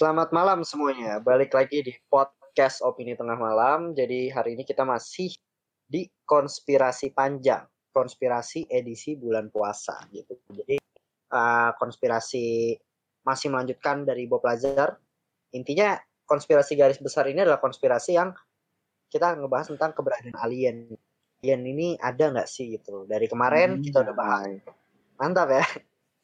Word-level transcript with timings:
Selamat 0.00 0.32
malam 0.32 0.64
semuanya. 0.64 1.20
Balik 1.20 1.52
lagi 1.52 1.84
di 1.84 1.92
podcast 2.08 2.80
Opini 2.80 3.12
Tengah 3.12 3.36
Malam. 3.36 3.92
Jadi 3.92 4.32
hari 4.32 4.56
ini 4.56 4.64
kita 4.64 4.80
masih 4.80 5.28
di 5.84 6.08
konspirasi 6.24 7.12
panjang, 7.12 7.68
konspirasi 7.92 8.64
edisi 8.72 9.12
bulan 9.20 9.52
puasa 9.52 10.00
gitu. 10.08 10.40
Jadi 10.56 10.80
uh, 11.36 11.76
konspirasi 11.76 12.72
masih 13.28 13.52
melanjutkan 13.52 14.08
dari 14.08 14.24
Bob 14.24 14.40
Lazar. 14.40 14.96
Intinya 15.52 16.00
konspirasi 16.24 16.80
garis 16.80 16.96
besar 16.96 17.28
ini 17.28 17.44
adalah 17.44 17.60
konspirasi 17.60 18.16
yang 18.16 18.32
kita 19.12 19.36
ngebahas 19.36 19.68
tentang 19.68 19.92
keberadaan 19.92 20.32
alien. 20.40 20.96
Alien 21.44 21.62
ini 21.68 22.00
ada 22.00 22.32
nggak 22.32 22.48
sih 22.48 22.72
gitu. 22.72 23.04
Dari 23.04 23.28
kemarin 23.28 23.76
hmm, 23.76 23.84
kita 23.84 24.00
udah 24.00 24.16
bahas. 24.16 24.64
Mantap 25.20 25.52
ya. 25.52 25.64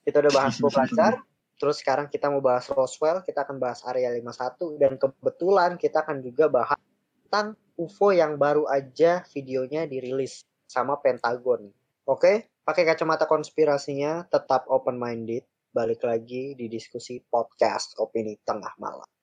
Kita 0.00 0.24
udah 0.24 0.32
bahas 0.32 0.56
Bob 0.64 0.72
Lazar. 0.72 1.20
Terus 1.56 1.80
sekarang 1.80 2.12
kita 2.12 2.28
mau 2.28 2.44
bahas 2.44 2.68
Roswell, 2.68 3.24
kita 3.24 3.48
akan 3.48 3.56
bahas 3.56 3.80
Area 3.88 4.12
51 4.12 4.76
dan 4.76 4.92
kebetulan 5.00 5.80
kita 5.80 6.04
akan 6.04 6.20
juga 6.20 6.52
bahas 6.52 6.80
tentang 7.26 7.56
UFO 7.80 8.12
yang 8.12 8.36
baru 8.36 8.68
aja 8.68 9.24
videonya 9.32 9.88
dirilis 9.88 10.44
sama 10.68 11.00
Pentagon. 11.00 11.72
Oke, 12.04 12.52
pakai 12.62 12.84
kacamata 12.84 13.24
konspirasinya, 13.24 14.28
tetap 14.28 14.68
open 14.68 15.00
minded. 15.00 15.48
Balik 15.72 16.04
lagi 16.04 16.56
di 16.56 16.68
diskusi 16.68 17.20
podcast 17.20 17.96
opini 18.00 18.36
tengah 18.44 18.72
malam. 18.76 19.15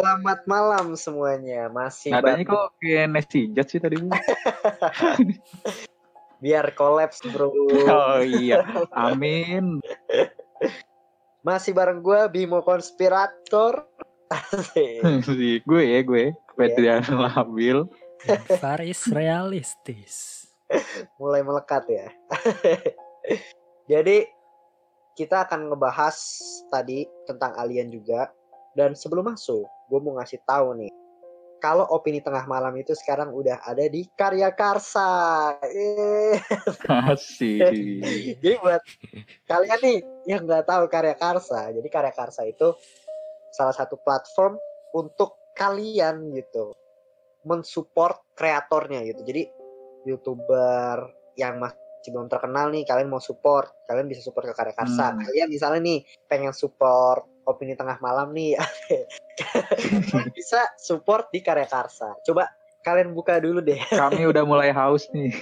Selamat 0.00 0.40
malam 0.48 0.96
semuanya. 0.96 1.68
Masih 1.68 2.08
Nadanya 2.08 2.48
kok 2.48 2.72
kayak 2.80 3.20
Jet 3.52 3.68
sih 3.68 3.76
tadi. 3.76 4.00
Biar 6.40 6.72
kolaps, 6.72 7.20
Bro. 7.28 7.52
Oh 7.84 8.24
iya. 8.24 8.64
Amin. 8.96 9.76
Masih 11.44 11.76
bareng 11.76 12.00
gue 12.00 12.16
Bimo 12.32 12.64
Konspirator. 12.64 13.84
gue 15.68 15.82
ya, 15.84 16.00
gue. 16.00 16.32
Petrian 16.56 17.04
yeah. 17.04 17.36
labil. 17.36 17.84
Faris 18.56 19.04
realistis. 19.04 20.48
Mulai 21.20 21.44
melekat 21.44 21.84
ya. 21.92 22.08
Jadi 23.92 24.24
kita 25.12 25.44
akan 25.44 25.68
ngebahas 25.68 26.16
tadi 26.72 27.04
tentang 27.28 27.52
alien 27.60 27.92
juga 27.92 28.32
dan 28.72 28.96
sebelum 28.96 29.28
masuk, 29.28 29.68
gue 29.90 29.98
mau 29.98 30.14
ngasih 30.22 30.38
tahu 30.46 30.78
nih, 30.78 30.92
kalau 31.58 31.84
opini 31.90 32.22
tengah 32.22 32.46
malam 32.46 32.72
itu 32.78 32.94
sekarang 32.94 33.34
udah 33.34 33.60
ada 33.66 33.84
di 33.90 34.06
Karya 34.14 34.54
Karsa. 34.54 35.58
Asik. 36.86 37.60
jadi 38.38 38.54
buat 38.62 38.80
kalian 39.50 39.80
nih 39.82 39.98
yang 40.30 40.46
nggak 40.46 40.70
tahu 40.70 40.86
Karya 40.86 41.18
Karsa, 41.18 41.74
jadi 41.74 41.88
Karya 41.90 42.14
Karsa 42.14 42.46
itu 42.46 42.70
salah 43.50 43.74
satu 43.74 43.98
platform 43.98 44.54
untuk 44.94 45.34
kalian 45.58 46.30
gitu 46.38 46.72
mensupport 47.44 48.20
kreatornya 48.36 49.04
gitu. 49.04 49.20
Jadi 49.24 49.42
youtuber 50.08 51.12
yang 51.36 51.60
masih 51.60 51.79
belum 52.08 52.32
terkenal 52.32 52.72
nih, 52.72 52.88
kalian 52.88 53.12
mau 53.12 53.20
support, 53.20 53.84
kalian 53.84 54.08
bisa 54.08 54.24
support 54.24 54.48
ke 54.48 54.56
Karya 54.56 54.72
Karsa. 54.72 55.12
Hmm. 55.12 55.20
Kalian 55.20 55.52
misalnya 55.52 55.80
nih 55.84 56.00
pengen 56.24 56.56
support 56.56 57.28
opini 57.44 57.74
tengah 57.76 57.98
malam 57.98 58.30
nih 58.30 58.54
bisa 60.38 60.64
support 60.80 61.28
di 61.28 61.44
Karya 61.44 61.68
Karsa. 61.68 62.16
Coba 62.24 62.48
kalian 62.80 63.12
buka 63.12 63.36
dulu 63.36 63.60
deh. 63.60 63.80
Kami 63.92 64.24
udah 64.24 64.44
mulai 64.48 64.72
haus 64.72 65.04
nih. 65.12 65.34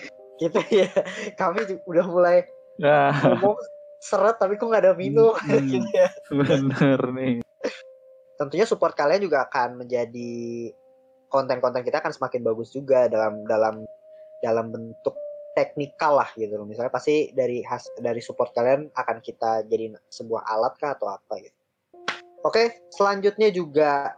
Gitu 0.42 0.58
ya. 0.74 0.90
Kami 1.38 1.82
udah 1.86 2.06
mulai 2.10 2.42
nah. 2.82 3.14
ngomong 3.14 3.58
seret 3.98 4.38
tapi 4.38 4.54
kok 4.54 4.70
nggak 4.70 4.82
ada 4.86 4.94
minum 4.94 5.34
hmm, 5.34 5.66
gitu 5.70 5.88
ya. 5.94 6.08
Bener 6.34 7.00
nih. 7.14 7.34
Tentunya 8.38 8.66
support 8.66 8.94
kalian 8.94 9.22
juga 9.22 9.46
akan 9.46 9.82
menjadi 9.86 10.70
konten-konten 11.28 11.84
kita 11.84 12.00
akan 12.00 12.14
semakin 12.14 12.40
bagus 12.40 12.72
juga 12.72 13.10
dalam 13.10 13.44
dalam 13.44 13.84
dalam 14.40 14.70
bentuk 14.70 15.14
teknikal 15.58 16.22
lah 16.22 16.30
gitu 16.38 16.54
loh. 16.54 16.62
Misalnya 16.62 16.94
pasti 16.94 17.34
dari 17.34 17.66
has, 17.66 17.90
dari 17.98 18.22
support 18.22 18.54
kalian 18.54 18.86
akan 18.94 19.18
kita 19.18 19.66
jadi 19.66 19.90
sebuah 20.06 20.46
alat 20.46 20.78
kah 20.78 20.94
atau 20.94 21.10
apa 21.10 21.34
gitu. 21.42 21.58
Oke, 22.46 22.86
selanjutnya 22.94 23.50
juga 23.50 24.14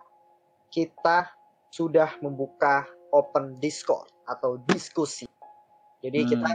kita 0.69 1.33
sudah 1.73 2.13
membuka 2.21 2.85
open 3.17 3.57
Discord 3.57 4.13
atau 4.29 4.61
diskusi. 4.69 5.25
Jadi 6.05 6.21
hmm. 6.21 6.29
kita 6.29 6.51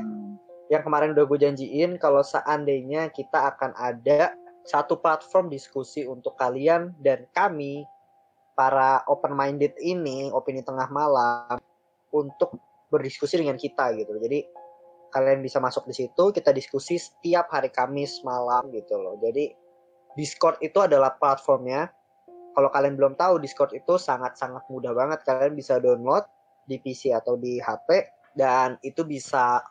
yang 0.69 0.85
kemarin 0.85 1.17
udah 1.17 1.25
gue 1.25 1.39
janjiin 1.41 1.97
kalau 1.97 2.21
seandainya 2.21 3.09
kita 3.09 3.57
akan 3.57 3.73
ada 3.73 4.37
satu 4.65 4.97
platform 5.01 5.49
diskusi 5.49 6.05
untuk 6.05 6.37
kalian 6.37 6.93
dan 7.01 7.25
kami 7.33 7.85
para 8.57 9.01
open 9.09 9.33
minded 9.33 9.73
ini 9.81 10.29
opini 10.33 10.61
tengah 10.61 10.89
malam 10.89 11.57
untuk 12.09 12.57
berdiskusi 12.89 13.41
dengan 13.41 13.59
kita 13.59 13.93
gitu. 13.97 14.15
Jadi 14.21 14.45
kalian 15.15 15.39
bisa 15.39 15.63
masuk 15.63 15.87
di 15.87 15.95
situ, 15.95 16.35
kita 16.35 16.51
diskusi 16.51 16.99
setiap 16.99 17.47
hari 17.47 17.71
Kamis 17.71 18.19
malam 18.27 18.67
gitu 18.75 18.99
loh. 18.99 19.15
Jadi 19.23 19.55
Discord 20.19 20.59
itu 20.59 20.83
adalah 20.83 21.15
platformnya. 21.15 21.87
Kalau 22.51 22.67
kalian 22.67 22.99
belum 22.99 23.15
tahu, 23.15 23.39
Discord 23.39 23.71
itu 23.71 23.95
sangat-sangat 23.95 24.67
mudah 24.67 24.91
banget. 24.91 25.23
Kalian 25.23 25.55
bisa 25.55 25.79
download 25.79 26.27
di 26.67 26.83
PC 26.83 27.15
atau 27.15 27.39
di 27.39 27.63
HP 27.63 28.11
dan 28.35 28.75
itu 28.83 29.07
bisa 29.07 29.63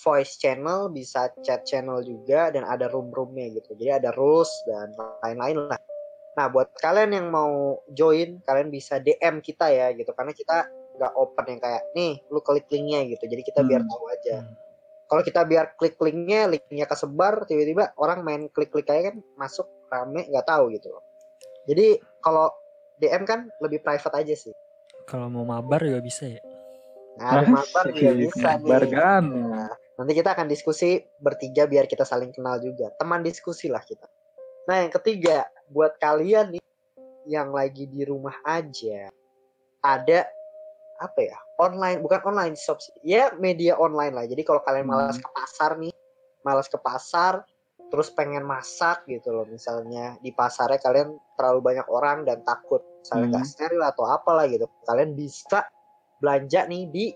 voice 0.00 0.36
channel, 0.36 0.92
bisa 0.92 1.32
chat 1.44 1.64
channel 1.64 2.04
juga 2.04 2.52
dan 2.52 2.68
ada 2.68 2.92
room-roomnya 2.92 3.56
gitu. 3.56 3.76
Jadi 3.76 4.04
ada 4.04 4.12
rules 4.16 4.52
dan 4.68 4.92
lain-lain 5.24 5.68
lah. 5.68 5.80
Nah, 6.36 6.46
buat 6.48 6.76
kalian 6.80 7.16
yang 7.16 7.28
mau 7.32 7.80
join, 7.92 8.40
kalian 8.44 8.68
bisa 8.68 9.00
DM 9.00 9.40
kita 9.40 9.68
ya 9.72 9.92
gitu. 9.96 10.12
Karena 10.12 10.32
kita 10.32 10.68
nggak 10.96 11.12
open 11.16 11.44
yang 11.56 11.60
kayak 11.60 11.82
nih, 11.96 12.20
lu 12.32 12.40
klik 12.40 12.68
linknya 12.72 13.04
gitu. 13.08 13.24
Jadi 13.28 13.42
kita 13.44 13.60
biar 13.64 13.84
hmm. 13.84 13.88
tahu 13.92 14.04
aja. 14.08 14.36
Hmm 14.44 14.69
kalau 15.10 15.26
kita 15.26 15.42
biar 15.42 15.74
klik 15.74 15.98
linknya 15.98 16.46
linknya 16.46 16.86
kesebar 16.86 17.42
tiba-tiba 17.50 17.90
orang 17.98 18.22
main 18.22 18.46
klik-klik 18.46 18.86
aja 18.86 19.10
kan 19.10 19.18
masuk 19.34 19.66
rame 19.90 20.30
nggak 20.30 20.46
tahu 20.46 20.70
gitu 20.70 20.94
loh. 20.94 21.02
Jadi 21.66 21.98
kalau 22.22 22.46
DM 23.02 23.26
kan 23.26 23.50
lebih 23.58 23.82
private 23.82 24.14
aja 24.14 24.34
sih. 24.38 24.54
Kalau 25.10 25.26
mau 25.26 25.42
mabar 25.42 25.82
juga 25.82 25.98
bisa 25.98 26.30
ya? 26.30 26.38
Nah 27.18 27.42
mabar 27.58 27.90
juga 27.90 28.12
bisa 28.14 28.54
mabar 28.54 28.86
nih 28.86 28.90
kan. 28.94 29.24
Nah, 29.26 29.70
nanti 29.98 30.12
kita 30.14 30.30
akan 30.38 30.46
diskusi 30.46 31.02
bertiga 31.18 31.66
biar 31.66 31.90
kita 31.90 32.06
saling 32.06 32.30
kenal 32.30 32.62
juga. 32.62 32.94
Teman 32.94 33.26
diskusi 33.26 33.66
lah 33.66 33.82
kita. 33.82 34.06
Nah 34.70 34.86
yang 34.86 34.94
ketiga 34.94 35.50
buat 35.74 35.98
kalian 35.98 36.54
nih 36.54 36.62
yang 37.26 37.50
lagi 37.50 37.90
di 37.90 38.06
rumah 38.06 38.38
aja 38.46 39.10
ada 39.82 40.22
apa 41.02 41.18
ya 41.18 41.38
online 41.60 42.00
bukan 42.00 42.20
online 42.24 42.56
shop 42.56 42.80
ya 43.04 43.28
media 43.36 43.76
online 43.76 44.16
lah 44.16 44.24
jadi 44.24 44.40
kalau 44.40 44.64
kalian 44.64 44.88
malas 44.88 45.20
hmm. 45.20 45.24
ke 45.24 45.30
pasar 45.36 45.70
nih 45.76 45.92
malas 46.40 46.66
ke 46.72 46.78
pasar 46.80 47.44
terus 47.90 48.08
pengen 48.14 48.46
masak 48.46 49.04
gitu 49.04 49.34
loh 49.34 49.44
misalnya 49.44 50.16
di 50.24 50.32
pasarnya 50.32 50.80
kalian 50.80 51.12
terlalu 51.36 51.60
banyak 51.60 51.86
orang 51.90 52.24
dan 52.24 52.40
takut 52.46 52.80
misalnya 53.02 53.36
nggak 53.36 53.44
hmm. 53.44 53.52
steril 53.52 53.82
atau 53.84 54.04
apalah 54.08 54.46
gitu 54.48 54.64
kalian 54.88 55.12
bisa 55.12 55.68
belanja 56.22 56.64
nih 56.70 56.88
di 56.88 57.06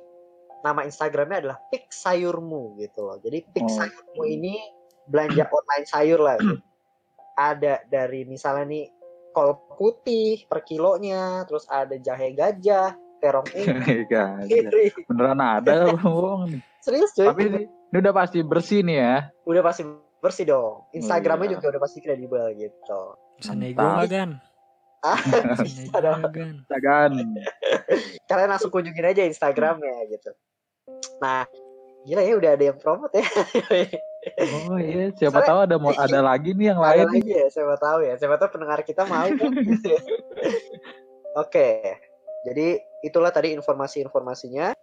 nama 0.65 0.81
Instagramnya 0.85 1.45
adalah 1.45 1.59
Pik 1.69 1.93
Sayurmu 1.93 2.77
gitu 2.81 3.07
loh 3.07 3.17
jadi 3.23 3.45
Pik 3.49 3.69
oh. 3.69 3.73
Sayurmu 3.73 4.23
ini 4.29 4.57
belanja 5.05 5.45
online 5.53 5.85
sayur 5.85 6.21
lah 6.21 6.37
gitu. 6.41 6.57
ada 7.37 7.85
dari 7.87 8.25
misalnya 8.25 8.65
nih 8.65 8.85
kol 9.37 9.59
putih 9.77 10.47
per 10.49 10.65
kilonya 10.65 11.45
terus 11.45 11.69
ada 11.69 11.99
jahe 11.99 12.33
gajah 12.33 12.97
terong 13.25 13.49
ini. 13.57 14.93
Beneran 15.09 15.41
ada 15.41 15.89
bohong 16.05 16.53
nih. 16.53 16.61
Serius 16.85 17.17
cuy. 17.17 17.25
Tapi 17.25 17.43
ini, 17.49 17.63
ini 17.65 17.97
udah 17.97 18.13
pasti 18.13 18.39
bersih 18.45 18.85
nih 18.85 18.97
ya. 19.01 19.17
Udah 19.49 19.63
pasti 19.65 19.83
bersih 20.21 20.45
dong. 20.45 20.85
Instagramnya 20.93 21.49
oh, 21.49 21.49
iya. 21.49 21.57
juga 21.57 21.67
udah 21.73 21.81
pasti 21.81 21.99
kredibel 22.05 22.45
gitu. 22.61 23.01
Senego 23.41 24.05
kan? 24.05 24.37
Ah, 25.05 25.21
bisa 25.61 26.01
kan. 26.81 27.13
Kalian 28.25 28.49
langsung 28.49 28.73
kunjungin 28.73 29.05
aja 29.05 29.29
Instagramnya 29.29 30.09
gitu. 30.09 30.33
Nah, 31.21 31.45
gila 32.09 32.25
ya 32.25 32.41
udah 32.41 32.51
ada 32.57 32.65
yang 32.73 32.81
promote 32.81 33.13
ya. 33.13 33.29
oh 34.73 34.81
iya, 34.81 35.13
siapa 35.13 35.45
Soalnya, 35.45 35.49
tahu 35.53 35.59
ada 35.61 35.77
mau 35.77 35.93
ada 35.93 36.25
lagi 36.25 36.57
nih 36.57 36.73
yang 36.73 36.81
lain. 36.81 37.05
Ada 37.05 37.21
lagi 37.21 37.33
ya, 37.37 37.47
siapa 37.53 37.77
tahu 37.77 37.99
ya. 38.01 38.17
Siapa 38.17 38.41
tahu 38.41 38.49
pendengar 38.57 38.81
kita 38.81 39.05
mau 39.05 39.29
kan. 39.29 39.53
Oke. 41.37 42.01
Jadi 42.45 42.77
itulah 43.01 43.33
tadi 43.33 43.57
informasi-informasinya. 43.57 44.77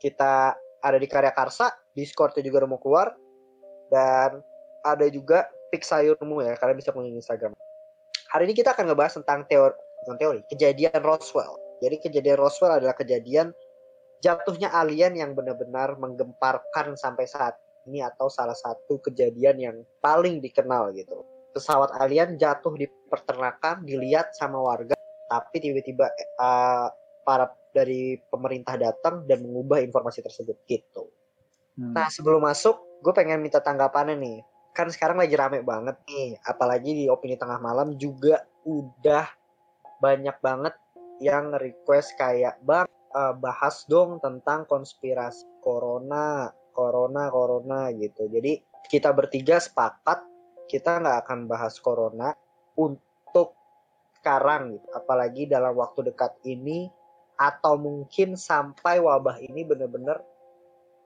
Kita 0.00 0.56
ada 0.84 0.98
di 1.00 1.08
Karya 1.08 1.32
Karsa, 1.32 1.72
Discord 1.92 2.36
juga 2.40 2.64
udah 2.64 2.70
mau 2.70 2.80
keluar. 2.80 3.12
Dan 3.92 4.40
ada 4.84 5.06
juga 5.08 5.48
Pik 5.72 5.84
Sayurmu 5.84 6.44
ya, 6.44 6.56
kalian 6.60 6.76
bisa 6.76 6.92
kunjungi 6.92 7.20
Instagram. 7.20 7.52
Hari 8.34 8.50
ini 8.50 8.54
kita 8.56 8.74
akan 8.74 8.90
ngebahas 8.90 9.14
tentang 9.22 9.46
teori, 9.46 9.76
bukan 10.04 10.16
teori, 10.18 10.40
kejadian 10.50 11.00
Roswell. 11.02 11.54
Jadi 11.78 11.96
kejadian 12.02 12.38
Roswell 12.38 12.78
adalah 12.82 12.96
kejadian 12.98 13.54
jatuhnya 14.24 14.72
alien 14.72 15.14
yang 15.14 15.36
benar-benar 15.36 16.00
menggemparkan 16.00 16.96
sampai 16.96 17.28
saat 17.28 17.54
ini 17.84 18.00
atau 18.00 18.32
salah 18.32 18.56
satu 18.56 18.98
kejadian 19.04 19.56
yang 19.60 19.76
paling 20.00 20.40
dikenal 20.40 20.90
gitu. 20.96 21.22
Pesawat 21.54 21.94
alien 22.00 22.34
jatuh 22.40 22.74
di 22.74 22.88
peternakan, 23.10 23.86
dilihat 23.86 24.34
sama 24.34 24.58
warga, 24.58 24.93
tapi 25.28 25.56
tiba-tiba 25.60 26.10
uh, 26.40 26.88
para 27.24 27.50
dari 27.74 28.20
pemerintah 28.30 28.78
datang 28.78 29.26
dan 29.26 29.42
mengubah 29.42 29.82
informasi 29.82 30.22
tersebut 30.22 30.54
gitu. 30.70 31.10
Hmm. 31.74 31.90
Nah 31.90 32.06
sebelum 32.06 32.46
masuk, 32.46 32.78
gue 33.02 33.10
pengen 33.10 33.42
minta 33.42 33.58
tanggapannya 33.58 34.14
nih. 34.14 34.38
Kan 34.74 34.90
sekarang 34.90 35.18
lagi 35.18 35.34
rame 35.34 35.62
banget 35.62 35.98
nih, 36.06 36.38
apalagi 36.46 36.90
di 36.94 37.04
opini 37.06 37.34
tengah 37.38 37.58
malam 37.58 37.94
juga 37.98 38.42
udah 38.66 39.26
banyak 40.02 40.36
banget 40.42 40.74
yang 41.22 41.54
request 41.54 42.18
kayak 42.18 42.58
bang 42.66 42.86
uh, 43.14 43.34
bahas 43.34 43.86
dong 43.86 44.18
tentang 44.18 44.66
konspirasi 44.66 45.46
corona, 45.62 46.50
corona, 46.74 47.30
corona 47.30 47.90
gitu. 47.94 48.26
Jadi 48.26 48.58
kita 48.90 49.14
bertiga 49.14 49.62
sepakat 49.62 50.26
kita 50.66 50.98
nggak 50.98 51.18
akan 51.26 51.38
bahas 51.46 51.78
corona 51.78 52.34
untuk 52.74 53.03
sekarang 54.24 54.80
gitu. 54.80 54.88
Apalagi 54.96 55.44
dalam 55.44 55.76
waktu 55.76 56.08
dekat 56.08 56.32
ini 56.48 56.88
atau 57.36 57.76
mungkin 57.76 58.38
sampai 58.38 59.02
wabah 59.02 59.42
ini 59.42 59.68
benar-benar 59.68 60.22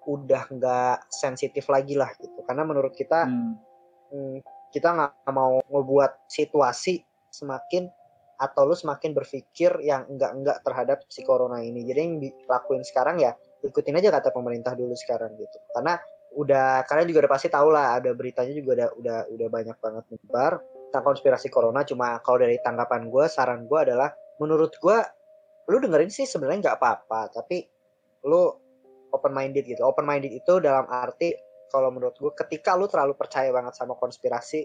udah 0.08 0.48
nggak 0.48 1.12
sensitif 1.12 1.68
lagi 1.68 1.92
lah 1.92 2.08
gitu 2.16 2.40
karena 2.48 2.64
menurut 2.64 2.96
kita 2.96 3.28
Hmm. 3.28 3.56
hmm, 4.08 4.36
kita 4.72 4.88
nggak 4.96 5.32
mau 5.36 5.60
ngebuat 5.68 6.28
situasi 6.28 7.04
semakin 7.28 7.88
atau 8.38 8.70
lu 8.70 8.76
semakin 8.76 9.12
berpikir 9.12 9.82
yang 9.82 10.06
enggak-enggak 10.06 10.62
terhadap 10.62 11.02
si 11.10 11.26
corona 11.26 11.60
ini 11.60 11.82
jadi 11.84 12.06
yang 12.06 12.22
dilakuin 12.22 12.86
sekarang 12.86 13.18
ya 13.18 13.34
ikutin 13.66 13.98
aja 13.98 14.14
kata 14.14 14.30
pemerintah 14.30 14.72
dulu 14.78 14.94
sekarang 14.94 15.34
gitu 15.36 15.58
karena 15.74 15.98
udah 16.38 16.86
kalian 16.86 17.08
juga 17.10 17.26
udah 17.26 17.32
pasti 17.34 17.48
tahu 17.50 17.68
lah 17.74 17.98
ada 17.98 18.14
beritanya 18.14 18.54
juga 18.54 18.70
udah 18.78 18.88
udah 19.00 19.18
udah 19.34 19.48
banyak 19.50 19.76
banget 19.82 20.04
menyebar 20.08 20.52
tentang 20.88 21.04
konspirasi 21.04 21.52
corona 21.52 21.84
cuma 21.84 22.18
kalau 22.24 22.40
dari 22.40 22.56
tanggapan 22.64 23.12
gue 23.12 23.24
saran 23.28 23.68
gue 23.68 23.78
adalah 23.78 24.08
menurut 24.40 24.72
gue 24.80 24.98
lu 25.68 25.76
dengerin 25.84 26.08
sih 26.08 26.24
sebenarnya 26.24 26.72
nggak 26.72 26.78
apa-apa 26.80 27.20
tapi 27.28 27.68
lu 28.24 28.50
open 29.12 29.32
minded 29.32 29.64
gitu. 29.64 29.84
Open 29.84 30.04
minded 30.04 30.32
itu 30.32 30.60
dalam 30.60 30.88
arti 30.88 31.32
kalau 31.68 31.92
menurut 31.92 32.16
gue 32.16 32.32
ketika 32.32 32.76
lu 32.76 32.88
terlalu 32.88 33.16
percaya 33.16 33.52
banget 33.52 33.76
sama 33.76 33.96
konspirasi 33.96 34.64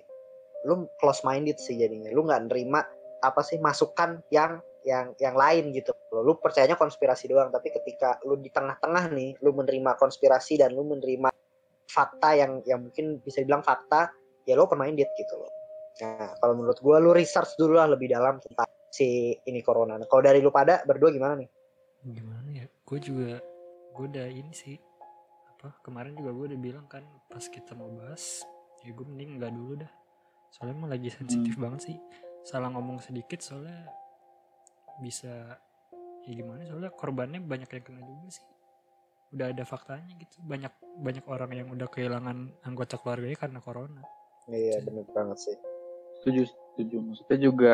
lu 0.64 0.88
close 1.00 1.28
minded 1.28 1.60
sih 1.60 1.76
jadinya. 1.76 2.12
Lu 2.12 2.24
nggak 2.24 2.52
nerima 2.52 2.80
apa 3.24 3.42
sih 3.44 3.60
masukan 3.60 4.24
yang 4.32 4.60
yang 4.84 5.16
yang 5.20 5.36
lain 5.36 5.72
gitu. 5.76 5.92
Lu 6.12 6.40
percayanya 6.40 6.80
konspirasi 6.80 7.32
doang 7.32 7.52
tapi 7.52 7.72
ketika 7.72 8.20
lu 8.28 8.40
di 8.40 8.52
tengah-tengah 8.52 9.12
nih 9.12 9.40
lu 9.44 9.56
menerima 9.56 9.96
konspirasi 10.00 10.60
dan 10.60 10.76
lu 10.76 10.88
menerima 10.88 11.32
fakta 11.88 12.36
yang 12.36 12.64
yang 12.64 12.80
mungkin 12.88 13.20
bisa 13.22 13.44
dibilang 13.44 13.64
fakta 13.64 14.12
ya 14.48 14.56
lu 14.56 14.66
open 14.66 14.80
minded 14.80 15.08
gitu 15.20 15.36
loh 15.38 15.63
nah 16.02 16.34
kalau 16.42 16.54
menurut 16.58 16.80
gue 16.82 16.98
lu 16.98 17.12
research 17.14 17.54
dulu 17.60 17.78
lah 17.78 17.86
lebih 17.86 18.10
dalam 18.10 18.42
tentang 18.42 18.66
si 18.94 19.34
ini 19.50 19.66
corona. 19.66 19.98
Nah, 19.98 20.06
kalau 20.06 20.22
dari 20.22 20.38
lu 20.38 20.54
pada 20.54 20.86
berdua 20.86 21.10
gimana 21.10 21.34
nih? 21.42 21.50
Gimana 22.06 22.50
ya? 22.54 22.66
Gue 22.86 23.02
juga 23.02 23.42
gue 23.98 24.06
udah 24.06 24.28
ini 24.30 24.54
sih. 24.54 24.78
Apa 25.50 25.82
kemarin 25.82 26.14
juga 26.14 26.30
gue 26.30 26.46
udah 26.54 26.60
bilang 26.62 26.86
kan 26.86 27.02
pas 27.26 27.42
kita 27.42 27.74
mau 27.74 27.90
bahas 27.90 28.46
ya 28.86 28.94
gue 28.94 29.06
mending 29.10 29.42
nggak 29.42 29.54
dulu 29.58 29.74
dah. 29.82 29.92
Soalnya 30.54 30.78
emang 30.78 30.94
lagi 30.94 31.10
sensitif 31.10 31.58
banget 31.58 31.90
sih. 31.90 31.98
Salah 32.46 32.70
ngomong 32.70 33.02
sedikit 33.02 33.42
soalnya 33.42 33.90
bisa 35.02 35.58
ya 36.24 36.32
gimana 36.38 36.64
soalnya 36.70 36.94
korbannya 36.94 37.42
banyak 37.42 37.70
yang 37.74 37.82
kena 37.82 38.02
juga 38.06 38.30
sih. 38.30 38.46
Udah 39.34 39.50
ada 39.50 39.66
faktanya 39.66 40.14
gitu. 40.22 40.38
Banyak 40.46 41.02
banyak 41.02 41.26
orang 41.26 41.50
yang 41.58 41.68
udah 41.74 41.90
kehilangan 41.90 42.62
anggota 42.62 43.02
keluarganya 43.02 43.42
karena 43.42 43.58
corona. 43.58 44.06
Iya 44.54 44.86
bener 44.86 45.08
banget 45.16 45.40
sih 45.40 45.73
setuju 46.24 46.48
setuju. 46.48 47.04
Maksudnya 47.04 47.40
juga 47.44 47.72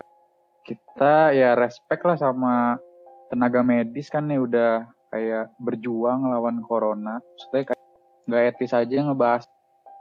kita 0.65 1.37
ya 1.37 1.53
respect 1.53 2.01
lah 2.01 2.17
sama 2.17 2.81
tenaga 3.29 3.61
medis 3.61 4.09
kan 4.09 4.25
nih 4.25 4.41
udah 4.41 4.89
kayak 5.13 5.53
berjuang 5.61 6.25
lawan 6.25 6.65
corona. 6.65 7.21
Maksudnya 7.21 7.73
kayak 7.73 7.85
nggak 8.25 8.43
etis 8.57 8.73
aja 8.73 8.93
ngebahas 9.05 9.45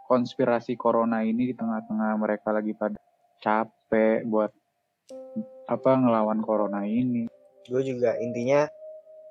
konspirasi 0.08 0.80
corona 0.80 1.20
ini 1.20 1.52
di 1.52 1.54
tengah-tengah 1.54 2.16
mereka 2.16 2.48
lagi 2.56 2.72
pada 2.72 2.96
capek 3.44 4.24
buat 4.24 4.48
apa 5.68 5.90
ngelawan 6.00 6.40
corona 6.40 6.88
ini. 6.88 7.28
Gue 7.68 7.84
juga 7.84 8.16
intinya 8.16 8.64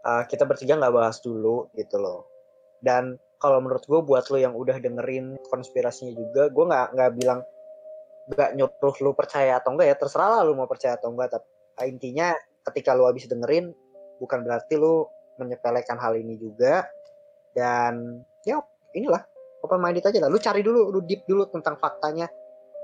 uh, 0.05 0.23
kita 0.29 0.45
bertiga 0.45 0.77
nggak 0.77 0.93
bahas 0.93 1.17
dulu 1.25 1.73
gitu 1.73 1.97
loh. 1.97 2.29
Dan 2.85 3.17
kalau 3.41 3.57
menurut 3.61 3.81
gue 3.85 4.01
buat 4.05 4.29
lo 4.29 4.37
yang 4.37 4.53
udah 4.53 4.77
dengerin 4.77 5.37
konspirasinya 5.49 6.13
juga 6.13 6.53
gue 6.53 6.65
nggak 6.69 6.87
nggak 6.93 7.11
bilang 7.17 7.41
nggak 8.27 8.49
nyuruh 8.59 8.95
lu 9.03 9.11
percaya 9.15 9.59
atau 9.59 9.71
enggak 9.75 9.87
ya 9.91 9.95
terserah 9.95 10.29
lah 10.39 10.41
lu 10.43 10.53
mau 10.55 10.67
percaya 10.67 10.99
atau 10.99 11.11
enggak 11.15 11.39
tapi 11.39 11.47
uh, 11.79 11.87
intinya 11.87 12.35
ketika 12.67 12.91
lu 12.91 13.07
habis 13.07 13.27
dengerin 13.27 13.71
bukan 14.19 14.43
berarti 14.43 14.75
lu 14.75 15.07
menyepelekan 15.39 15.95
hal 15.95 16.17
ini 16.17 16.35
juga 16.35 16.83
dan 17.55 18.21
ya 18.43 18.59
inilah 18.97 19.23
open 19.65 19.79
minded 19.81 20.05
aja 20.05 20.17
lah. 20.21 20.29
Lu 20.29 20.39
cari 20.39 20.61
dulu 20.61 20.93
lu 20.93 20.99
deep 21.05 21.25
dulu 21.25 21.49
tentang 21.49 21.75
faktanya 21.81 22.29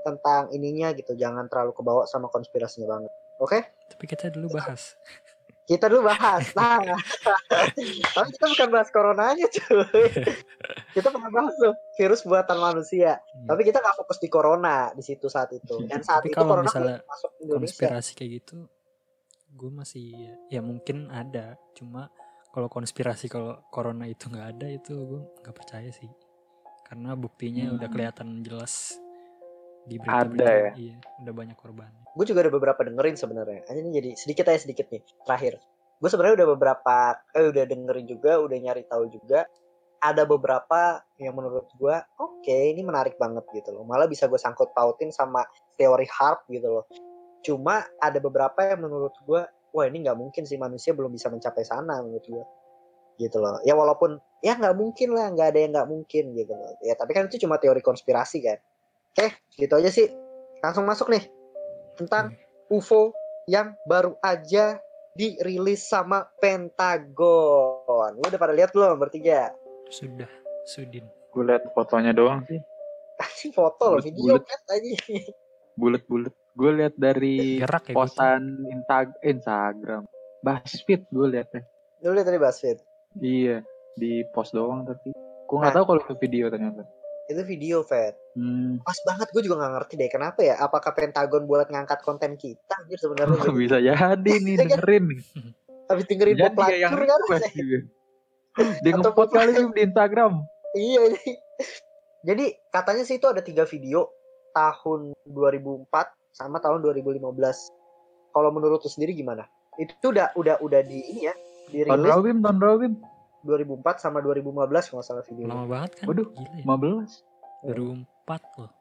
tentang 0.02 0.50
ininya 0.52 0.90
gitu. 0.92 1.14
Jangan 1.16 1.46
terlalu 1.48 1.72
kebawa 1.72 2.02
sama 2.04 2.28
konspirasinya 2.28 2.90
banget. 2.90 3.12
Oke? 3.40 3.58
Tapi 3.90 4.04
kita 4.04 4.28
dulu 4.30 4.54
bahas. 4.54 4.94
Kita 5.64 5.88
dulu 5.88 6.04
bahas. 6.12 6.52
Nah. 6.52 6.76
Tapi 8.14 8.28
kita 8.36 8.46
bukan 8.52 8.68
bahas 8.68 8.92
coronanya 8.92 9.48
cuy. 9.48 10.12
Kita 10.94 11.08
pernah 11.08 11.32
bahas 11.32 11.56
tuh 11.56 11.72
virus 11.94 12.22
buatan 12.22 12.58
manusia. 12.58 13.18
Hmm. 13.34 13.46
tapi 13.46 13.62
kita 13.62 13.78
nggak 13.78 13.96
fokus 13.96 14.18
di 14.18 14.26
corona 14.26 14.90
di 14.90 15.00
situ 15.00 15.26
saat 15.26 15.50
itu. 15.50 15.78
Dan 15.84 16.00
saat 16.00 16.20
Tapi 16.20 16.30
itu 16.30 16.36
kalau 16.36 16.50
corona 16.52 16.66
misalnya 16.66 16.96
masuk 17.04 17.30
Indonesia. 17.38 17.58
konspirasi 17.60 18.10
kayak 18.14 18.30
gitu 18.38 18.56
gue 19.54 19.70
masih 19.70 20.06
ya 20.48 20.58
mungkin 20.58 21.06
ada. 21.08 21.54
Cuma 21.72 22.10
kalau 22.50 22.66
konspirasi 22.66 23.26
kalau 23.26 23.62
corona 23.68 24.04
itu 24.04 24.26
nggak 24.26 24.46
ada 24.52 24.66
itu 24.68 24.92
gue 24.94 25.20
nggak 25.40 25.54
percaya 25.54 25.90
sih. 25.90 26.10
Karena 26.82 27.14
buktinya 27.14 27.70
udah 27.70 27.82
Hmm. 27.82 27.94
kelihatan 27.94 28.28
jelas 28.42 28.98
di 29.84 30.00
Ada 30.00 30.24
berita 30.24 30.50
ya? 30.50 30.70
iya 30.74 30.96
udah 31.20 31.32
banyak 31.32 31.56
korban. 31.56 31.90
Gue 32.12 32.24
juga 32.24 32.40
ada 32.40 32.50
beberapa 32.50 32.80
dengerin 32.80 33.14
sebenarnya. 33.14 33.62
Ini 33.68 33.90
jadi 33.92 34.10
sedikit 34.14 34.44
aja 34.48 34.60
sedikit 34.60 34.86
nih. 34.88 35.02
Terakhir. 35.22 35.62
Gue 35.94 36.08
sebenarnya 36.08 36.42
udah 36.42 36.48
beberapa 36.50 36.96
eh 37.30 37.46
udah 37.46 37.64
dengerin 37.64 38.06
juga 38.08 38.32
udah 38.38 38.58
nyari 38.58 38.82
tahu 38.84 39.06
juga 39.08 39.46
ada 40.04 40.28
beberapa 40.28 41.00
yang 41.16 41.32
menurut 41.32 41.64
gue 41.80 41.96
oke 42.20 42.52
ini 42.52 42.84
menarik 42.84 43.16
banget 43.16 43.40
gitu 43.56 43.72
loh. 43.72 43.88
Malah 43.88 44.04
bisa 44.04 44.28
gue 44.28 44.36
sangkut 44.36 44.76
pautin 44.76 45.08
sama 45.08 45.48
teori 45.80 46.04
harp 46.12 46.44
gitu 46.52 46.68
loh. 46.68 46.84
Cuma 47.40 47.88
ada 47.96 48.20
beberapa 48.20 48.60
yang 48.68 48.84
menurut 48.84 49.16
gue 49.24 49.42
wah 49.48 49.84
ini 49.88 50.04
nggak 50.04 50.20
mungkin 50.20 50.44
sih 50.44 50.60
manusia 50.60 50.92
belum 50.92 51.08
bisa 51.08 51.32
mencapai 51.32 51.64
sana 51.64 52.04
menurut 52.04 52.20
gue 52.28 52.44
gitu 53.16 53.40
loh. 53.40 53.56
Ya 53.64 53.72
walaupun 53.72 54.20
ya 54.44 54.60
nggak 54.60 54.76
mungkin 54.76 55.16
lah 55.16 55.32
nggak 55.32 55.56
ada 55.56 55.58
yang 55.64 55.72
nggak 55.72 55.88
mungkin 55.88 56.24
gitu 56.36 56.52
loh. 56.52 56.76
Ya 56.84 56.92
tapi 57.00 57.16
kan 57.16 57.24
itu 57.24 57.40
cuma 57.40 57.56
teori 57.56 57.80
konspirasi 57.80 58.44
kan. 58.44 58.60
Oke 59.16 59.32
gitu 59.56 59.72
aja 59.80 59.88
sih. 59.88 60.12
Langsung 60.60 60.84
masuk 60.84 61.08
nih 61.08 61.24
tentang 61.96 62.36
UFO 62.68 63.16
yang 63.48 63.72
baru 63.88 64.20
aja 64.20 64.76
dirilis 65.16 65.88
sama 65.88 66.28
Pentagon. 66.44 68.20
Lu 68.20 68.24
udah 68.28 68.40
pada 68.40 68.52
lihat 68.52 68.76
belum 68.76 69.00
bertiga? 69.00 69.63
Sudah 69.86 70.30
sudin 70.64 71.04
gue 71.28 71.42
liat 71.42 71.64
fotonya 71.70 72.10
doang 72.10 72.44
sih 72.44 72.60
Kasih 73.14 73.50
foto 73.58 73.84
loh, 73.90 74.00
video 74.00 74.34
bulet. 74.34 74.42
kan 74.42 74.60
tadi. 74.66 74.90
bulet-bulet 75.74 76.34
gue 76.52 76.70
liat 76.72 76.94
dari 76.94 77.58
gerak 77.58 77.84
ya 77.86 77.94
posan 77.94 78.42
Insta- 78.64 79.18
Instagram 79.20 80.02
Buzzfeed 80.40 81.02
gue 81.08 81.26
liatnya 81.28 81.62
Lu 82.00 82.12
lihat 82.12 82.26
tadi 82.26 82.36
BuzzFeed. 82.36 82.78
iya 83.16 83.62
di 83.94 84.22
post 84.28 84.52
doang 84.52 84.82
tapi 84.82 85.10
gue 85.14 85.56
nggak 85.56 85.66
Nah. 85.66 85.76
tahu 85.76 85.84
kalau 85.86 86.00
itu 86.00 86.14
video 86.18 86.46
ternyata 86.48 86.82
Itu 87.24 87.40
video, 87.42 87.80
Fed. 87.80 88.12
hmm, 88.34 88.84
Pas 88.84 88.98
banget 89.02 89.32
gue 89.32 89.40
juga 89.40 89.56
gak 89.58 89.72
ngerti 89.74 89.96
deh 89.96 90.08
kenapa 90.08 90.44
ya. 90.44 90.60
Apakah 90.60 90.92
Pentagon 90.92 91.48
buat 91.48 91.64
ngangkat 91.66 92.04
konten 92.04 92.36
kita 92.36 92.60
anjir 92.76 93.00
sebenarnya. 93.00 93.48
bisa 93.56 93.80
jadi 93.80 94.20
nih 94.20 94.54
kan? 94.54 94.68
dengerin 94.68 95.04
nih 95.08 95.20
Habis 95.86 96.04
dengerin 96.04 96.36
yang 96.36 96.52
Pelacur 96.52 97.00
kan. 97.24 97.40
Dia 98.82 98.92
Atau 98.94 99.10
ngepot 99.10 99.28
kali 99.34 99.52
di 99.74 99.80
Instagram 99.82 100.42
Iya. 100.74 101.14
Jadi, 101.14 101.30
jadi 102.26 102.44
katanya 102.74 103.06
sih 103.06 103.22
itu 103.22 103.30
ada 103.30 103.38
tiga 103.38 103.62
video 103.62 104.10
tahun 104.58 105.14
2004 105.30 105.86
sama 106.34 106.58
tahun 106.58 106.82
2015. 106.82 107.22
Kalau 108.34 108.50
menurut 108.50 108.82
lu 108.82 108.90
sendiri 108.90 109.14
gimana? 109.14 109.46
Itu 109.78 110.10
udah 110.10 110.34
udah 110.34 110.58
udah 110.58 110.80
di 110.82 110.98
ini 111.14 111.30
ya, 111.30 111.34
tahun 111.34 111.70
dirilis 111.70 112.02
berapa 112.02 112.22
Bim? 112.26 112.38
tahun 112.42 112.56
berapa 112.58 112.76
Bim? 112.82 112.94
2004 113.44 114.02
sama 114.02 114.18
2015 114.24 114.50
kalau 114.66 114.98
nggak 114.98 115.06
salah 115.06 115.24
videonya. 115.28 115.52
lama 115.52 115.66
banget 115.68 115.90
kan 116.00 116.06
Waduh, 116.08 116.28
gila 116.32 116.56
ya 116.56 116.64
15 116.64 117.68
2004 118.24 118.60
loh 118.60 118.72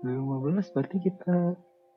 2015 0.00 0.74
berarti 0.78 0.96
kita 1.02 1.34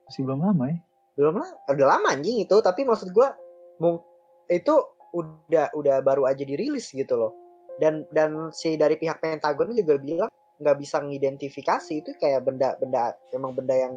masih 0.10 0.22
belum 0.26 0.40
lama 0.42 0.66
ya. 0.74 0.80
belum 1.14 1.36
lah 1.38 1.50
udah 1.70 1.88
lama 1.94 2.08
anjing 2.10 2.42
itu 2.42 2.56
tapi 2.66 2.82
maksud 2.82 3.14
gua 3.14 3.38
mung 3.78 4.02
itu 4.50 4.74
udah 5.14 5.72
udah 5.78 6.02
baru 6.02 6.26
aja 6.26 6.42
dirilis 6.44 6.90
gitu 6.90 7.14
loh 7.16 7.32
dan 7.78 8.06
dan 8.14 8.50
si 8.54 8.76
dari 8.78 8.98
pihak 8.98 9.22
Pentagon 9.22 9.74
juga 9.74 9.98
bilang 9.98 10.32
nggak 10.62 10.78
bisa 10.78 11.02
mengidentifikasi 11.02 11.94
itu 11.94 12.12
kayak 12.22 12.46
benda-benda 12.46 13.18
emang 13.34 13.54
benda 13.58 13.74
yang 13.74 13.94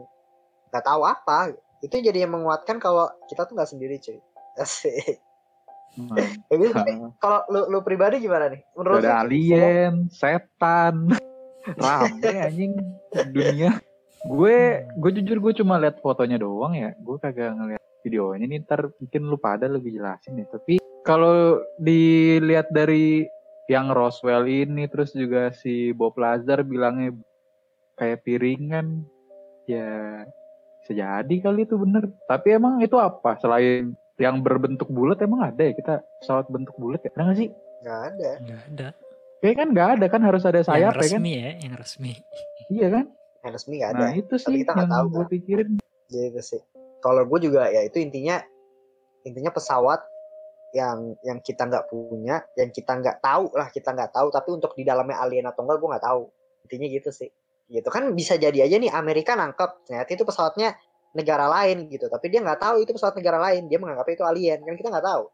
nggak 0.73 0.85
tahu 0.85 1.04
apa 1.04 1.56
itu 1.85 1.92
jadi 2.00 2.25
yang 2.25 2.37
menguatkan 2.37 2.80
kalau 2.80 3.08
kita 3.28 3.44
tuh 3.44 3.54
nggak 3.56 3.70
sendiri 3.70 3.96
cuy 4.00 4.20
Asik. 4.62 5.20
Tapi 6.52 6.64
kalau 7.20 7.40
lu, 7.49 7.61
lu 7.73 7.78
pribadi 7.80 8.20
gimana 8.20 8.52
nih 8.52 8.61
menurut 8.76 9.00
ada 9.00 9.25
alien, 9.25 10.12
setan, 10.12 11.12
rame 11.80 12.32
anjing 12.37 12.76
dunia. 13.32 13.80
Gue 14.26 14.85
gue 14.96 15.11
jujur 15.20 15.40
gue 15.40 15.52
cuma 15.64 15.80
lihat 15.80 16.00
fotonya 16.04 16.37
doang 16.37 16.76
ya. 16.76 16.92
Gue 17.00 17.16
kagak 17.16 17.56
ngeliat 17.56 17.82
videonya 18.04 18.44
nih 18.44 18.58
ntar 18.68 18.92
mungkin 19.00 19.23
lu 19.25 19.37
pada 19.40 19.68
lebih 19.68 19.96
jelasin 19.96 20.37
ya. 20.37 20.46
Tapi 20.52 20.76
kalau 21.06 21.62
dilihat 21.78 22.66
dari 22.75 23.30
yang 23.70 23.90
Roswell 23.90 24.46
ini 24.46 24.90
terus 24.90 25.14
juga 25.14 25.54
si 25.54 25.94
Bob 25.94 26.18
Lazar 26.18 26.66
bilangnya 26.66 27.14
kayak 27.94 28.26
piringan 28.26 29.06
ya 29.66 30.22
bisa 30.82 30.92
jadi 30.94 31.34
kali 31.42 31.66
itu 31.66 31.75
bener. 31.75 32.10
Tapi 32.26 32.54
emang 32.54 32.78
itu 32.82 32.94
apa 32.98 33.38
selain 33.38 33.94
yang 34.18 34.40
berbentuk 34.40 34.86
bulat 34.88 35.18
emang 35.22 35.44
ada 35.44 35.62
ya 35.62 35.72
kita 35.75 35.94
pesawat 36.22 36.46
bentuk 36.50 36.75
bulat 36.78 37.02
ya? 37.02 37.10
Ada 37.14 37.22
nggak 37.22 37.38
sih? 37.38 37.50
nggak 37.76 38.00
ada 38.08 38.30
nggak 38.42 38.62
ada 38.72 38.88
Kayak 39.36 39.56
kan 39.60 39.68
nggak 39.76 39.88
ada 40.00 40.06
kan 40.08 40.22
harus 40.25 40.42
ada 40.48 40.56
yang 40.58 40.68
sayap 40.68 40.80
ya 40.80 40.96
kan? 40.96 41.02
resmi 41.04 41.32
ya 41.36 41.50
yang 41.60 41.75
resmi 41.76 42.12
Iya 42.72 42.86
kan? 42.88 43.04
yang 43.44 43.52
resmi 43.52 43.75
nggak 43.78 43.90
ada 43.94 44.00
Nah 44.00 44.12
itu 44.16 44.34
sih 44.40 44.54
kita 44.64 44.70
nggak 44.72 44.88
yang 44.88 44.94
tahu, 44.96 45.06
gue 45.06 45.20
kan? 45.22 45.28
pikirin. 45.30 45.68
gitu 46.08 46.40
sih 46.40 46.62
kalau 46.98 47.22
gue 47.28 47.38
juga 47.44 47.68
ya 47.68 47.84
itu 47.84 47.98
intinya 48.00 48.40
intinya 49.22 49.50
pesawat 49.52 50.00
yang 50.76 51.16
yang 51.25 51.38
kita 51.40 51.64
nggak 51.64 51.88
punya 51.88 52.45
yang 52.52 52.68
kita 52.68 52.92
nggak 53.00 53.25
tahu 53.25 53.49
lah 53.56 53.73
kita 53.73 53.97
nggak 53.97 54.12
tahu 54.12 54.28
tapi 54.28 54.49
untuk 54.52 54.76
di 54.76 54.85
dalamnya 54.85 55.16
alien 55.25 55.49
atau 55.49 55.64
enggak 55.64 55.80
gue 55.80 55.88
nggak 55.97 56.04
tahu. 56.04 56.23
Intinya 56.68 56.87
gitu 56.92 57.11
sih. 57.16 57.30
Gitu. 57.73 57.88
Kan 57.88 58.12
bisa 58.12 58.37
jadi 58.37 58.68
aja 58.68 58.76
nih 58.76 58.92
Amerika 58.92 59.33
nangkep 59.33 59.88
ternyata 59.88 60.11
itu 60.12 60.25
pesawatnya 60.28 60.76
negara 61.16 61.49
lain 61.49 61.88
gitu 61.88 62.12
tapi 62.12 62.28
dia 62.28 62.45
nggak 62.45 62.61
tahu 62.61 62.85
itu 62.85 62.92
pesawat 62.92 63.16
negara 63.16 63.40
lain 63.40 63.73
dia 63.73 63.80
menganggapnya 63.80 64.21
itu 64.21 64.26
alien 64.28 64.59
kan 64.61 64.75
kita 64.76 64.88
nggak 64.92 65.06
tahu. 65.09 65.25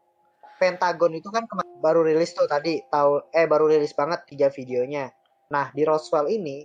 Pentagon 0.61 1.11
itu 1.19 1.27
kan 1.27 1.43
baru 1.83 2.07
rilis 2.07 2.31
tuh 2.31 2.47
tadi 2.47 2.79
tahu 2.87 3.19
eh 3.35 3.43
baru 3.43 3.67
rilis 3.67 3.91
banget 3.91 4.23
tiga 4.23 4.47
videonya. 4.47 5.11
Nah 5.51 5.75
di 5.75 5.83
Roswell 5.83 6.31
ini 6.31 6.63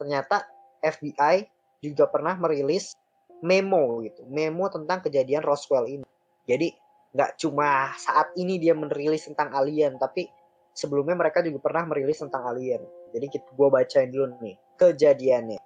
ternyata 0.00 0.48
FBI 0.80 1.44
juga 1.84 2.08
pernah 2.08 2.40
merilis 2.40 2.96
memo 3.44 4.00
gitu 4.02 4.24
memo 4.26 4.66
tentang 4.72 5.04
kejadian 5.04 5.44
Roswell 5.44 5.84
ini. 5.84 6.08
Jadi 6.48 6.87
nggak 7.12 7.40
cuma 7.40 7.92
saat 7.96 8.32
ini 8.36 8.60
dia 8.60 8.76
merilis 8.76 9.24
tentang 9.24 9.48
alien 9.56 9.96
tapi 9.96 10.28
sebelumnya 10.76 11.18
mereka 11.18 11.42
juga 11.42 11.58
pernah 11.58 11.88
merilis 11.88 12.20
tentang 12.22 12.46
alien. 12.46 12.82
Jadi 13.10 13.26
gua 13.56 13.72
bacain 13.72 14.12
dulu 14.12 14.36
nih 14.38 14.54
kejadiannya. 14.78 15.58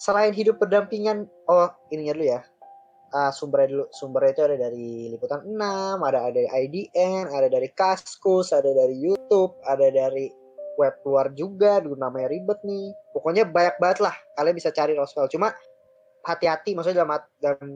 Selain 0.00 0.32
hidup 0.32 0.56
berdampingan 0.62 1.28
oh 1.50 1.68
ininya 1.92 2.14
dulu 2.16 2.26
ya. 2.32 2.40
Ah, 3.14 3.30
sumbernya 3.30 3.68
dulu 3.70 3.84
sumbernya 3.94 4.30
itu 4.34 4.42
ada 4.42 4.56
dari 4.58 5.06
liputan 5.06 5.46
6 5.46 5.54
ada 6.02 6.34
dari 6.34 6.50
IDN 6.50 7.30
ada 7.30 7.46
dari 7.46 7.70
Kaskus 7.70 8.50
ada 8.50 8.66
dari 8.74 8.98
YouTube 8.98 9.54
ada 9.62 9.86
dari 9.86 10.26
web 10.74 10.98
luar 11.06 11.30
juga 11.30 11.78
dulu 11.78 11.94
namanya 11.94 12.32
ribet 12.32 12.58
nih. 12.66 12.90
Pokoknya 13.14 13.46
banyak 13.46 13.78
banget 13.78 13.98
lah 14.02 14.14
kalian 14.34 14.56
bisa 14.58 14.74
cari 14.74 14.98
Roswell. 14.98 15.30
Cuma 15.30 15.54
hati-hati 16.26 16.74
maksudnya 16.74 17.04
dalam 17.04 17.20
dalam 17.38 17.66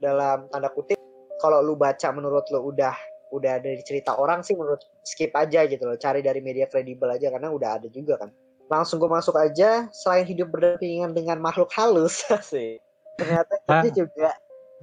dalam 0.00 0.38
tanda 0.48 0.70
kutip 0.72 0.96
kalau 1.40 1.60
lu 1.60 1.74
baca 1.76 2.08
menurut 2.12 2.46
lu 2.52 2.72
udah 2.72 2.94
udah 3.34 3.58
dari 3.58 3.82
cerita 3.82 4.14
orang 4.16 4.40
sih 4.46 4.54
menurut 4.54 4.80
skip 5.02 5.34
aja 5.34 5.66
gitu 5.66 5.82
loh. 5.82 5.98
Cari 5.98 6.22
dari 6.22 6.38
media 6.40 6.70
kredibel 6.70 7.10
aja 7.10 7.28
karena 7.28 7.50
udah 7.50 7.82
ada 7.82 7.88
juga 7.90 8.16
kan. 8.20 8.30
Langsung 8.66 8.98
gue 8.98 9.10
masuk 9.10 9.38
aja 9.38 9.86
selain 9.94 10.26
hidup 10.26 10.50
berdampingan 10.50 11.14
dengan 11.14 11.38
makhluk 11.38 11.70
halus 11.74 12.26
sih 12.50 12.82
ternyata 13.16 13.54
kita 13.64 13.88
juga 14.04 14.30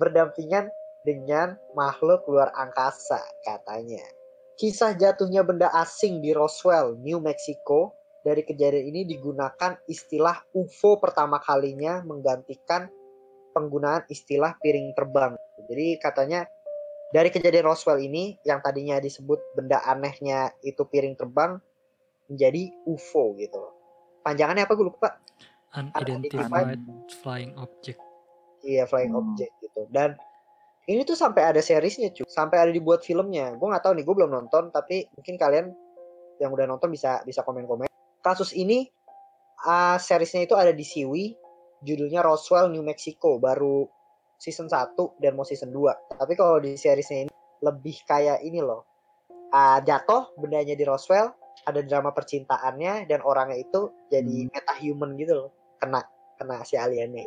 berdampingan 0.01 0.74
dengan 1.05 1.55
makhluk 1.77 2.25
luar 2.25 2.50
angkasa 2.57 3.22
katanya. 3.45 4.01
Kisah 4.57 4.93
jatuhnya 4.98 5.41
benda 5.45 5.69
asing 5.74 6.22
di 6.22 6.33
Roswell 6.33 6.98
New 7.01 7.22
Mexico 7.22 7.93
dari 8.22 8.45
kejadian 8.45 8.93
ini 8.93 9.01
digunakan 9.03 9.77
istilah 9.89 10.45
UFO 10.55 10.98
pertama 11.01 11.41
kalinya 11.41 12.01
menggantikan 12.05 12.88
penggunaan 13.51 14.05
istilah 14.10 14.55
piring 14.62 14.95
terbang. 14.95 15.36
Jadi 15.70 15.98
katanya 16.01 16.46
dari 17.13 17.29
kejadian 17.29 17.70
Roswell 17.70 18.01
ini 18.01 18.38
yang 18.41 18.60
tadinya 18.65 18.98
disebut 18.98 19.53
benda 19.53 19.79
anehnya 19.86 20.50
itu 20.65 20.82
piring 20.82 21.13
terbang 21.13 21.62
menjadi 22.25 22.74
UFO 22.89 23.38
gitu 23.38 23.58
loh. 23.62 23.74
Panjangannya 24.25 24.65
apa 24.65 24.74
gue 24.74 24.88
lupa. 24.88 25.10
unidentified 25.74 26.77
flying 27.25 27.58
object 27.58 27.98
Iya 28.63 28.88
flying 28.88 29.12
Hmm. 29.12 29.22
object 29.36 29.53
gitu. 29.60 29.89
Dan 29.91 30.15
ini 30.88 31.03
tuh 31.03 31.20
sampai 31.20 31.43
ada 31.50 31.60
seriesnya 31.60 32.12
cuy. 32.15 32.27
Sampai 32.27 32.63
ada 32.63 32.72
dibuat 32.72 33.03
filmnya. 33.03 33.51
Gue 33.60 33.67
nggak 33.67 33.84
tahu 33.84 33.93
nih, 34.00 34.03
gue 34.08 34.15
belum 34.15 34.32
nonton. 34.32 34.72
Tapi 34.72 35.12
mungkin 35.17 35.36
kalian 35.36 35.65
yang 36.39 36.50
udah 36.55 36.65
nonton 36.65 36.89
bisa 36.89 37.22
bisa 37.27 37.43
komen-komen. 37.43 37.91
Kasus 38.24 38.55
ini 38.55 38.88
uh, 39.67 40.00
seriesnya 40.00 40.48
itu 40.48 40.55
ada 40.55 40.72
di 40.72 40.84
Siwi. 40.88 41.36
Judulnya 41.84 42.24
Roswell 42.24 42.72
New 42.72 42.84
Mexico. 42.84 43.36
Baru 43.38 43.84
season 44.43 44.67
1 44.67 45.00
dan 45.23 45.39
mau 45.39 45.47
season 45.47 45.71
2. 45.71 46.19
Tapi 46.19 46.33
kalau 46.35 46.59
di 46.59 46.75
seriesnya 46.75 47.23
ini 47.23 47.31
lebih 47.63 47.95
kayak 48.03 48.43
ini 48.43 48.59
loh. 48.59 48.83
Uh, 49.55 49.79
jatuh 49.88 50.35
bendanya 50.35 50.75
di 50.75 50.83
Roswell. 50.83 51.31
Ada 51.63 51.79
drama 51.88 52.12
percintaannya 52.12 53.07
dan 53.07 53.23
orangnya 53.23 53.63
itu 53.63 53.88
jadi 54.12 54.27
Hmm. 54.27 54.51
metahuman 54.51 55.15
gitu 55.15 55.47
loh. 55.47 55.50
Kena 55.79 56.03
kena 56.35 56.59
si 56.67 56.75
aliennya. 56.75 57.23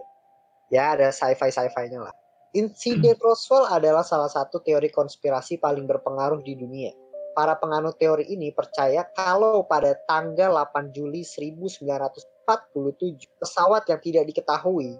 Ya 0.68 0.92
ada 0.92 1.08
sci-fi 1.08 1.48
sci-fi-nya 1.48 2.04
lah. 2.04 2.12
Insiden 2.52 3.16
Roswell 3.24 3.64
adalah 3.70 4.04
salah 4.04 4.28
satu 4.28 4.60
teori 4.60 4.92
konspirasi 4.92 5.56
paling 5.56 5.88
berpengaruh 5.88 6.44
di 6.44 6.52
dunia. 6.58 6.92
Para 7.32 7.56
penganut 7.56 7.96
teori 8.00 8.28
ini 8.28 8.52
percaya 8.52 9.04
kalau 9.12 9.64
pada 9.68 9.92
tanggal 10.08 10.56
8 10.56 10.92
Juli 10.92 11.20
1947 11.20 13.40
pesawat 13.40 13.84
yang 13.92 14.00
tidak 14.00 14.24
diketahui 14.32 14.96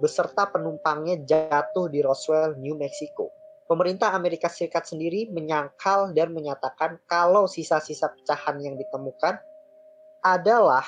beserta 0.00 0.48
penumpangnya 0.48 1.20
jatuh 1.28 1.92
di 1.92 2.00
Roswell, 2.00 2.56
New 2.56 2.74
Mexico. 2.74 3.28
Pemerintah 3.70 4.16
Amerika 4.16 4.50
Serikat 4.50 4.88
sendiri 4.90 5.30
menyangkal 5.30 6.10
dan 6.10 6.34
menyatakan 6.34 6.98
kalau 7.06 7.46
sisa-sisa 7.46 8.10
pecahan 8.10 8.58
yang 8.58 8.74
ditemukan 8.74 9.38
adalah 10.26 10.82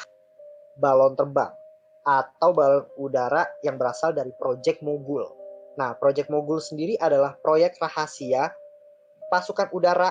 balon 0.80 1.14
terbang 1.14 1.52
atau 2.02 2.50
balon 2.50 2.82
udara 2.98 3.46
yang 3.62 3.78
berasal 3.78 4.10
dari 4.10 4.34
Project 4.34 4.82
Mogul. 4.82 5.30
Nah, 5.78 5.94
Project 5.94 6.26
Mogul 6.26 6.58
sendiri 6.58 6.98
adalah 6.98 7.38
proyek 7.38 7.78
rahasia 7.78 8.50
pasukan 9.30 9.70
udara 9.70 10.10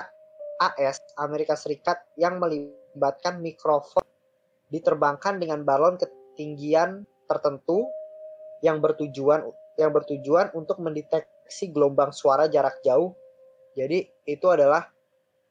AS 0.58 0.98
Amerika 1.20 1.54
Serikat 1.54 2.00
yang 2.16 2.40
melibatkan 2.40 3.38
mikrofon 3.44 4.02
diterbangkan 4.72 5.36
dengan 5.36 5.60
balon 5.62 6.00
ketinggian 6.00 7.04
tertentu 7.28 7.84
yang 8.62 8.78
bertujuan 8.78 9.44
yang 9.76 9.90
bertujuan 9.90 10.54
untuk 10.54 10.78
mendeteksi 10.78 11.68
gelombang 11.74 12.14
suara 12.14 12.46
jarak 12.46 12.78
jauh. 12.86 13.12
Jadi 13.74 14.04
itu 14.28 14.46
adalah 14.48 14.88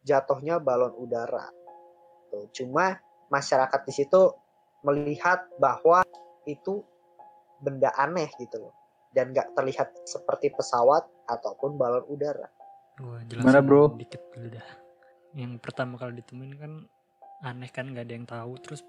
jatuhnya 0.06 0.58
balon 0.58 0.94
udara. 0.96 1.46
Tuh, 2.32 2.48
cuma 2.56 2.98
masyarakat 3.28 3.82
di 3.86 3.94
situ 3.94 4.22
melihat 4.82 5.46
bahwa 5.60 6.02
itu 6.48 6.82
benda 7.62 7.94
aneh 7.94 8.30
gitu 8.42 8.58
loh 8.58 8.74
dan 9.14 9.36
nggak 9.36 9.54
terlihat 9.54 9.92
seperti 10.08 10.50
pesawat 10.56 11.06
ataupun 11.28 11.76
balon 11.76 12.06
udara. 12.08 12.48
Gimana, 12.98 13.26
jelasin 13.28 13.66
bro? 13.66 13.84
dikit 13.98 14.22
dulu 14.32 14.48
dah. 14.56 14.70
Yang 15.36 15.54
pertama 15.64 15.96
kali 16.00 16.22
ditemuin 16.22 16.54
kan 16.60 16.74
aneh 17.42 17.72
kan 17.74 17.90
nggak 17.90 18.06
ada 18.06 18.14
yang 18.14 18.28
tahu 18.30 18.54
terus 18.62 18.82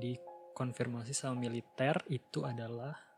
dikonfirmasi 0.00 1.14
sama 1.14 1.38
militer 1.38 1.94
itu 2.10 2.42
adalah 2.42 3.09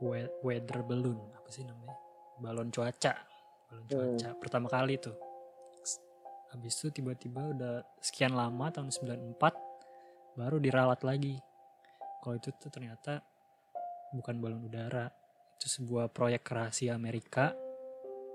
weather 0.00 0.80
balloon. 0.82 1.20
Apa 1.32 1.48
sih 1.48 1.62
namanya? 1.62 1.96
Balon 2.38 2.68
cuaca. 2.68 3.12
Balon 3.68 3.84
Hmm. 3.84 3.90
cuaca. 4.16 4.28
Pertama 4.36 4.66
kali 4.66 4.96
tuh. 4.96 5.16
Habis 6.50 6.82
itu 6.82 6.90
tiba-tiba 6.90 7.54
udah 7.54 7.74
sekian 8.00 8.34
lama 8.34 8.68
tahun 8.68 8.90
94 8.90 9.54
baru 10.34 10.58
diralat 10.58 10.98
lagi. 11.00 11.38
Kalau 12.20 12.34
itu 12.34 12.50
tuh 12.52 12.68
ternyata 12.68 13.22
bukan 14.10 14.40
balon 14.40 14.66
udara. 14.66 15.06
Itu 15.54 15.70
sebuah 15.70 16.10
proyek 16.10 16.42
rahasia 16.44 16.92
Amerika. 16.92 17.54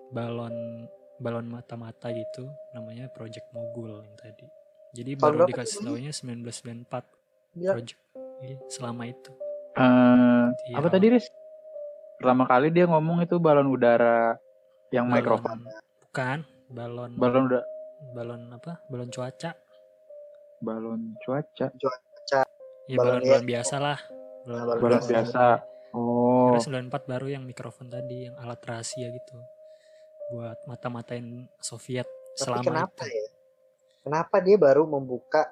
Balon 0.10 0.88
balon 1.17 1.48
mata-mata 1.48 2.07
gitu. 2.10 2.48
Namanya 2.72 3.10
Project 3.10 3.51
Mogul 3.51 4.00
yang 4.00 4.15
tadi. 4.15 4.48
Jadi 4.93 5.12
Tahun 5.13 5.24
baru 5.36 5.38
dikasih 5.50 5.79
taunya 5.84 6.12
1994 6.13 7.03
Ya, 7.53 7.72
project. 7.72 8.00
Iya, 8.39 8.57
selama 8.69 9.07
itu. 9.07 9.31
Eh, 9.75 10.45
Di 10.62 10.72
apa 10.72 10.79
awal. 10.81 10.91
tadi, 10.91 11.05
Riz? 11.10 11.27
Pertama 12.15 12.43
kali 12.45 12.72
dia 12.72 12.86
ngomong 12.86 13.22
itu 13.22 13.36
balon 13.38 13.67
udara 13.67 14.39
yang 14.89 15.05
Balon- 15.05 15.15
mikrofon. 15.19 15.57
Bukan, 16.01 16.39
balon 16.72 17.12
Balon 17.13 17.43
udara, 17.45 17.65
balon 18.13 18.41
apa? 18.51 18.79
Balon 18.88 19.10
cuaca. 19.10 19.51
balon 20.57 21.13
cuaca, 21.22 21.67
Ya 22.88 22.95
Balon 22.95 23.22
balon-balon 23.22 23.45
biasa 23.45 23.75
lah. 23.77 24.00
Balon, 24.48 24.63
Balon 24.65 24.81
balon 24.81 25.03
biasa. 25.05 25.43
Oh, 25.91 26.51
Terus 26.51 26.67
94 26.67 27.05
baru 27.05 27.27
yang 27.29 27.43
mikrofon 27.43 27.88
tadi 27.88 28.25
yang 28.25 28.36
alat 28.38 28.62
rahasia 28.62 29.10
gitu. 29.10 29.36
Buat 30.29 30.57
mata-matain 30.65 31.45
Soviet 31.60 32.05
Tapi 32.05 32.39
selama 32.39 32.63
kenapa 32.63 33.03
itu. 33.03 33.13
ya? 33.13 33.27
Kenapa 34.01 34.36
dia 34.38 34.57
baru 34.57 34.84
membuka 34.86 35.50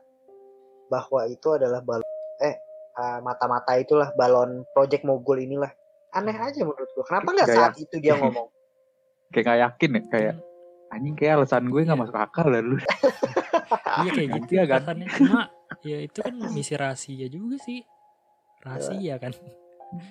bahwa 0.87 1.25
itu 1.25 1.47
adalah 1.51 1.81
balon 1.81 2.05
eh 2.39 2.55
ah, 2.93 3.17
mata-mata 3.19 3.73
itulah 3.75 4.13
balon 4.13 4.65
Project 4.71 5.03
Mogul 5.03 5.41
inilah. 5.41 5.69
Aneh 6.13 6.31
Hmm. 6.31 6.47
aja 6.47 6.59
menurut 6.61 6.89
gua. 6.93 7.03
Kenapa 7.03 7.27
nggak 7.27 7.47
Nggak 7.47 7.57
saat 7.57 7.73
itu 7.75 7.95
dia 7.97 8.13
ngomong? 8.15 8.47
kayak 9.33 9.43
nggak 9.43 9.59
yakin 9.59 9.89
ya, 9.89 10.01
kayak 10.07 10.33
anjing 10.87 11.15
kayak 11.15 11.33
alasan 11.35 11.65
gue 11.65 11.81
nggak 11.81 11.91
Iya. 11.91 12.03
masuk 12.05 12.17
akal 12.17 12.47
lah 12.47 12.61
lu. 12.61 12.77
Iya 13.95 14.09
kayak 14.11 14.29
gitu 14.35 14.51
Iya 14.51 14.63
kan? 14.67 14.81
Cuma 15.07 15.41
ya 15.81 15.97
itu 15.99 16.19
kan 16.19 16.33
misi 16.49 16.73
rahasia 16.73 17.25
juga 17.27 17.57
sih. 17.59 17.81
Rahasia 18.61 19.15
kan. 19.17 19.33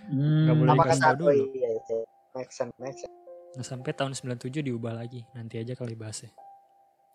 Hmm, 0.07 0.47
Nggak 0.47 0.57
boleh 0.57 0.71
dikasih 0.77 1.03
tahu 1.03 1.15
dulu. 1.17 1.45
iya, 1.53 1.69
iya. 1.73 1.99
Make 2.33 2.51
sense, 2.51 2.75
make 2.77 2.95
sense. 2.95 3.15
Nah, 3.53 3.65
sampai 3.65 3.93
tahun 3.93 4.15
97 4.15 4.63
diubah 4.63 4.95
lagi. 4.95 5.27
Nanti 5.33 5.59
aja 5.59 5.75
kali 5.75 5.93
bahasnya. 5.93 6.31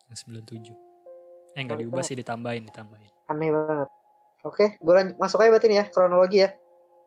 Yang 0.08 0.17
97. 0.27 0.75
Eh 1.51 1.60
enggak 1.60 1.79
diubah 1.79 2.03
sih 2.03 2.13
ditambahin, 2.13 2.63
ditambahin. 2.63 3.10
Aneh 3.27 3.50
banget. 3.50 3.89
Oke, 4.44 4.65
gue 4.77 4.94
lanjut 4.94 5.15
masuk 5.17 5.41
aja 5.41 5.50
berarti 5.50 5.67
nih 5.67 5.77
ya 5.77 5.86
kronologi 5.88 6.38
ya. 6.39 6.50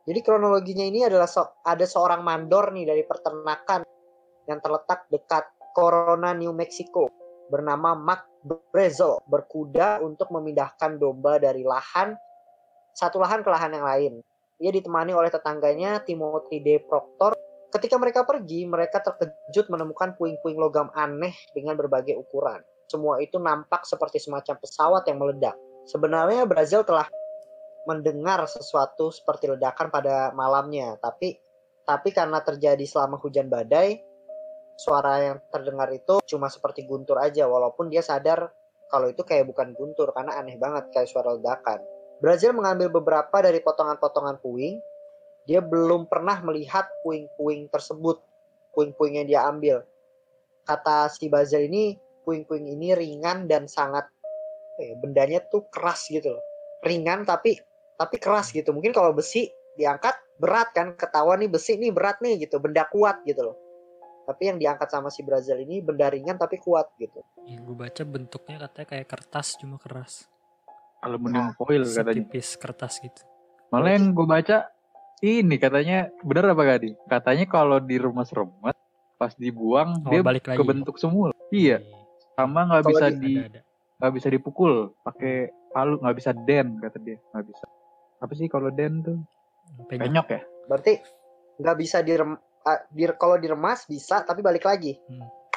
Jadi 0.09 0.21
kronologinya 0.25 0.85
ini 0.87 1.04
adalah 1.04 1.28
so- 1.28 1.61
ada 1.64 1.85
seorang 1.85 2.25
mandor 2.25 2.73
nih 2.73 2.88
dari 2.88 3.02
peternakan 3.04 3.85
yang 4.49 4.59
terletak 4.59 5.07
dekat 5.12 5.45
Corona, 5.76 6.35
New 6.35 6.50
Mexico 6.57 7.07
bernama 7.50 7.99
Mark 7.99 8.30
Brezel 8.73 9.21
berkuda 9.26 10.00
untuk 10.00 10.30
memindahkan 10.33 10.97
domba 10.97 11.37
dari 11.37 11.66
lahan 11.66 12.14
satu 12.95 13.23
lahan 13.23 13.45
ke 13.45 13.50
lahan 13.50 13.71
yang 13.75 13.87
lain. 13.87 14.12
Ia 14.61 14.71
ditemani 14.75 15.16
oleh 15.16 15.33
tetangganya 15.33 16.02
Timothy 16.04 16.61
D. 16.61 16.85
Proctor. 16.85 17.33
Ketika 17.71 17.97
mereka 17.97 18.26
pergi, 18.26 18.66
mereka 18.66 18.99
terkejut 18.99 19.71
menemukan 19.71 20.19
puing-puing 20.19 20.59
logam 20.59 20.90
aneh 20.92 21.33
dengan 21.54 21.78
berbagai 21.78 22.19
ukuran. 22.19 22.61
Semua 22.90 23.23
itu 23.23 23.38
nampak 23.38 23.87
seperti 23.87 24.19
semacam 24.19 24.59
pesawat 24.59 25.07
yang 25.07 25.23
meledak. 25.23 25.54
Sebenarnya 25.87 26.45
Brazil 26.45 26.83
telah 26.83 27.07
mendengar 27.89 28.45
sesuatu 28.45 29.09
seperti 29.13 29.53
ledakan 29.53 29.89
pada 29.89 30.35
malamnya, 30.37 30.97
tapi 31.01 31.39
tapi 31.85 32.15
karena 32.15 32.39
terjadi 32.45 32.85
selama 32.87 33.19
hujan 33.19 33.51
badai, 33.51 33.99
suara 34.81 35.21
yang 35.21 35.39
terdengar 35.53 35.93
itu 35.93 36.25
cuma 36.25 36.49
seperti 36.49 36.89
guntur 36.89 37.21
aja 37.21 37.45
walaupun 37.45 37.93
dia 37.93 38.01
sadar 38.01 38.49
kalau 38.91 39.07
itu 39.13 39.23
kayak 39.23 39.47
bukan 39.47 39.77
guntur 39.77 40.11
karena 40.11 40.41
aneh 40.41 40.59
banget 40.59 40.91
kayak 40.91 41.09
suara 41.09 41.37
ledakan. 41.37 41.79
Brazil 42.21 42.53
mengambil 42.53 42.93
beberapa 42.93 43.41
dari 43.41 43.63
potongan-potongan 43.65 44.43
puing. 44.45 44.77
Dia 45.49 45.65
belum 45.65 46.05
pernah 46.11 46.37
melihat 46.45 46.85
puing-puing 47.01 47.73
tersebut, 47.73 48.21
puing-puing 48.77 49.25
yang 49.25 49.27
dia 49.27 49.41
ambil. 49.49 49.83
Kata 50.69 51.09
si 51.09 51.33
Brazil 51.33 51.65
ini, 51.65 51.97
puing-puing 52.29 52.69
ini 52.69 52.93
ringan 52.93 53.49
dan 53.49 53.65
sangat 53.65 54.05
eh, 54.83 54.95
bendanya 55.01 55.41
tuh 55.49 55.65
keras 55.73 56.11
gitu 56.13 56.37
loh. 56.37 56.45
Ringan 56.85 57.25
tapi 57.25 57.57
tapi 58.00 58.16
keras 58.16 58.49
gitu. 58.49 58.73
Mungkin 58.73 58.97
kalau 58.97 59.12
besi 59.12 59.52
diangkat 59.76 60.16
berat 60.40 60.73
kan, 60.73 60.97
ketahuan 60.97 61.45
nih 61.45 61.52
besi 61.52 61.76
nih 61.76 61.92
berat 61.92 62.16
nih 62.25 62.49
gitu, 62.49 62.57
benda 62.57 62.88
kuat 62.88 63.21
gitu 63.28 63.52
loh. 63.52 63.57
Tapi 64.25 64.49
yang 64.49 64.56
diangkat 64.56 64.89
sama 64.89 65.13
si 65.13 65.21
Brazil 65.21 65.60
ini 65.60 65.84
benda 65.84 66.08
ringan 66.08 66.41
tapi 66.41 66.56
kuat 66.56 66.89
gitu. 66.97 67.21
Yang 67.45 67.60
gue 67.69 67.76
baca 67.76 68.02
bentuknya 68.08 68.56
katanya 68.65 68.86
kayak 68.89 69.06
kertas 69.06 69.60
cuma 69.60 69.76
keras. 69.76 70.25
aluminium 71.00 71.56
foil 71.56 71.80
katanya. 71.80 72.13
Setipis 72.13 72.49
kertas 72.60 73.00
gitu. 73.00 73.25
Malah 73.73 73.97
yang 73.97 74.13
gue 74.13 74.26
baca 74.28 74.69
ini 75.25 75.56
katanya 75.56 76.13
bener 76.21 76.52
apa 76.52 76.60
gak 76.60 76.80
di? 76.84 76.91
Katanya 77.08 77.45
kalau 77.49 77.80
di 77.80 77.97
rumah 77.97 78.28
remet 78.28 78.76
pas 79.17 79.32
dibuang 79.32 80.04
Oh, 80.04 80.13
dia 80.13 80.21
balik 80.21 80.45
lagi. 80.45 80.60
kebentuk 80.60 81.00
semula. 81.00 81.32
Iya, 81.49 81.80
sama 82.36 82.69
nggak 82.69 82.84
bisa 82.84 83.06
di- 83.17 83.49
nggak 83.97 84.13
bisa 84.13 84.28
dipukul 84.28 84.93
pakai 85.00 85.49
palu 85.73 86.00
nggak 86.04 86.17
bisa 86.21 86.36
den 86.36 86.76
kata 86.84 87.00
dia 87.00 87.17
nggak 87.32 87.45
bisa. 87.49 87.65
Apa 88.21 88.33
sih 88.37 88.47
kalau 88.52 88.69
den 88.69 89.00
tuh? 89.00 89.19
Penyok. 89.89 90.04
Penyok 90.04 90.28
ya? 90.28 90.41
Berarti 90.69 90.93
nggak 91.61 91.76
bisa 91.80 92.04
direm 92.04 92.37
ah, 92.69 92.80
dir- 92.93 93.17
kalau 93.17 93.41
diremas 93.41 93.89
bisa 93.89 94.21
tapi 94.23 94.45
balik 94.45 94.69
lagi. 94.69 95.00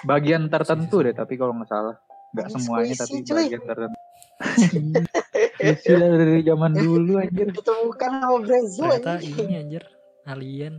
Bagian 0.03 0.47
tertentu 0.47 1.03
deh 1.03 1.15
tapi 1.15 1.35
kalau 1.35 1.55
nggak 1.55 1.69
salah 1.69 1.95
nggak 2.33 2.49
semuanya 2.49 2.95
squishy, 2.97 3.03
tapi 3.03 3.17
cuy. 3.23 3.37
bagian 3.45 3.63
tertentu. 3.67 3.99
Istilah 5.75 6.09
dari 6.17 6.41
zaman 6.43 6.71
dulu 6.75 7.13
anjir. 7.21 7.47
Ditemukan 7.53 8.11
sama 8.19 8.37
Brazil 8.41 8.89
Ternyata 8.89 9.13
ini 9.21 9.37
ini 9.37 9.53
anjir 9.59 9.83
alien. 10.27 10.75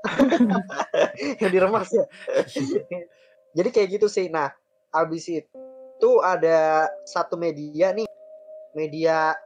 yang 1.44 1.52
diremas 1.52 1.92
ya. 1.92 2.06
Jadi 3.56 3.68
kayak 3.74 3.88
gitu 4.00 4.06
sih. 4.08 4.32
Nah, 4.32 4.48
abis 4.94 5.28
itu 5.28 6.10
ada 6.24 6.88
satu 7.04 7.36
media 7.36 7.92
nih, 7.92 8.08
media 8.72 9.36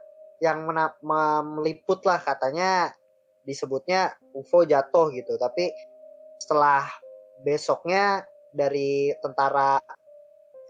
yang 0.43 0.67
mena- 0.67 0.97
meliput 1.43 2.03
lah 2.03 2.19
katanya 2.19 2.91
disebutnya 3.45 4.17
UFO 4.33 4.65
jatuh 4.65 5.13
gitu. 5.13 5.37
Tapi 5.37 5.71
setelah 6.41 6.83
besoknya 7.45 8.25
dari 8.51 9.13
tentara 9.21 9.79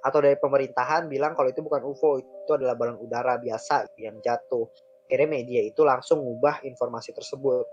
atau 0.06 0.20
dari 0.22 0.38
pemerintahan 0.38 1.10
bilang 1.10 1.34
kalau 1.34 1.50
itu 1.50 1.66
bukan 1.66 1.82
UFO, 1.82 2.22
itu 2.22 2.52
adalah 2.54 2.78
balon 2.78 3.02
udara 3.02 3.42
biasa 3.42 3.90
yang 3.98 4.22
jatuh. 4.22 4.70
Akhirnya 5.10 5.30
media 5.42 5.62
itu 5.66 5.82
langsung 5.82 6.22
ngubah 6.22 6.62
informasi 6.62 7.14
tersebut. 7.14 7.66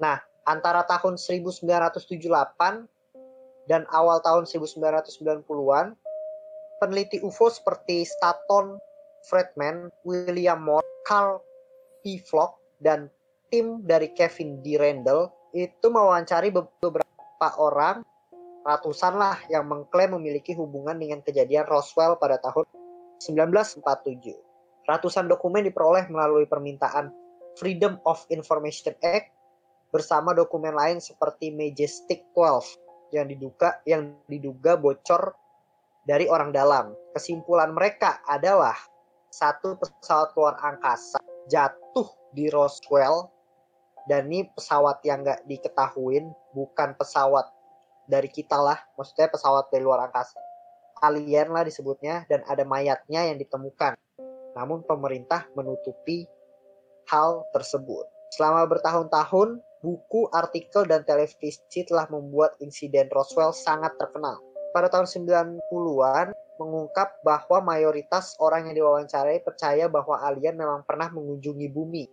Nah, 0.00 0.20
antara 0.44 0.84
tahun 0.84 1.16
1978 1.16 2.84
dan 3.70 3.86
awal 3.94 4.20
tahun 4.20 4.44
1990-an, 4.44 5.96
peneliti 6.82 7.22
UFO 7.22 7.48
seperti 7.48 8.04
Staton 8.04 8.76
Friedman, 9.22 9.88
William 10.02 10.58
Moore, 10.58 10.81
Carl 11.02 11.42
P. 12.02 12.18
Flock, 12.22 12.58
dan 12.82 13.06
tim 13.48 13.86
dari 13.86 14.10
Kevin 14.12 14.60
D. 14.60 14.74
Randall 14.74 15.30
itu 15.54 15.86
mewawancari 15.86 16.50
be- 16.50 16.66
beberapa 16.82 17.48
orang, 17.60 18.02
ratusan 18.66 19.14
lah, 19.14 19.38
yang 19.52 19.68
mengklaim 19.70 20.18
memiliki 20.18 20.56
hubungan 20.58 20.98
dengan 20.98 21.22
kejadian 21.22 21.68
Roswell 21.68 22.18
pada 22.18 22.42
tahun 22.42 22.66
1947. 23.22 24.34
Ratusan 24.82 25.30
dokumen 25.30 25.62
diperoleh 25.62 26.10
melalui 26.10 26.48
permintaan 26.50 27.14
Freedom 27.54 28.00
of 28.02 28.24
Information 28.32 28.96
Act 29.04 29.30
bersama 29.92 30.32
dokumen 30.32 30.74
lain 30.74 30.98
seperti 30.98 31.52
Majestic 31.52 32.24
12 32.34 32.82
yang 33.12 33.28
diduga 33.28 33.78
yang 33.84 34.16
diduga 34.26 34.74
bocor 34.80 35.36
dari 36.02 36.26
orang 36.26 36.50
dalam. 36.50 36.96
Kesimpulan 37.12 37.70
mereka 37.76 38.24
adalah 38.24 38.74
satu 39.32 39.80
pesawat 39.80 40.36
luar 40.36 40.60
angkasa 40.60 41.18
jatuh 41.48 42.06
di 42.36 42.52
Roswell 42.52 43.32
dan 44.06 44.28
ini 44.28 44.46
pesawat 44.52 45.00
yang 45.08 45.24
nggak 45.24 45.48
diketahuin 45.48 46.28
bukan 46.52 46.94
pesawat 47.00 47.48
dari 48.06 48.28
kita 48.28 48.58
lah, 48.58 48.78
maksudnya 48.98 49.30
pesawat 49.30 49.70
dari 49.70 49.82
luar 49.86 50.10
angkasa. 50.10 50.36
Alien 51.02 51.50
lah 51.50 51.66
disebutnya 51.66 52.26
dan 52.30 52.46
ada 52.46 52.62
mayatnya 52.62 53.26
yang 53.26 53.38
ditemukan. 53.38 53.98
Namun 54.54 54.86
pemerintah 54.86 55.48
menutupi 55.58 56.26
hal 57.10 57.46
tersebut. 57.50 58.06
Selama 58.38 58.68
bertahun-tahun, 58.70 59.58
buku, 59.82 60.30
artikel, 60.30 60.86
dan 60.86 61.02
televisi 61.02 61.82
telah 61.88 62.06
membuat 62.08 62.54
insiden 62.62 63.10
Roswell 63.10 63.50
sangat 63.50 63.92
terkenal. 63.98 64.38
Pada 64.72 64.88
tahun 64.88 65.04
90-an, 65.04 66.32
mengungkap 66.62 67.18
bahwa 67.26 67.74
mayoritas 67.74 68.38
orang 68.38 68.70
yang 68.70 68.78
diwawancarai 68.78 69.42
percaya 69.42 69.90
bahwa 69.90 70.22
alien 70.22 70.54
memang 70.54 70.86
pernah 70.86 71.10
mengunjungi 71.10 71.68
bumi. 71.68 72.06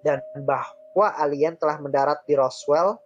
Dan 0.00 0.24
bahwa 0.48 1.12
alien 1.20 1.60
telah 1.60 1.76
mendarat 1.76 2.24
di 2.24 2.32
Roswell, 2.32 2.96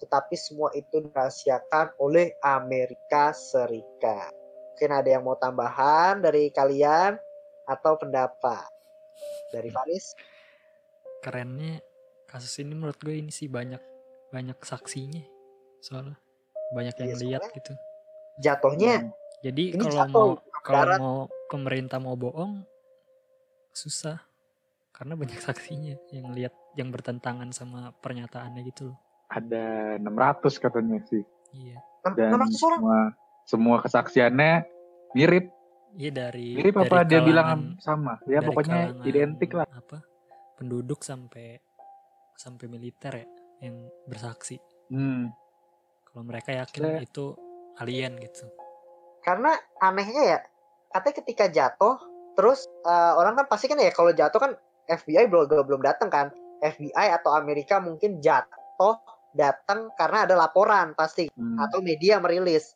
tetapi 0.00 0.34
semua 0.38 0.72
itu 0.72 1.04
dirahasiakan 1.04 1.98
oleh 2.00 2.32
Amerika 2.40 3.36
Serikat. 3.36 4.32
Mungkin 4.74 4.90
ada 4.94 5.08
yang 5.10 5.26
mau 5.26 5.34
tambahan 5.34 6.22
dari 6.22 6.54
kalian 6.54 7.18
atau 7.66 7.98
pendapat? 7.98 8.70
Dari 9.50 9.68
Faris? 9.74 10.14
Kerennya 11.20 11.82
kasus 12.30 12.62
ini 12.62 12.78
menurut 12.78 12.96
gue 13.02 13.18
ini 13.18 13.34
sih 13.34 13.50
banyak 13.50 13.82
banyak 14.30 14.56
saksinya. 14.62 15.24
Soalnya 15.82 16.14
banyak 16.70 16.94
yang 16.94 17.10
Iya, 17.10 17.18
lihat 17.26 17.42
gitu. 17.50 17.72
Jatuhnya 18.38 19.10
Jadi 19.38 19.64
Ini 19.74 19.82
kalau 19.82 19.94
jatuh, 19.94 20.10
mau 20.10 20.28
kalau 20.66 20.94
mau 20.98 21.18
pemerintah 21.46 21.98
mau 22.02 22.18
bohong 22.18 22.66
susah 23.70 24.18
karena 24.90 25.14
banyak 25.14 25.38
saksinya 25.46 25.94
yang 26.10 26.34
lihat 26.34 26.54
yang 26.74 26.90
bertentangan 26.90 27.54
sama 27.54 27.94
pernyataannya 28.02 28.62
gitu 28.66 28.90
loh. 28.92 28.98
Ada 29.30 29.96
600 30.02 30.62
katanya 30.62 30.98
sih. 31.06 31.22
Iya. 31.54 31.78
Dan 32.16 32.34
600 32.34 32.34
orang. 32.34 32.50
semua 32.50 32.98
semua 33.44 33.76
kesaksiannya 33.80 34.52
mirip. 35.14 35.46
Iya 35.96 36.10
dari 36.12 36.52
Mirip 36.52 36.74
dari 36.76 36.84
apa 36.84 36.96
dia 37.02 37.20
bilang 37.24 37.46
kalangan- 37.48 37.80
sama? 37.80 38.14
Ya 38.28 38.38
dari 38.42 38.46
pokoknya 38.50 38.80
identik 39.06 39.50
lah. 39.56 39.66
Apa? 39.70 40.04
Penduduk 40.58 41.00
sampai 41.00 41.62
sampai 42.34 42.66
militer 42.66 43.12
ya 43.14 43.26
yang 43.62 43.76
bersaksi. 44.04 44.58
Hmm. 44.90 45.30
Kalau 46.04 46.22
mereka 46.22 46.50
yakin 46.52 46.82
Saya- 46.82 47.02
itu 47.02 47.34
alien 47.78 48.18
gitu. 48.18 48.46
Karena 49.28 49.52
anehnya 49.76 50.22
ya, 50.24 50.38
katanya 50.88 51.16
ketika 51.20 51.44
jatuh, 51.52 52.00
terus 52.32 52.64
eh, 52.64 53.12
orang 53.12 53.36
kan 53.36 53.44
pasti 53.44 53.68
kan 53.68 53.76
ya 53.76 53.92
kalau 53.92 54.16
jatuh 54.16 54.40
kan 54.40 54.52
FBI 54.88 55.28
belum 55.28 55.68
belum 55.68 55.84
datang 55.84 56.08
kan. 56.08 56.32
FBI 56.64 57.12
atau 57.12 57.36
Amerika 57.36 57.76
mungkin 57.76 58.24
jatuh 58.24 58.96
datang 59.36 59.92
karena 59.94 60.24
ada 60.24 60.32
laporan 60.34 60.96
pasti 60.96 61.28
Hmm. 61.28 61.60
atau 61.60 61.84
media 61.84 62.16
merilis. 62.18 62.72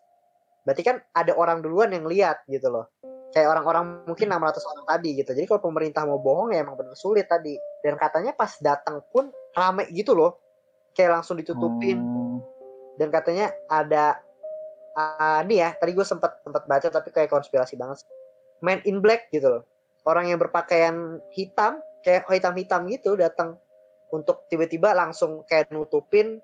Berarti 0.62 0.83
kan 0.85 1.01
ada 1.17 1.33
orang 1.35 1.65
duluan 1.65 1.91
yang 1.91 2.05
lihat 2.05 2.45
gitu 2.47 2.69
loh. 2.69 2.87
Kayak 3.33 3.49
orang-orang 3.57 4.05
mungkin 4.05 4.29
600 4.29 4.62
orang 4.69 4.85
tadi 4.87 5.19
gitu. 5.19 5.33
Jadi 5.33 5.49
kalau 5.49 5.65
pemerintah 5.65 6.05
mau 6.05 6.21
bohong 6.21 6.53
ya 6.53 6.62
emang 6.62 6.77
benar 6.77 6.95
sulit 6.95 7.27
tadi. 7.27 7.57
Dan 7.81 7.97
katanya 7.97 8.37
pas 8.37 8.53
datang 8.61 9.01
pun 9.09 9.33
rame 9.57 9.88
gitu 9.91 10.12
loh. 10.12 10.37
Kayak 10.93 11.19
langsung 11.25 11.41
ditutupin 11.41 11.97
Oh. 11.97 12.38
dan 13.01 13.09
katanya 13.09 13.49
ada 13.67 14.21
ah, 14.96 15.40
ini 15.44 15.61
ya 15.61 15.74
tadi 15.76 15.92
gue 15.96 16.07
sempat 16.07 16.40
sempat 16.44 16.64
baca 16.68 16.88
tapi 16.88 17.09
kayak 17.12 17.33
konspirasi 17.33 17.76
banget 17.76 18.05
man 18.62 18.81
in 18.87 19.02
black 19.02 19.28
gitu 19.35 19.50
loh. 19.50 19.62
Orang 20.07 20.31
yang 20.31 20.38
berpakaian 20.38 21.18
hitam 21.35 21.83
kayak 22.02 22.26
hitam 22.31 22.55
hitam 22.59 22.81
gitu 22.90 23.14
datang 23.14 23.59
untuk 24.11 24.46
tiba-tiba 24.50 24.94
langsung 24.94 25.42
kayak 25.46 25.70
nutupin 25.70 26.42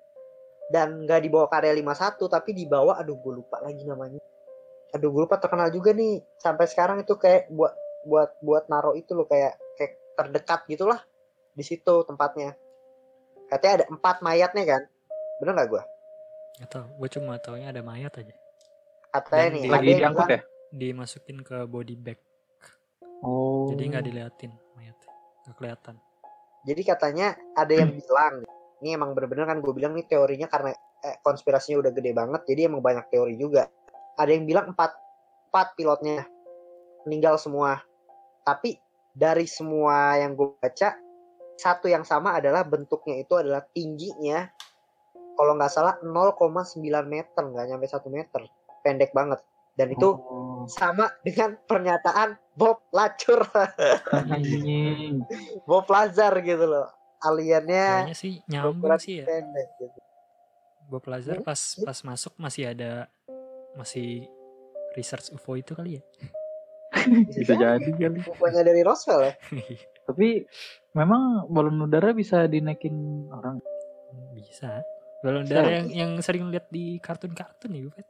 dan 0.70 1.06
nggak 1.06 1.24
dibawa 1.24 1.48
ke 1.48 1.64
area 1.64 1.74
51 1.74 2.18
tapi 2.28 2.50
dibawa 2.52 2.98
aduh 3.00 3.16
gue 3.16 3.32
lupa 3.42 3.62
lagi 3.62 3.87
namanya. 3.87 4.20
Aduh 4.94 5.11
gue 5.14 5.22
lupa 5.24 5.38
terkenal 5.38 5.70
juga 5.70 5.94
nih. 5.94 6.22
Sampai 6.38 6.66
sekarang 6.66 7.02
itu 7.02 7.14
kayak 7.14 7.48
buat 7.54 7.74
buat 8.06 8.30
buat 8.42 8.64
naro 8.70 8.94
itu 8.94 9.14
loh 9.14 9.26
kayak 9.26 9.58
kayak 9.78 9.92
terdekat 10.18 10.61
gitulah 10.70 11.00
di 11.54 11.64
situ 11.66 12.06
tempatnya. 12.06 12.54
Katanya 13.48 13.82
ada 13.82 13.87
empat 13.90 14.20
mayatnya 14.20 14.64
kan? 14.66 14.82
Bener 15.38 15.54
nggak 15.54 15.70
gue 15.70 15.82
Gak 16.58 16.74
gue 16.74 17.08
cuma 17.14 17.38
taunya 17.38 17.70
ada 17.70 17.87
mayat 17.87 18.11
aja. 18.18 18.34
Katanya 19.18 19.44
Dan 19.44 19.54
nih 19.54 19.62
Lagi 19.66 19.87
yang 19.88 20.00
diangkut 20.00 20.28
ya? 20.31 20.40
Dimasukin 20.68 21.38
ke 21.42 21.57
body 21.66 21.94
bag. 21.98 22.18
Oh. 23.24 23.66
Jadi 23.72 23.83
nggak 23.90 24.04
diliatin 24.07 24.52
mayatnya. 24.78 25.12
Nggak 25.46 25.57
kelihatan. 25.59 25.96
jadi 26.66 26.83
katanya 26.85 27.33
ada 27.57 27.72
yang 27.72 27.96
bilang 27.96 28.44
ini 28.83 28.94
emang 28.94 29.14
bener-bener 29.14 29.46
kan 29.46 29.59
gue 29.59 29.72
bilang 29.74 29.94
nih 29.94 30.07
teorinya 30.07 30.46
karena 30.46 30.70
eh, 31.02 31.16
konspirasinya 31.22 31.83
udah 31.83 31.92
gede 31.94 32.12
banget 32.14 32.40
jadi 32.46 32.70
emang 32.70 32.83
banyak 32.83 33.11
teori 33.11 33.35
juga 33.38 33.66
ada 34.18 34.31
yang 34.31 34.46
bilang 34.46 34.74
empat 34.74 34.92
empat 35.50 35.68
pilotnya 35.78 36.26
meninggal 37.07 37.38
semua 37.38 37.83
tapi 38.46 38.78
dari 39.14 39.46
semua 39.50 40.18
yang 40.18 40.38
gue 40.38 40.54
baca 40.59 40.94
satu 41.59 41.90
yang 41.90 42.07
sama 42.07 42.38
adalah 42.38 42.62
bentuknya 42.62 43.18
itu 43.18 43.35
adalah 43.35 43.66
tingginya 43.74 44.46
kalau 45.35 45.54
nggak 45.54 45.70
salah 45.70 45.98
0,9 46.02 46.83
meter 47.07 47.42
nggak 47.42 47.66
nyampe 47.66 47.87
satu 47.87 48.11
meter 48.11 48.46
pendek 48.88 49.12
banget 49.12 49.44
dan 49.77 49.92
itu 49.92 50.16
Oh. 50.16 50.64
sama 50.66 51.12
dengan 51.20 51.55
pernyataan 51.62 52.35
Bob 52.53 52.88
Lacur 52.90 53.44
Anjing. 54.11 55.22
Bob 55.68 55.87
Lazar 55.87 56.33
gitu 56.40 56.64
loh 56.64 56.88
aliennya 57.18 58.09
Kayaknya 58.09 58.16
sih 58.16 58.33
nyambung 58.46 58.96
sih 58.96 59.22
ya. 59.22 59.24
pendek 59.24 59.68
gitu. 59.77 59.98
Bob 60.88 61.05
Lazar 61.05 61.40
pas 61.40 61.57
pas 61.79 61.98
masuk 62.03 62.33
masih 62.37 62.72
ada 62.72 63.07
masih 63.74 64.24
research 64.92 65.31
UFO 65.31 65.55
itu 65.55 65.77
kali 65.77 66.01
ya. 66.01 66.03
Bisa 67.31 67.55
jadi 67.55 67.90
kali. 67.92 68.18
Bukannya 68.24 68.62
dari 68.64 68.81
Roswell 68.83 69.31
ya? 69.31 69.33
Tapi 70.09 70.42
memang 70.92 71.46
balon 71.46 71.85
udara 71.85 72.11
bisa 72.11 72.48
dinaikin 72.48 72.96
orang. 73.29 73.61
Bisa. 74.33 74.81
Balon 75.20 75.44
udara 75.44 75.68
yang 75.68 75.88
yang 75.92 76.12
sering 76.18 76.48
lihat 76.48 76.72
di 76.72 76.96
kartun-kartun 76.96 77.77
ya, 77.77 77.85
Bupet. 77.85 78.07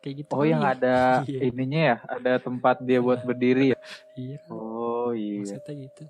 Kayak 0.00 0.14
gitu. 0.24 0.30
Oh 0.32 0.40
kali 0.40 0.50
yang 0.50 0.64
ya. 0.64 0.72
ada 0.74 0.96
Iya. 1.28 1.40
ininya 1.46 1.80
ya, 1.80 1.96
ada 2.08 2.32
tempat 2.36 2.76
dia 2.80 2.98
buat 2.98 3.20
berdiri 3.20 3.72
ya. 3.72 3.78
Iya, 4.16 4.36
Oh 4.48 5.12
iya. 5.12 5.44
maksudnya 5.44 5.74
gitu. 5.86 6.04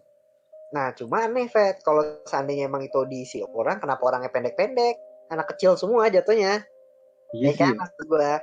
Nah, 0.71 0.87
cuma 0.95 1.27
aneh, 1.27 1.51
Fed. 1.51 1.83
Kalau 1.83 2.03
seandainya 2.23 2.71
emang 2.71 2.87
itu 2.87 3.03
diisi 3.05 3.43
orang, 3.43 3.83
kenapa 3.83 4.07
orangnya 4.07 4.31
pendek-pendek? 4.31 4.95
Anak 5.27 5.51
kecil 5.51 5.75
semua 5.75 6.07
jatuhnya. 6.07 6.63
Iya 7.35 7.51
ya 7.51 7.53
kan, 7.59 7.75
ya. 7.75 7.79
maksud 7.79 8.05
gua. 8.07 8.39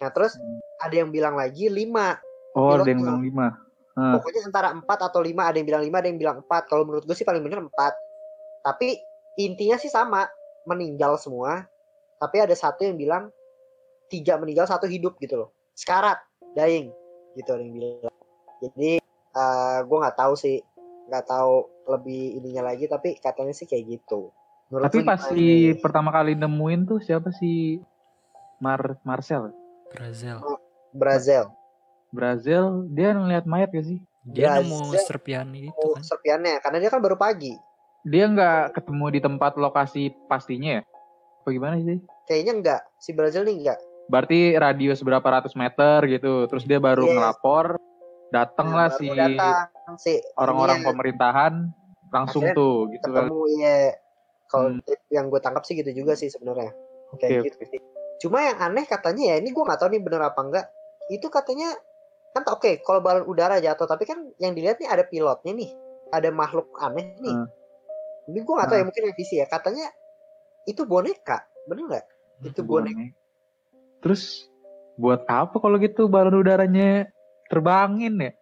Nah, 0.00 0.10
terus 0.10 0.32
Hmm. 0.34 0.60
ada 0.80 0.94
yang 0.96 1.12
bilang 1.12 1.36
lagi 1.36 1.68
lima. 1.68 2.16
Oh 2.52 2.72
ada 2.72 2.80
pilotnya. 2.80 2.88
yang 2.88 3.00
bilang 3.04 3.20
lima. 3.20 3.46
Ah. 3.92 4.16
Pokoknya 4.16 4.40
antara 4.44 4.72
empat 4.72 4.98
atau 5.04 5.20
lima. 5.20 5.44
Ada 5.44 5.60
yang 5.60 5.68
bilang 5.68 5.84
lima, 5.84 5.96
ada 6.00 6.08
yang 6.08 6.16
bilang 6.16 6.36
empat. 6.40 6.64
Kalau 6.64 6.82
menurut 6.82 7.04
gue 7.04 7.12
sih 7.12 7.24
paling 7.24 7.44
bener 7.44 7.60
empat. 7.60 7.92
Tapi 8.64 8.96
intinya 9.36 9.76
sih 9.76 9.92
sama. 9.92 10.24
Meninggal 10.64 11.16
semua. 11.16 11.68
Tapi 12.16 12.36
ada 12.38 12.54
satu 12.54 12.82
yang 12.82 12.96
bilang 12.96 13.28
tiga 14.12 14.36
meninggal, 14.36 14.68
satu 14.68 14.84
hidup 14.84 15.16
gitu 15.16 15.40
loh. 15.40 15.48
Sekarat, 15.72 16.20
dying. 16.52 16.92
Gitu 17.32 17.48
ada 17.48 17.64
yang 17.64 17.72
bilang. 17.72 18.12
Jadi 18.60 19.00
eh 19.32 19.78
gue 19.80 19.96
nggak 19.96 20.18
tahu 20.20 20.36
sih. 20.36 20.60
Nggak 21.08 21.24
tahu 21.24 21.54
lebih 21.88 22.36
ininya 22.44 22.68
lagi. 22.68 22.84
Tapi 22.84 23.16
katanya 23.16 23.56
sih 23.56 23.64
kayak 23.64 23.88
gitu. 23.88 24.28
Menurut 24.68 24.84
Tapi 24.92 24.98
pas 25.04 25.20
si 25.32 25.72
pertama 25.80 26.12
kali 26.12 26.36
nemuin 26.36 26.84
tuh 26.84 27.00
siapa 27.00 27.32
sih? 27.32 27.80
Mar 28.60 29.00
Marcel. 29.02 29.50
Brazil. 29.90 30.38
Brazil. 30.92 31.50
Brazil 32.12 32.84
dia 32.92 33.16
ngeliat 33.16 33.48
mayat 33.48 33.72
gak 33.72 33.88
sih? 33.88 33.98
Dia 34.22 34.60
nemu 34.60 34.92
Brazil. 34.92 35.02
serpian 35.08 35.48
itu 35.50 35.72
Oh, 35.74 35.96
kan. 35.96 36.04
serpiannya. 36.04 36.60
Karena 36.62 36.78
dia 36.78 36.90
kan 36.92 37.00
baru 37.02 37.16
pagi. 37.18 37.56
Dia 38.06 38.30
nggak 38.30 38.76
ketemu 38.78 39.06
di 39.14 39.20
tempat 39.22 39.52
lokasi 39.58 40.14
pastinya 40.30 40.78
ya? 40.78 40.82
Apa 41.42 41.48
gimana 41.50 41.74
sih? 41.82 41.98
Kayaknya 42.30 42.52
enggak. 42.54 42.80
Si 43.02 43.10
Brazil 43.12 43.42
nih 43.42 43.56
enggak. 43.58 43.78
Berarti 44.12 44.52
radius 44.60 45.00
berapa 45.00 45.24
ratus 45.24 45.56
meter 45.56 46.04
gitu. 46.04 46.44
Terus 46.52 46.68
dia 46.68 46.76
baru 46.76 47.08
Yes. 47.08 47.16
ngelapor, 47.16 47.80
datanglah 48.28 48.92
Nah, 48.92 48.96
si 49.00 49.08
baru 49.08 49.36
datang 49.40 49.94
si 49.96 50.12
orang-orang 50.36 50.84
pemerintahan 50.84 51.52
langsung 52.12 52.44
Akhirnya 52.44 52.60
tuh 52.60 52.74
gitu 52.92 53.08
kan. 53.08 53.28
ketemu 53.28 53.40
ya 53.56 53.76
kalau 54.48 54.68
Hmm. 54.68 54.84
yang 55.08 55.32
gue 55.32 55.40
tangkap 55.40 55.64
sih 55.64 55.80
gitu 55.80 55.90
juga 55.96 56.12
sih 56.12 56.28
sebenarnya 56.28 56.76
Oke, 57.16 57.24
kayak 57.24 57.40
oke. 57.40 57.44
gitu 57.48 57.56
sih 57.72 57.80
cuma 58.20 58.44
yang 58.44 58.60
aneh 58.60 58.84
katanya 58.84 59.32
ya 59.32 59.34
ini 59.40 59.48
gue 59.48 59.62
nggak 59.64 59.80
tahu 59.80 59.88
nih 59.96 60.00
bener 60.04 60.20
apa 60.28 60.40
enggak 60.44 60.66
itu 61.08 61.26
katanya 61.32 61.72
kan 62.36 62.44
oke 62.52 62.84
kalau 62.84 63.00
balon 63.00 63.24
udara 63.24 63.58
jatuh 63.58 63.88
tapi 63.88 64.04
kan 64.04 64.28
yang 64.36 64.52
dilihat 64.52 64.76
nih 64.76 64.92
ada 64.92 65.08
pilotnya 65.08 65.56
nih 65.56 65.72
ada 66.12 66.28
makhluk 66.28 66.68
aneh 66.78 67.16
nih 67.16 67.32
Hmm. 67.32 67.48
ini 68.28 68.38
gue 68.44 68.54
nggak 68.54 68.68
tahu 68.68 68.76
ya 68.76 68.80
Hmm. 68.84 68.88
mungkin 68.92 69.02
revisi 69.08 69.34
ya 69.40 69.46
katanya 69.48 69.88
itu 70.68 70.84
boneka 70.84 71.48
bener 71.64 71.84
nggak 71.88 72.04
itu 72.44 72.60
boneka 72.60 72.92
Bonek. 72.92 73.21
Terus 74.02 74.50
buat 74.98 75.24
apa 75.30 75.56
kalau 75.56 75.78
gitu 75.78 76.10
balon 76.10 76.42
udaranya 76.42 77.08
terbangin 77.48 78.18
ya? 78.18 78.32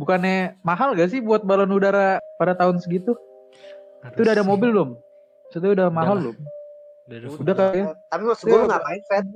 Bukannya 0.00 0.56
mahal 0.64 0.96
gak 0.96 1.12
sih 1.12 1.20
buat 1.20 1.44
balon 1.44 1.74
udara 1.74 2.22
pada 2.40 2.56
tahun 2.56 2.80
segitu? 2.80 3.12
Itu 4.14 4.24
udah 4.24 4.32
ada 4.32 4.46
mobil 4.46 4.72
belum? 4.72 4.90
Itu 5.52 5.66
udah 5.66 5.92
mahal 5.92 6.16
belum? 6.24 6.36
Udah 7.10 7.18
Udah 7.42 7.54
kali 7.58 7.78
ya? 7.82 7.86
tapi 8.06 8.22
maksud 8.22 8.44
gue 8.46 8.54
lu 8.54 8.70
ngapain 8.70 9.02
Fed 9.10 9.26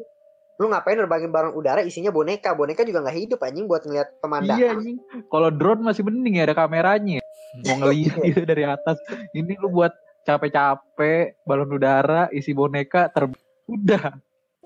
lu 0.55 0.71
ngapain 0.71 0.95
nerbangin 0.95 1.35
balon 1.35 1.59
udara 1.59 1.83
isinya 1.83 2.15
boneka 2.15 2.55
boneka 2.55 2.87
juga 2.87 3.03
nggak 3.03 3.19
hidup 3.27 3.43
anjing 3.43 3.67
buat 3.67 3.83
ngeliat 3.83 4.09
pemandangan 4.23 4.63
Iya 4.63 4.67
anjing. 4.79 4.97
Kalau 5.27 5.51
drone 5.51 5.83
masih 5.83 6.07
mending 6.07 6.39
ya 6.39 6.47
ada 6.47 6.55
kameranya. 6.55 7.19
Mau 7.67 7.75
ngeliat 7.83 8.23
gitu 8.23 8.43
dari 8.47 8.63
atas. 8.63 9.03
Ini 9.35 9.59
lu 9.59 9.75
buat 9.75 9.91
capek-capek 10.23 11.43
balon 11.43 11.75
udara 11.75 12.31
isi 12.31 12.55
boneka 12.55 13.11
ter 13.11 13.27
udah 13.67 14.15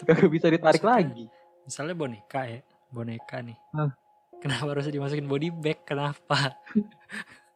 gak 0.05 0.31
bisa 0.31 0.47
ditarik 0.47 0.79
Maksudnya- 0.79 0.99
lagi. 1.01 1.25
Misalnya 1.65 1.95
boneka 1.95 2.41
ya, 2.45 2.61
boneka 2.89 3.37
nih. 3.41 3.59
Hah. 3.73 3.91
Kenapa 4.39 4.71
harus 4.71 4.87
dimasukin 4.87 5.27
body 5.27 5.51
bag? 5.51 5.83
Kenapa? 5.83 6.55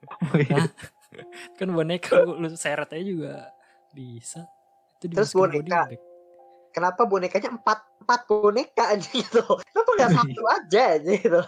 Oh, 0.02 0.34
iya. 0.34 0.66
kan 1.54 1.68
boneka 1.70 2.18
lu, 2.20 2.34
lu 2.36 2.48
seret 2.52 2.90
aja 2.90 3.04
juga 3.04 3.54
bisa. 3.90 4.42
Itu 4.98 5.06
Terus 5.08 5.30
body 5.30 5.62
boneka. 5.62 5.82
bag. 5.88 6.00
kenapa 6.72 7.04
bonekanya 7.04 7.52
empat 7.52 7.84
empat 8.00 8.20
boneka 8.24 8.96
aja 8.96 9.04
gitu 9.12 9.44
kenapa 9.44 9.90
nggak 9.92 10.10
satu 10.16 10.42
aja 10.48 10.82
aja 10.96 11.12
gitu 11.20 11.42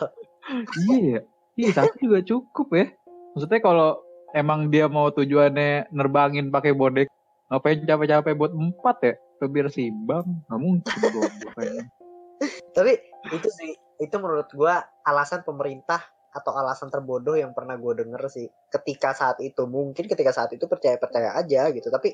iya 0.85 1.01
ya. 1.01 1.21
Iya 1.57 1.69
satu 1.73 1.97
juga 1.97 2.19
cukup 2.21 2.69
ya. 2.77 2.87
Maksudnya 3.33 3.59
kalau 3.59 4.05
emang 4.31 4.69
dia 4.69 4.85
mau 4.85 5.09
tujuannya 5.09 5.89
nerbangin 5.89 6.51
pakai 6.51 6.75
bodek, 6.75 7.09
ngapain 7.47 7.83
capek-capek 7.83 8.35
buat 8.35 8.53
empat 8.53 8.97
ya? 9.03 9.15
Ke 9.35 9.45
biar 9.47 9.67
simbang, 9.69 10.25
nggak 10.47 10.61
mungkin 10.61 10.95
tapi 12.77 12.93
itu 13.31 13.49
sih 13.49 13.71
itu 13.99 14.17
menurut 14.19 14.51
gua 14.53 14.83
alasan 15.03 15.41
pemerintah 15.43 16.03
atau 16.31 16.51
alasan 16.51 16.91
terbodoh 16.91 17.39
yang 17.39 17.55
pernah 17.55 17.79
gue 17.79 17.95
denger 17.95 18.27
sih 18.27 18.51
ketika 18.69 19.15
saat 19.15 19.39
itu 19.39 19.65
mungkin 19.65 20.11
ketika 20.11 20.35
saat 20.35 20.51
itu 20.51 20.67
percaya 20.67 20.99
percaya 20.99 21.31
aja 21.39 21.71
gitu 21.71 21.89
tapi 21.89 22.11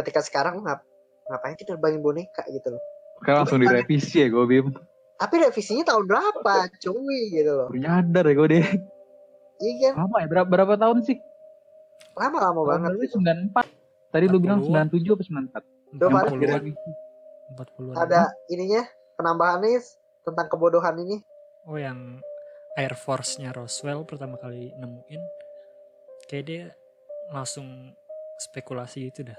ketika 0.00 0.24
sekarang 0.24 0.64
ngap 0.64 0.80
ngapain 1.28 1.54
kita 1.54 1.76
nerbangin 1.76 2.00
boneka 2.00 2.40
gitu 2.48 2.72
loh 2.72 2.82
Kan 3.20 3.44
langsung 3.44 3.60
direvisi 3.60 4.24
ya 4.24 4.32
gue 4.32 4.44
Bim. 4.48 4.72
tapi 5.20 5.44
revisinya 5.44 5.84
tahun 5.86 6.08
berapa 6.08 6.54
cuy 6.80 7.20
gitu 7.36 7.52
loh 7.52 7.68
nyadar 7.70 8.24
ya 8.24 8.32
gue 8.34 8.48
deh. 8.48 8.66
iya 9.60 9.92
kan 9.92 10.08
Lama 10.08 10.16
ya 10.24 10.26
berapa, 10.26 10.48
berapa 10.48 10.74
tahun 10.80 10.98
sih? 11.04 11.20
lama-lama 12.16 12.60
banget 12.64 12.90
Tahun 12.96 13.04
gitu. 13.04 13.16
lalu 13.20 13.52
94. 13.60 13.83
Tadi 14.14 14.24
lu 14.24 14.38
bilang 14.38 14.62
40-an. 14.62 14.86
97 14.94 15.10
apa 15.10 15.22
94? 15.90 15.98
Coba, 15.98 16.18
Yang 16.22 16.30
40-an, 16.30 16.38
direvisi. 16.38 16.90
40-an. 17.50 17.94
ada 17.98 18.20
ininya 18.46 18.82
penambahannya 19.14 19.78
tentang 20.22 20.46
kebodohan 20.48 20.96
ini 20.96 21.20
Oh 21.64 21.76
yang 21.76 22.18
Air 22.74 22.94
Force-nya 22.94 23.50
Roswell 23.50 24.02
pertama 24.02 24.34
kali 24.36 24.70
nemuin 24.74 25.22
kayak 26.24 26.44
dia 26.44 26.64
langsung 27.28 27.92
spekulasi 28.40 29.08
gitu 29.08 29.22
dah. 29.24 29.38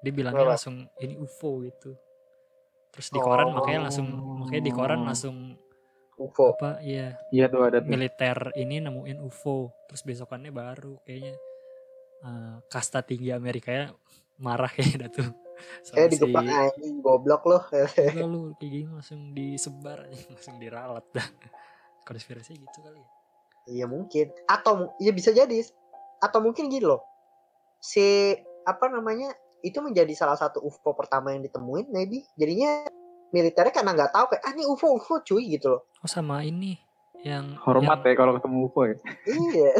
Dia 0.00 0.10
bilangnya 0.10 0.42
Kenapa? 0.42 0.54
langsung 0.54 0.76
ini 0.98 1.14
UFO 1.14 1.60
gitu. 1.62 1.94
Terus 2.90 3.08
di 3.08 3.18
koran 3.18 3.48
Oh. 3.48 3.54
makanya 3.56 3.86
langsung 3.86 4.06
makanya 4.38 4.62
di 4.62 4.72
koran 4.72 5.00
langsung 5.02 5.36
UFO 6.16 6.52
apa 6.52 6.80
ya 6.80 7.14
Iya 7.30 7.46
tuh 7.46 7.62
ada 7.62 7.78
tuh. 7.78 7.88
militer 7.88 8.38
ini 8.54 8.80
nemuin 8.80 9.18
UFO. 9.20 9.70
Terus 9.86 10.02
besokannya 10.02 10.50
baru 10.50 10.98
kayaknya 11.02 11.36
eh, 12.24 12.54
kasta 12.68 13.00
tinggi 13.04 13.30
Amerika 13.32 13.70
ya 13.72 13.84
marah 14.40 14.72
kayaknya 14.74 15.06
dah 15.06 15.10
tuh. 15.12 15.28
Sama 15.84 15.96
kayak 15.96 16.08
si- 16.08 16.12
digepak 16.16 16.44
anjing 16.48 16.96
goblok 17.04 17.42
loh 17.44 17.62
Enggak 17.72 18.28
lu 18.32 18.56
kayak 18.56 18.70
gini 18.72 18.88
langsung 18.88 19.20
disebar 19.36 20.08
langsung 20.08 20.56
diralat 20.56 21.04
dah. 21.12 21.28
Konspirasi 22.08 22.56
gitu 22.56 22.78
kali 22.80 22.98
ya. 22.98 23.08
Iya 23.70 23.86
mungkin. 23.86 24.32
Atau 24.48 24.96
ya 24.98 25.12
bisa 25.12 25.30
jadi. 25.30 25.60
Atau 26.18 26.40
mungkin 26.40 26.72
gini 26.72 26.82
loh. 26.82 27.04
Si 27.78 28.32
apa 28.64 28.88
namanya 28.88 29.30
itu 29.60 29.78
menjadi 29.84 30.12
salah 30.16 30.36
satu 30.40 30.64
UFO 30.64 30.96
pertama 30.96 31.36
yang 31.36 31.44
ditemuin 31.44 31.92
maybe. 31.92 32.24
Jadinya 32.40 32.88
militernya 33.30 33.70
karena 33.70 33.92
nggak 33.94 34.12
tahu 34.16 34.26
kayak 34.32 34.42
ah 34.42 34.52
ini 34.56 34.64
UFO 34.64 34.96
UFO 34.96 35.20
cuy 35.22 35.44
gitu 35.54 35.76
loh. 35.76 35.82
Oh 36.00 36.08
sama 36.08 36.40
ini 36.42 36.80
yang 37.20 37.52
Hormat 37.60 38.00
ya 38.00 38.16
kalau 38.16 38.32
ketemu 38.40 38.56
UFO 38.72 38.80
ya. 38.88 38.96
Iya. 39.28 39.70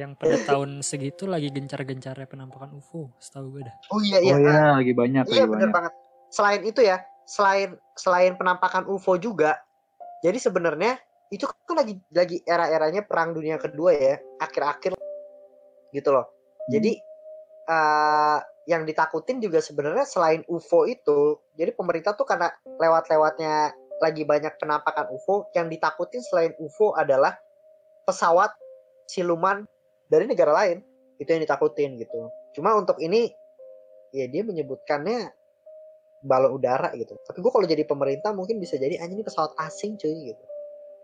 Yang, 0.00 0.12
pada 0.16 0.40
tahun 0.48 0.80
segitu 0.80 1.28
lagi 1.28 1.52
gencar-gencarnya 1.52 2.24
penampakan 2.24 2.72
UFO, 2.80 3.12
setahu 3.20 3.60
gue 3.60 3.62
dah. 3.68 3.76
Oh 3.92 4.00
iya 4.00 4.18
iya. 4.24 4.32
Oh 4.34 4.40
iya, 4.40 4.64
lagi 4.80 4.92
banyak, 4.96 5.24
Iya 5.28 5.44
lagi 5.44 5.52
bener 5.52 5.68
banyak. 5.68 5.76
banget. 5.76 5.92
Selain 6.32 6.60
itu 6.64 6.80
ya, 6.80 6.96
selain 7.28 7.76
selain 7.94 8.32
penampakan 8.40 8.88
UFO 8.88 9.20
juga. 9.20 9.60
Jadi 10.24 10.40
sebenarnya 10.40 10.96
itu 11.30 11.44
kan 11.46 11.76
lagi 11.78 12.00
lagi 12.10 12.42
era-eranya 12.42 13.04
perang 13.04 13.36
dunia 13.36 13.60
kedua 13.60 13.92
ya, 13.92 14.16
akhir-akhir 14.40 14.96
gitu 15.92 16.08
loh. 16.10 16.26
Jadi 16.72 16.96
eh 17.70 18.38
yang 18.68 18.86
ditakutin 18.86 19.42
juga 19.42 19.58
sebenarnya 19.58 20.06
selain 20.06 20.46
UFO 20.46 20.86
itu, 20.86 21.42
jadi 21.58 21.74
pemerintah 21.74 22.14
tuh 22.14 22.22
karena 22.28 22.54
lewat-lewatnya 22.78 23.74
lagi 23.98 24.22
banyak 24.22 24.54
penampakan 24.62 25.10
UFO, 25.10 25.50
yang 25.58 25.66
ditakutin 25.66 26.22
selain 26.22 26.54
UFO 26.62 26.94
adalah 26.94 27.34
pesawat 28.06 28.54
siluman 29.10 29.66
dari 30.10 30.26
negara 30.26 30.52
lain. 30.52 30.82
Itu 31.16 31.30
yang 31.30 31.46
ditakutin 31.46 31.94
gitu. 31.96 32.28
Cuma 32.58 32.74
untuk 32.74 32.98
ini 32.98 33.30
ya 34.10 34.26
dia 34.26 34.42
menyebutkannya 34.42 35.30
balon 36.26 36.58
udara 36.58 36.92
gitu. 36.98 37.14
Tapi 37.24 37.38
gue 37.38 37.52
kalau 37.52 37.64
jadi 37.64 37.86
pemerintah 37.86 38.34
mungkin 38.34 38.58
bisa 38.58 38.76
jadi 38.76 38.98
anjing 39.00 39.22
ini 39.22 39.24
pesawat 39.24 39.54
asing 39.62 39.96
cuy 39.96 40.34
gitu. 40.34 40.44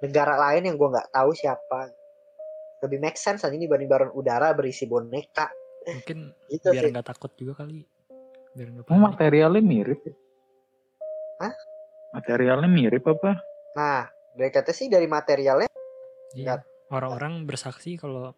Negara 0.05 0.37
lain 0.37 0.69
yang 0.69 0.77
gue 0.77 0.89
nggak 0.91 1.15
tahu 1.15 1.31
siapa. 1.33 1.95
Lebih 2.85 2.99
make 3.01 3.17
sense 3.17 3.47
anjing 3.47 3.65
dibanding 3.65 3.89
balon 3.89 4.13
udara 4.13 4.53
berisi 4.53 4.85
boneka 4.85 5.49
Mungkin 5.87 6.35
gitu 6.53 6.75
biar 6.75 6.91
nggak 6.91 7.07
takut 7.07 7.31
juga 7.39 7.63
kali. 7.63 7.87
Biar 8.59 8.69
nggak 8.75 8.91
Oh, 8.91 8.99
materialnya 9.01 9.63
mirip 9.63 10.01
ya? 10.03 10.15
Hah? 11.47 11.55
Materialnya 12.17 12.69
mirip 12.69 13.05
apa? 13.07 13.37
Nah, 13.77 14.09
dari 14.35 14.51
kata 14.51 14.73
sih 14.73 14.89
dari 14.89 15.07
materialnya 15.07 15.69
Iya. 16.37 16.61
Orang-orang 16.93 17.49
bersaksi 17.49 17.97
kalau 17.97 18.35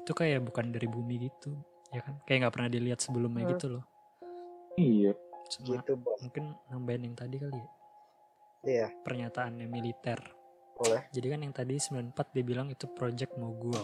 itu 0.00 0.10
kayak 0.10 0.40
bukan 0.42 0.72
dari 0.72 0.84
bumi 0.84 1.14
gitu, 1.22 1.52
ya 1.90 2.00
kan? 2.00 2.18
Kayak 2.24 2.38
nggak 2.42 2.54
pernah 2.54 2.70
dilihat 2.70 2.98
sebelumnya 2.98 3.44
Hmm. 3.44 3.52
gitu 3.54 3.66
loh. 3.70 3.84
Iya. 4.74 5.12
Cuma 5.50 5.66
gitu, 5.76 5.92
Bos. 5.94 6.18
mungkin 6.20 6.44
nambahin 6.66 7.02
yang 7.04 7.16
tadi 7.16 7.36
kali 7.36 7.58
ya, 7.58 7.68
Iya, 8.62 8.86
pernyataannya 9.02 9.66
militer. 9.66 10.20
boleh. 10.74 11.12
Jadi 11.12 11.26
kan 11.28 11.40
yang 11.42 11.52
tadi 11.52 11.76
94 11.76 12.32
dia 12.32 12.40
bilang 12.40 12.72
itu 12.72 12.88
project 12.88 13.36
mogul. 13.36 13.76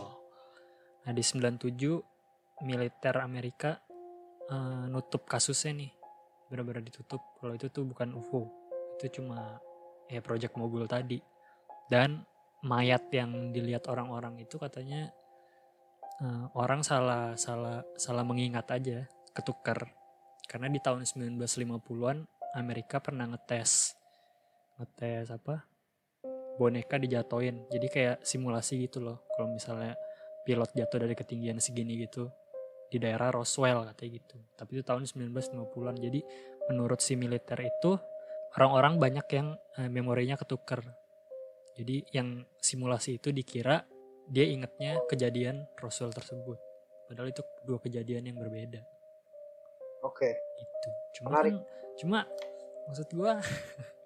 Nah 1.05 1.13
di 1.13 1.21
97 1.21 2.01
militer 2.63 3.15
Amerika 3.19 3.77
eh, 4.47 4.85
nutup 4.89 5.27
kasusnya 5.27 5.77
nih. 5.77 5.93
Benar-benar 6.47 6.81
ditutup. 6.81 7.21
Kalau 7.37 7.53
itu 7.53 7.67
tuh 7.67 7.85
bukan 7.85 8.15
UFO. 8.15 8.49
Itu 8.97 9.21
cuma 9.21 9.59
ya 10.07 10.23
project 10.23 10.55
mogul 10.55 10.87
tadi. 10.87 11.21
Dan 11.85 12.23
mayat 12.63 13.11
yang 13.11 13.53
dilihat 13.53 13.85
orang-orang 13.87 14.39
itu 14.39 14.57
katanya 14.57 15.13
eh, 16.23 16.45
orang 16.57 16.81
salah 16.87 17.35
salah 17.35 17.83
salah 17.97 18.25
mengingat 18.25 18.69
aja, 18.73 19.05
ketukar. 19.33 19.91
Karena 20.47 20.71
di 20.71 20.79
tahun 20.79 21.03
1950-an 21.03 22.19
Amerika 22.55 23.03
pernah 23.03 23.27
ngetes 23.27 23.97
ngetes 24.77 25.33
apa? 25.33 25.65
boneka 26.57 26.97
dijatoin 26.97 27.69
jadi 27.69 27.87
kayak 27.93 28.17
simulasi 28.25 28.89
gitu 28.89 29.05
loh. 29.05 29.29
Kalau 29.37 29.53
misalnya 29.53 29.93
pilot 30.49 30.73
jatuh 30.73 31.05
dari 31.05 31.13
ketinggian 31.13 31.61
segini 31.61 32.01
gitu 32.01 32.33
di 32.89 32.97
daerah 32.97 33.29
Roswell 33.29 33.85
katanya 33.93 34.11
gitu. 34.17 34.37
Tapi 34.57 34.71
itu 34.81 34.83
tahun 34.87 35.05
1950-an 35.05 35.97
jadi 36.01 36.21
menurut 36.73 37.05
si 37.05 37.13
militer 37.13 37.61
itu 37.61 37.93
orang-orang 38.57 38.97
banyak 38.97 39.27
yang 39.37 39.53
eh, 39.77 39.93
memorinya 39.93 40.41
ketuker 40.41 40.81
jadi 41.77 41.97
yang 42.17 42.41
simulasi 42.57 43.21
itu 43.21 43.29
dikira 43.31 43.85
dia 44.27 44.45
ingetnya 44.47 44.99
kejadian 45.07 45.67
Roswell 45.79 46.11
tersebut. 46.11 46.59
Padahal 47.07 47.31
itu 47.31 47.43
dua 47.63 47.79
kejadian 47.79 48.27
yang 48.27 48.39
berbeda. 48.39 48.83
Oke. 50.03 50.31
gitu. 50.59 50.89
Cuma 51.21 51.29
Menarik. 51.35 51.53
kan 51.55 51.57
cuma 51.97 52.19
maksud 52.87 53.09
gua 53.17 53.41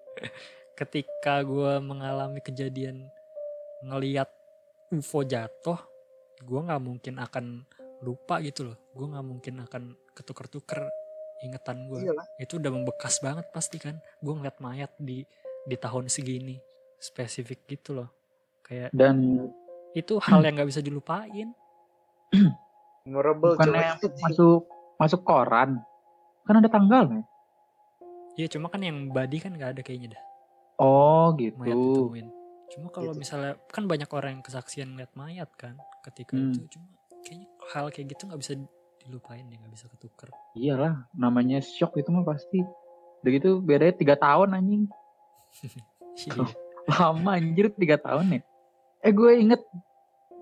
ketika 0.79 1.43
gua 1.43 1.83
mengalami 1.83 2.39
kejadian 2.39 3.11
ngeliat 3.83 4.29
UFO 4.93 5.25
jatuh 5.25 5.77
gua 6.45 6.59
nggak 6.69 6.81
mungkin 6.81 7.15
akan 7.21 7.45
lupa 8.01 8.41
gitu 8.41 8.73
loh. 8.73 8.77
Gua 8.93 9.17
nggak 9.17 9.25
mungkin 9.25 9.55
akan 9.65 9.83
ketuker-tuker 10.13 10.89
ingetan 11.41 11.89
gua. 11.89 11.99
Iyalah. 12.01 12.25
itu 12.37 12.61
udah 12.61 12.71
membekas 12.73 13.21
banget 13.21 13.49
pasti 13.49 13.81
kan. 13.81 13.97
Gua 14.21 14.37
ngeliat 14.37 14.57
mayat 14.61 14.93
di 15.01 15.25
di 15.65 15.75
tahun 15.77 16.09
segini 16.09 16.57
spesifik 17.01 17.65
gitu 17.65 18.01
loh. 18.01 18.09
Kayak 18.61 18.93
Dan 18.93 19.49
itu 19.93 20.13
hal 20.19 20.39
yang 20.39 20.55
nggak 20.55 20.69
bisa 20.69 20.79
dilupain 20.79 21.51
Memorable 23.01 23.57
bukannya 23.57 23.97
masuk 24.21 24.63
masuk 24.95 25.21
koran. 25.21 25.81
Kan 26.45 26.55
ada 26.57 26.69
tanggalnya. 26.69 27.25
ya 28.33 28.47
cuma 28.47 28.67
kan 28.67 28.79
yang 28.79 29.11
body 29.11 29.37
kan 29.37 29.51
nggak 29.51 29.75
ada 29.75 29.81
kayaknya 29.81 30.15
dah 30.15 30.23
Oh 30.77 31.35
mayat 31.35 31.51
gitu. 31.75 32.07
ditemuin. 32.07 32.27
Cuma 32.71 32.87
kalau 32.89 33.11
Gitu. 33.11 33.19
misalnya 33.19 33.53
kan 33.67 33.83
banyak 33.85 34.07
orang 34.07 34.39
yang 34.39 34.43
kesaksian 34.43 34.87
ngeliat 34.89 35.11
mayat 35.13 35.51
kan 35.53 35.75
ketika 36.01 36.33
Hmm. 36.33 36.49
itu 36.49 36.63
cuma 36.71 36.87
kayaknya 37.21 37.47
hal 37.69 37.85
kayak 37.91 38.07
gitu 38.09 38.21
nggak 38.25 38.39
bisa 38.39 38.53
dilupain 38.97 39.43
ya 39.43 39.55
nggak 39.57 39.73
bisa 39.73 39.85
ketuker. 39.89 40.29
Iyalah, 40.53 41.05
namanya 41.11 41.59
shock 41.59 41.93
itu 41.95 42.07
mah 42.07 42.23
pasti. 42.23 42.63
Udah 43.21 43.31
gitu 43.31 43.59
bedanya 43.59 43.93
tiga 43.93 44.15
tahun 44.15 44.53
anjing. 44.53 44.85
Iya. 46.11 46.43
Lama 46.91 47.31
anjir 47.33 47.71
tiga 47.73 47.95
tahun 47.95 48.35
ya. 48.35 48.41
Eh 49.01 49.11
gue 49.11 49.31
inget 49.37 49.61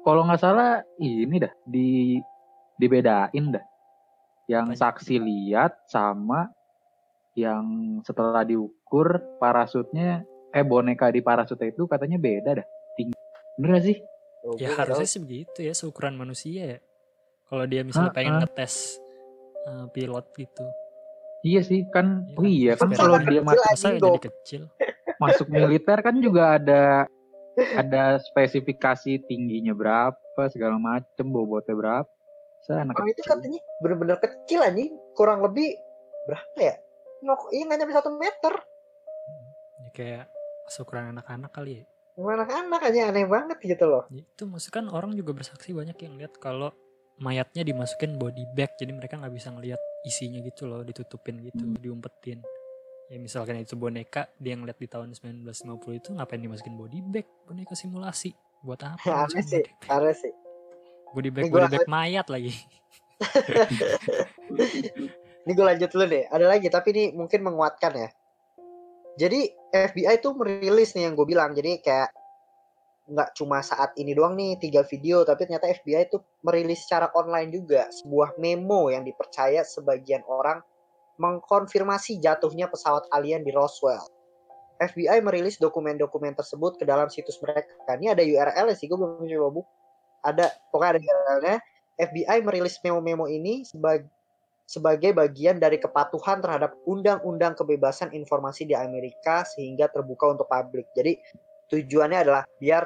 kalau 0.04 0.28
nggak 0.28 0.42
salah 0.42 0.84
ini 1.00 1.40
dah 1.40 1.54
di 1.64 2.20
dibedain 2.76 3.46
dah. 3.52 3.66
Yang 4.50 4.82
saksi 4.82 5.16
lihat 5.22 5.78
sama 5.86 6.50
yang 7.38 7.64
setelah 8.04 8.42
diukur 8.44 9.22
parasutnya 9.38 10.26
eh 10.50 10.66
boneka 10.66 11.14
di 11.14 11.22
parasutnya 11.22 11.70
itu 11.70 11.86
katanya 11.86 12.18
beda 12.18 12.52
dah. 12.60 12.68
Tinggi. 12.98 13.16
Bener 13.60 13.78
gak 13.78 13.86
sih? 13.86 13.98
Oh, 14.40 14.56
ya 14.56 14.72
harusnya 14.74 15.04
tahu. 15.06 15.14
sih 15.14 15.22
begitu 15.22 15.60
ya 15.62 15.74
seukuran 15.76 16.16
manusia 16.16 16.64
ya. 16.76 16.80
Kalau 17.46 17.66
dia 17.68 17.82
misalnya 17.84 18.12
Ah, 18.12 18.16
pengen 18.16 18.34
ah. 18.36 18.40
ngetes 18.44 18.98
uh, 19.68 19.86
pilot 19.92 20.26
gitu. 20.36 20.66
Iya 21.44 21.62
sih 21.64 21.86
kan. 21.92 22.26
Iya 22.28 22.36
Oh 22.36 22.42
kan? 22.42 22.50
iya 22.50 22.72
kan 22.76 22.88
Eksperimen. 22.90 22.98
kalau 22.98 23.18
dia 23.24 23.40
aja. 23.40 23.48
masuk, 23.48 24.14
kecil? 24.24 24.62
masuk 25.20 25.48
militer 25.52 25.98
kan 26.00 26.16
juga 26.18 26.56
ada 26.56 26.82
ada 27.76 28.18
spesifikasi 28.20 29.26
tingginya 29.28 29.74
berapa 29.76 30.42
segala 30.52 30.80
macem 30.80 31.30
bobotnya 31.30 31.76
berapa. 31.76 32.12
Saya 32.68 32.84
anak 32.84 33.00
Orang 33.00 33.12
itu 33.12 33.24
katanya 33.24 33.60
bener-bener 33.80 34.18
kecil 34.20 34.60
anjing. 34.64 34.92
Kurang 35.16 35.40
lebih 35.44 35.76
berapa 36.28 36.60
ya? 36.60 36.76
Nok, 37.24 37.52
iya 37.52 37.64
nggak 37.68 37.78
nyampe 37.80 37.94
satu 37.96 38.12
meter. 38.16 38.54
Ya 39.84 39.90
kayak 39.96 40.26
seukuran 40.70 41.12
anak-anak 41.12 41.52
kali 41.52 41.82
ya. 41.82 41.86
anak-anak 42.20 42.84
aja 42.84 43.16
aneh 43.16 43.24
banget 43.24 43.58
gitu 43.64 43.88
loh 43.88 44.04
itu 44.12 44.44
maksud 44.44 44.76
kan 44.76 44.92
orang 44.92 45.16
juga 45.16 45.32
bersaksi 45.32 45.72
banyak 45.72 45.96
yang 46.04 46.20
lihat 46.20 46.36
kalau 46.44 46.68
mayatnya 47.24 47.64
dimasukin 47.64 48.20
body 48.20 48.44
bag 48.60 48.68
jadi 48.76 48.92
mereka 48.92 49.16
nggak 49.16 49.32
bisa 49.32 49.56
ngelihat 49.56 49.80
isinya 50.04 50.44
gitu 50.44 50.68
loh 50.68 50.84
ditutupin 50.84 51.40
gitu 51.40 51.64
Hmm. 51.64 51.80
diumpetin 51.80 52.44
ya 53.10 53.18
misalkan 53.18 53.58
itu 53.58 53.74
boneka 53.74 54.30
dia 54.38 54.54
ngeliat 54.54 54.78
di 54.78 54.86
tahun 54.86 55.18
1950 55.18 55.98
itu 55.98 56.14
ngapain 56.14 56.38
dimasukin 56.38 56.78
body 56.78 57.02
bag? 57.10 57.26
Boneka 57.50 57.74
simulasi. 57.74 58.38
Buat 58.62 58.86
apa? 58.86 59.02
Aneh 59.02 59.26
masukin 59.26 59.46
sih 59.50 59.66
aneh 59.90 60.14
sih. 60.14 60.34
Body 61.12 61.34
bag 61.34 61.50
Ini 61.50 61.52
body 61.52 61.68
bag 61.74 61.90
mayat 61.90 62.30
lagi. 62.30 62.54
Ini 65.50 65.58
gue 65.58 65.66
lanjut 65.66 65.90
dulu 65.90 66.06
deh. 66.06 66.30
Ada 66.30 66.46
lagi 66.46 66.70
tapi 66.70 66.94
ini 66.94 67.04
mungkin 67.18 67.42
menguatkan 67.42 67.98
ya. 67.98 68.14
Jadi 69.18 69.50
FBI 69.74 70.22
tuh 70.22 70.38
merilis 70.38 70.94
nih 70.94 71.10
yang 71.10 71.18
gue 71.18 71.26
bilang. 71.26 71.58
Jadi 71.58 71.82
kayak 71.82 72.14
nggak 73.10 73.34
cuma 73.34 73.66
saat 73.66 73.98
ini 73.98 74.14
doang 74.14 74.38
nih 74.38 74.62
tiga 74.62 74.86
video, 74.86 75.26
tapi 75.26 75.50
ternyata 75.50 75.66
FBI 75.74 76.14
tuh 76.14 76.22
merilis 76.46 76.86
secara 76.86 77.10
online 77.18 77.50
juga. 77.50 77.90
Sebuah 77.90 78.38
memo 78.38 78.94
yang 78.94 79.02
dipercaya 79.02 79.66
sebagian 79.66 80.22
orang 80.30 80.62
mengkonfirmasi 81.20 82.24
jatuhnya 82.24 82.72
pesawat 82.72 83.06
alien 83.12 83.44
di 83.44 83.52
Roswell. 83.52 84.02
FBI 84.80 85.20
merilis 85.20 85.60
dokumen-dokumen 85.60 86.40
tersebut 86.40 86.80
ke 86.80 86.88
dalam 86.88 87.12
situs 87.12 87.36
mereka. 87.44 87.76
Ini 88.00 88.16
ada 88.16 88.24
URL 88.24 88.72
sih, 88.80 88.88
gue 88.88 88.96
belum 88.96 89.28
coba 89.28 89.50
buka. 89.52 89.72
Ada, 90.24 90.46
pokoknya 90.72 90.92
ada 90.96 91.00
URL-nya. 91.04 91.56
FBI 92.00 92.38
merilis 92.48 92.80
memo-memo 92.80 93.28
ini 93.28 93.68
sebagai 93.68 94.08
sebagai 94.70 95.18
bagian 95.18 95.58
dari 95.58 95.82
kepatuhan 95.82 96.46
terhadap 96.46 96.78
undang-undang 96.86 97.58
kebebasan 97.58 98.14
informasi 98.14 98.70
di 98.70 98.78
Amerika 98.78 99.42
sehingga 99.42 99.90
terbuka 99.90 100.30
untuk 100.38 100.46
publik. 100.46 100.86
Jadi 100.94 101.18
tujuannya 101.74 102.20
adalah 102.22 102.46
biar 102.62 102.86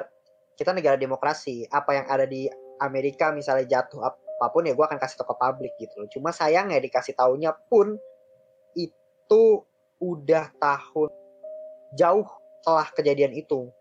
kita 0.56 0.72
negara 0.72 0.96
demokrasi, 0.96 1.68
apa 1.68 1.92
yang 1.92 2.06
ada 2.08 2.24
di 2.24 2.48
Amerika 2.80 3.36
misalnya 3.36 3.68
jatuh 3.68 4.00
apa 4.00 4.46
pun 4.48 4.64
ya 4.64 4.72
gue 4.72 4.80
akan 4.80 4.96
kasih 4.96 5.20
tau 5.20 5.28
ke 5.28 5.36
publik 5.36 5.72
gitu 5.76 5.94
loh. 6.00 6.08
Cuma 6.08 6.32
sayangnya 6.32 6.80
dikasih 6.80 7.12
taunya 7.12 7.52
pun 7.68 8.00
itu 9.24 9.64
udah 10.04 10.52
tahun 10.60 11.10
jauh 11.96 12.28
setelah 12.60 12.86
kejadian 12.92 13.32
itu. 13.32 13.72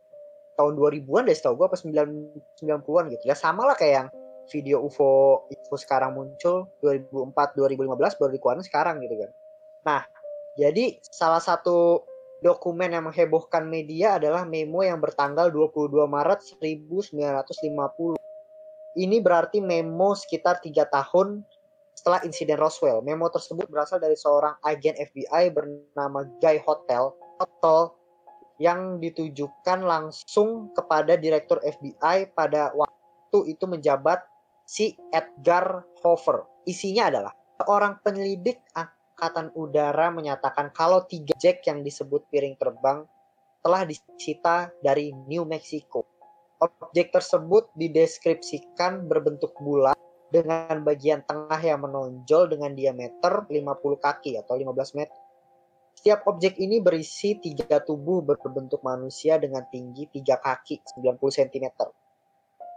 Tahun 0.56 0.74
2000-an 0.78 1.28
deh 1.28 1.36
setahu 1.36 1.60
gue 1.60 1.68
apa 1.68 1.78
9 1.78 2.64
90-an 2.64 3.06
gitu. 3.12 3.24
Ya 3.28 3.36
sama 3.36 3.68
lah 3.68 3.76
kayak 3.76 3.94
yang 3.94 4.08
video 4.48 4.84
UFO 4.84 5.48
UFO 5.52 5.76
sekarang 5.80 6.16
muncul 6.16 6.68
2004 6.84 7.56
2015 7.60 8.20
baru 8.20 8.32
dikeluarin 8.32 8.64
sekarang 8.64 9.04
gitu 9.04 9.16
kan. 9.20 9.32
Nah, 9.84 10.02
jadi 10.56 11.00
salah 11.04 11.44
satu 11.44 12.08
dokumen 12.44 12.92
yang 12.92 13.08
menghebohkan 13.08 13.68
media 13.68 14.20
adalah 14.20 14.44
memo 14.44 14.84
yang 14.84 15.00
bertanggal 15.00 15.52
22 15.52 16.08
Maret 16.08 16.40
1950. 16.60 18.20
Ini 18.94 19.18
berarti 19.26 19.58
memo 19.64 20.14
sekitar 20.14 20.62
tiga 20.62 20.86
tahun 20.86 21.42
setelah 21.94 22.20
insiden 22.26 22.58
Roswell. 22.60 23.06
Memo 23.06 23.30
tersebut 23.30 23.70
berasal 23.70 24.02
dari 24.02 24.18
seorang 24.18 24.58
agen 24.66 24.98
FBI 24.98 25.54
bernama 25.54 26.26
Guy 26.42 26.60
Hotel, 26.66 27.14
Hotel 27.40 27.94
yang 28.62 29.02
ditujukan 29.02 29.82
langsung 29.82 30.74
kepada 30.78 31.18
direktur 31.18 31.58
FBI 31.64 32.34
pada 32.38 32.74
waktu 32.78 33.54
itu 33.54 33.66
menjabat 33.66 34.22
si 34.64 34.94
Edgar 35.10 35.86
Hoover. 36.06 36.46
Isinya 36.64 37.10
adalah 37.10 37.34
seorang 37.62 38.00
penyelidik 38.06 38.62
angkatan 38.78 39.52
udara 39.58 40.14
menyatakan 40.14 40.72
kalau 40.72 41.04
tiga 41.10 41.34
jet 41.42 41.66
yang 41.66 41.82
disebut 41.82 42.24
piring 42.30 42.56
terbang 42.56 43.04
telah 43.64 43.88
disita 43.88 44.70
dari 44.84 45.16
New 45.28 45.48
Mexico. 45.48 46.04
Objek 46.64 47.12
tersebut 47.12 47.68
dideskripsikan 47.76 49.08
berbentuk 49.12 49.52
bulat 49.60 50.00
dengan 50.34 50.82
bagian 50.82 51.22
tengah 51.30 51.62
yang 51.62 51.86
menonjol 51.86 52.50
dengan 52.50 52.74
diameter 52.74 53.46
50 53.46 53.54
kaki 54.02 54.42
atau 54.42 54.58
15 54.58 54.98
meter. 54.98 55.14
Setiap 55.94 56.26
objek 56.26 56.58
ini 56.58 56.82
berisi 56.82 57.38
tiga 57.38 57.78
tubuh 57.78 58.26
berbentuk 58.26 58.82
manusia 58.82 59.38
dengan 59.38 59.62
tinggi 59.70 60.10
3 60.10 60.26
kaki 60.42 60.82
90 60.98 61.22
cm. 61.22 61.70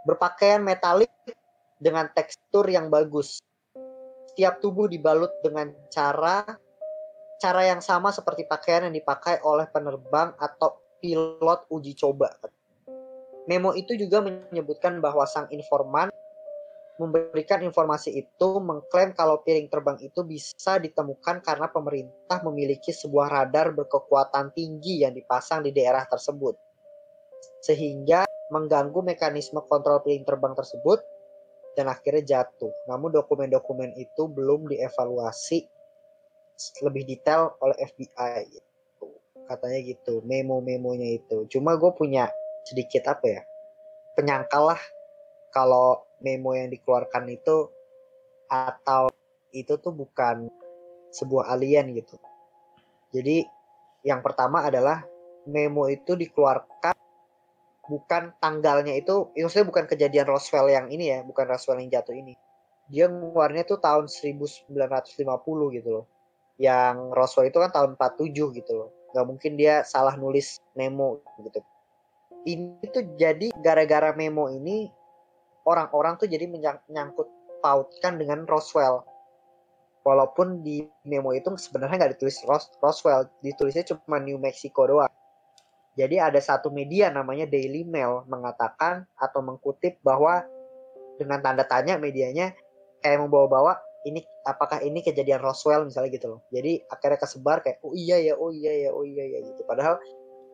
Berpakaian 0.04 0.60
metalik 0.60 1.08
dengan 1.80 2.12
tekstur 2.12 2.68
yang 2.68 2.92
bagus. 2.92 3.40
Setiap 4.30 4.60
tubuh 4.60 4.84
dibalut 4.84 5.32
dengan 5.40 5.72
cara 5.88 6.44
cara 7.40 7.68
yang 7.68 7.80
sama 7.80 8.12
seperti 8.12 8.44
pakaian 8.44 8.88
yang 8.88 8.94
dipakai 8.96 9.40
oleh 9.44 9.64
penerbang 9.72 10.36
atau 10.36 10.76
pilot 11.00 11.64
uji 11.72 11.96
coba. 11.96 12.32
Memo 13.48 13.72
itu 13.72 13.96
juga 13.96 14.20
menyebutkan 14.20 14.98
bahwa 15.00 15.24
sang 15.24 15.48
informan 15.54 16.12
memberikan 16.96 17.60
informasi 17.60 18.16
itu 18.16 18.48
mengklaim 18.60 19.12
kalau 19.12 19.44
piring 19.44 19.68
terbang 19.68 20.00
itu 20.00 20.24
bisa 20.24 20.80
ditemukan 20.80 21.44
karena 21.44 21.68
pemerintah 21.68 22.40
memiliki 22.40 22.88
sebuah 22.88 23.28
radar 23.28 23.76
berkekuatan 23.76 24.56
tinggi 24.56 25.04
yang 25.04 25.12
dipasang 25.12 25.60
di 25.60 25.76
daerah 25.76 26.08
tersebut. 26.08 26.56
Sehingga 27.60 28.24
mengganggu 28.48 29.04
mekanisme 29.04 29.60
kontrol 29.68 30.00
piring 30.00 30.24
terbang 30.24 30.56
tersebut 30.56 31.04
dan 31.76 31.92
akhirnya 31.92 32.40
jatuh. 32.40 32.72
Namun 32.88 33.12
dokumen-dokumen 33.12 33.92
itu 34.00 34.32
belum 34.32 34.72
dievaluasi 34.72 35.68
lebih 36.80 37.04
detail 37.04 37.52
oleh 37.60 37.76
FBI. 37.76 38.48
Katanya 39.46 39.80
gitu, 39.84 40.24
memo-memonya 40.24 41.20
itu. 41.20 41.44
Cuma 41.52 41.76
gue 41.76 41.92
punya 41.92 42.32
sedikit 42.64 43.04
apa 43.12 43.26
ya? 43.28 43.42
Penyangkal 44.16 44.72
lah 44.72 44.80
kalau 45.54 46.02
memo 46.22 46.56
yang 46.56 46.72
dikeluarkan 46.72 47.28
itu 47.28 47.70
atau 48.48 49.10
itu 49.52 49.74
tuh 49.80 49.92
bukan 49.92 50.48
sebuah 51.12 51.52
alien 51.56 51.96
gitu. 51.96 52.16
Jadi 53.14 53.46
yang 54.06 54.20
pertama 54.20 54.66
adalah 54.66 55.02
memo 55.48 55.88
itu 55.88 56.14
dikeluarkan 56.14 56.94
bukan 57.86 58.34
tanggalnya 58.42 58.98
itu, 58.98 59.30
maksudnya 59.38 59.66
bukan 59.70 59.84
kejadian 59.86 60.26
Roswell 60.26 60.66
yang 60.68 60.90
ini 60.90 61.14
ya, 61.14 61.18
bukan 61.22 61.46
Roswell 61.46 61.78
yang 61.78 61.90
jatuh 61.90 62.14
ini. 62.18 62.34
Dia 62.90 63.06
ngeluarnya 63.10 63.66
tuh 63.66 63.78
tahun 63.78 64.10
1950 64.10 64.66
gitu 65.74 65.88
loh. 65.90 66.04
Yang 66.58 66.96
Roswell 67.14 67.50
itu 67.50 67.58
kan 67.62 67.70
tahun 67.70 67.90
47 67.98 68.58
gitu 68.58 68.72
loh. 68.74 68.88
Gak 69.14 69.26
mungkin 69.26 69.54
dia 69.54 69.86
salah 69.86 70.18
nulis 70.18 70.58
memo 70.74 71.22
gitu. 71.42 71.62
Ini 72.46 72.86
tuh 72.90 73.04
jadi 73.18 73.50
gara-gara 73.58 74.14
memo 74.14 74.46
ini 74.50 74.90
orang-orang 75.66 76.16
tuh 76.16 76.30
jadi 76.30 76.46
menyangkut 76.46 77.28
pautkan 77.60 78.16
dengan 78.16 78.46
Roswell. 78.46 79.02
Walaupun 80.06 80.62
di 80.62 80.86
memo 81.02 81.34
itu 81.34 81.50
sebenarnya 81.58 82.06
nggak 82.06 82.12
ditulis 82.14 82.38
Ros 82.46 82.70
Roswell, 82.78 83.26
ditulisnya 83.42 83.82
cuma 83.90 84.22
New 84.22 84.38
Mexico 84.38 84.86
doang. 84.86 85.10
Jadi 85.98 86.22
ada 86.22 86.38
satu 86.38 86.70
media 86.70 87.10
namanya 87.10 87.50
Daily 87.50 87.82
Mail 87.82 88.22
mengatakan 88.30 89.02
atau 89.18 89.42
mengkutip 89.42 89.98
bahwa 90.06 90.46
dengan 91.18 91.42
tanda 91.42 91.66
tanya 91.66 91.98
medianya 91.98 92.54
kayak 93.02 93.18
membawa-bawa 93.18 93.82
ini 94.06 94.22
apakah 94.46 94.78
ini 94.86 95.02
kejadian 95.02 95.42
Roswell 95.42 95.82
misalnya 95.82 96.14
gitu 96.14 96.38
loh. 96.38 96.40
Jadi 96.54 96.86
akhirnya 96.86 97.18
kesebar 97.18 97.66
kayak 97.66 97.82
oh 97.82 97.90
iya 97.96 98.22
ya, 98.22 98.38
oh 98.38 98.54
iya 98.54 98.86
ya, 98.86 98.90
oh 98.94 99.02
iya 99.02 99.24
ya 99.26 99.38
gitu. 99.42 99.66
Padahal 99.66 99.98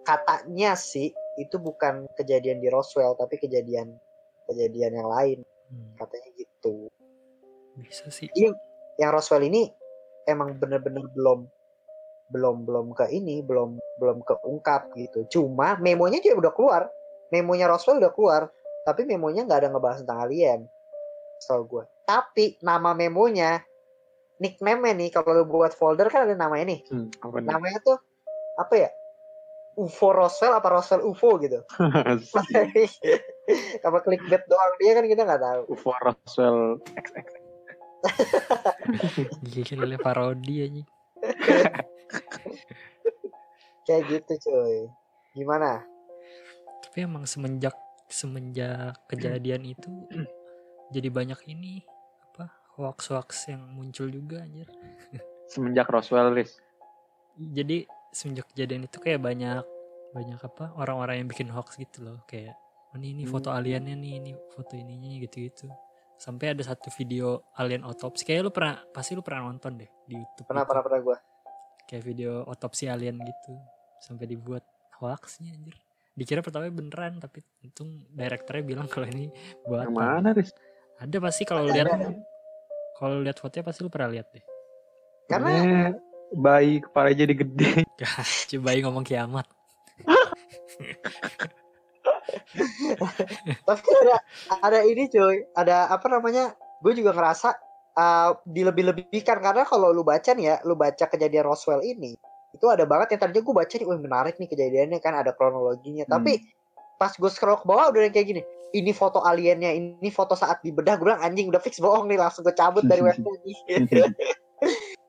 katanya 0.08 0.72
sih 0.80 1.12
itu 1.36 1.60
bukan 1.60 2.08
kejadian 2.16 2.64
di 2.64 2.72
Roswell 2.72 3.12
tapi 3.20 3.36
kejadian 3.36 4.00
kejadian 4.48 4.98
yang 4.98 5.10
lain 5.10 5.38
Hmm, 5.72 5.96
katanya 5.96 6.30
gitu. 6.36 6.92
bisa 7.80 8.12
sih 8.12 8.28
Yang 9.00 9.10
Roswell 9.16 9.48
ini 9.48 9.72
emang 10.28 10.60
bener-bener 10.60 11.08
belum 11.16 11.48
belum 12.28 12.68
belum 12.68 12.86
ke 12.92 13.08
ini 13.08 13.40
belum 13.40 13.80
belum 13.96 14.20
keungkap 14.20 14.92
gitu. 14.92 15.24
Cuma 15.32 15.80
memonya 15.80 16.20
dia 16.20 16.36
udah 16.36 16.52
keluar. 16.52 16.92
Memonya 17.32 17.64
Roswell 17.72 17.96
udah 17.96 18.12
keluar, 18.12 18.52
tapi 18.84 19.08
memonya 19.08 19.48
nggak 19.48 19.64
ada 19.64 19.68
ngebahas 19.72 20.04
tentang 20.04 20.20
alien. 20.28 20.60
Soal 21.40 21.64
gue. 21.64 21.88
Tapi 22.04 22.60
nama 22.60 22.92
memonya 22.92 23.64
nickname-nya 24.36 24.92
nih 24.92 25.08
kalau 25.08 25.40
lu 25.40 25.44
buat 25.48 25.72
folder 25.72 26.12
kan 26.12 26.28
ada 26.28 26.36
namanya 26.36 26.76
nih. 26.76 26.80
Hmm, 26.92 27.08
apa 27.24 27.36
nih? 27.40 27.48
Namanya 27.48 27.78
tuh 27.80 27.96
apa 28.60 28.74
ya? 28.76 28.90
UFO 29.80 30.12
Roswell 30.12 30.52
apa 30.52 30.68
Roswell 30.68 31.08
UFO 31.08 31.40
gitu. 31.40 31.64
apa 33.86 33.98
clickbait 34.04 34.44
doang 34.48 34.72
dia 34.80 34.92
kan 34.96 35.04
kita 35.08 35.22
nggak 35.24 35.42
tahu. 35.42 35.62
UFO 35.72 35.92
Roswell 36.00 36.60
XX. 36.96 37.28
gila 39.70 39.96
parodi 40.02 40.66
aja 40.66 40.82
Kayak 43.86 44.02
gitu 44.10 44.50
cuy. 44.50 44.90
Gimana? 45.34 45.82
tapi 46.92 47.08
emang 47.08 47.24
semenjak 47.24 47.72
semenjak 48.04 49.00
kejadian 49.08 49.64
itu 49.64 49.88
jadi 50.94 51.08
banyak 51.08 51.40
ini 51.48 51.80
apa 52.28 52.52
hoax 52.76 53.08
hoax 53.08 53.48
yang 53.48 53.64
muncul 53.72 54.12
juga 54.12 54.44
anjir 54.44 54.68
Semenjak 55.48 55.88
Roswell, 55.88 56.36
Riz. 56.36 56.60
jadi 57.40 57.88
semenjak 58.12 58.52
kejadian 58.52 58.92
itu 58.92 59.00
kayak 59.00 59.24
banyak 59.24 59.64
banyak 60.12 60.36
apa 60.36 60.76
orang-orang 60.76 61.24
yang 61.24 61.28
bikin 61.32 61.48
hoax 61.48 61.80
gitu 61.80 62.04
loh 62.04 62.20
kayak 62.28 62.60
oh, 62.92 62.96
ini 62.96 63.08
ini 63.14 63.24
foto 63.24 63.48
Hmm. 63.48 63.58
aliennya 63.58 63.94
nih 63.94 64.12
ini 64.20 64.30
foto 64.48 64.72
ininya 64.74 65.16
gitu-gitu 65.20 65.66
sampai 66.14 66.54
ada 66.54 66.62
satu 66.62 66.86
video 66.92 67.42
alien 67.56 67.82
otopsi 67.82 68.22
kayak 68.22 68.46
lu 68.46 68.50
pernah 68.50 68.78
pasti 68.88 69.12
lu 69.12 69.20
pernah 69.20 69.48
nonton 69.48 69.74
deh 69.74 69.90
di 70.06 70.14
YouTube 70.14 70.46
Pernah 70.46 70.62
gitu. 70.62 70.70
pernah 70.70 70.82
pernah 70.82 71.00
gue. 71.02 71.16
kayak 71.82 72.04
video 72.04 72.32
otopsi 72.44 72.86
alien 72.86 73.18
gitu 73.18 73.52
sampai 73.98 74.26
dibuat 74.26 74.62
hoaxnya 74.96 75.50
anjir 75.50 75.74
dikira 76.12 76.40
pertama 76.40 76.68
beneran 76.68 77.18
tapi 77.18 77.40
untung 77.60 78.04
direkturnya 78.08 78.62
bilang 78.62 78.86
kalau 78.86 79.08
ini 79.08 79.32
Yang 79.32 79.64
buatan 79.66 79.90
mana, 79.90 80.28
Riz? 80.30 80.52
ada 80.94 81.16
pasti 81.18 81.42
kalau 81.42 81.64
lihat 81.66 81.88
kalau 82.94 83.18
lihat 83.18 83.36
fotonya 83.36 83.64
pasti 83.64 83.80
lu 83.82 83.90
pernah 83.90 84.12
lihat 84.12 84.28
deh 84.30 84.44
Karena 85.26 85.48
Ini 85.50 85.74
bayi 86.34 86.80
kepala 86.80 87.10
jadi 87.10 87.34
gede. 87.34 87.82
coba 88.52 88.70
ngomong 88.78 89.02
kiamat 89.02 89.46
tapi 93.66 93.80
kan 93.82 93.96
ada 94.06 94.16
ada 94.62 94.78
ini 94.86 95.08
cuy, 95.10 95.46
ada 95.54 95.90
apa 95.90 96.06
namanya? 96.08 96.54
Gue 96.82 96.98
juga 96.98 97.14
ngerasa 97.14 97.54
uh, 97.94 98.30
dilebih-lebihkan 98.46 99.38
karena 99.38 99.62
kalau 99.62 99.94
lu 99.94 100.02
baca 100.02 100.34
nih 100.34 100.46
ya, 100.50 100.56
lu 100.66 100.74
baca 100.74 101.04
kejadian 101.06 101.46
Roswell 101.46 101.82
ini, 101.82 102.18
itu 102.52 102.66
ada 102.66 102.84
banget 102.84 103.16
yang 103.16 103.20
tadinya 103.26 103.42
gue 103.46 103.54
baca 103.54 103.74
nih, 103.74 103.86
wah 103.86 103.98
menarik 103.98 104.34
nih 104.38 104.48
kejadiannya 104.50 104.98
kan 104.98 105.14
ada 105.14 105.30
kronologinya. 105.32 106.04
Hmm. 106.06 106.20
Tapi 106.20 106.32
pas 106.98 107.14
gue 107.14 107.30
scroll 107.30 107.58
ke 107.58 107.66
bawah 107.66 107.90
udah 107.90 108.06
yang 108.06 108.14
kayak 108.14 108.28
gini, 108.30 108.42
ini 108.74 108.90
foto 108.94 109.22
aliennya, 109.22 109.74
ini 109.74 110.10
foto 110.10 110.38
saat 110.38 110.62
dibedah, 110.62 110.98
gue 110.98 111.06
bilang 111.06 111.22
anjing 111.22 111.50
udah 111.50 111.62
fix 111.62 111.82
bohong 111.82 112.06
nih, 112.06 112.18
langsung 112.18 112.42
gue 112.46 112.54
cabut 112.54 112.82
dari 112.86 113.02
webnya 113.06 113.34
nih. 113.42 113.58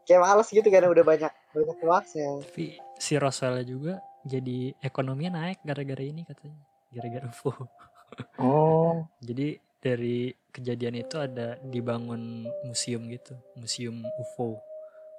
kayak 0.04 0.20
males 0.20 0.50
gitu 0.52 0.68
kan 0.68 0.84
udah 0.84 1.06
banyak 1.06 1.32
banyak 1.56 1.78
hoaxnya. 1.80 2.44
tapi 2.44 2.76
si 3.00 3.16
Roswell 3.16 3.64
juga 3.64 4.04
jadi 4.28 4.76
ekonominya 4.84 5.40
naik 5.40 5.64
gara-gara 5.64 6.04
ini 6.04 6.28
katanya 6.28 6.60
gara-gara 6.92 7.26
UFO 7.32 7.52
Oh, 8.38 9.06
jadi 9.20 9.58
dari 9.78 10.32
kejadian 10.50 10.96
itu 10.96 11.20
ada 11.20 11.60
dibangun 11.60 12.48
museum 12.64 13.04
gitu 13.12 13.36
museum 13.56 14.00
UFO 14.16 14.56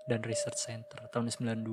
dan 0.07 0.25
research 0.25 0.57
center 0.57 1.05
tahun 1.11 1.29
92 1.29 1.69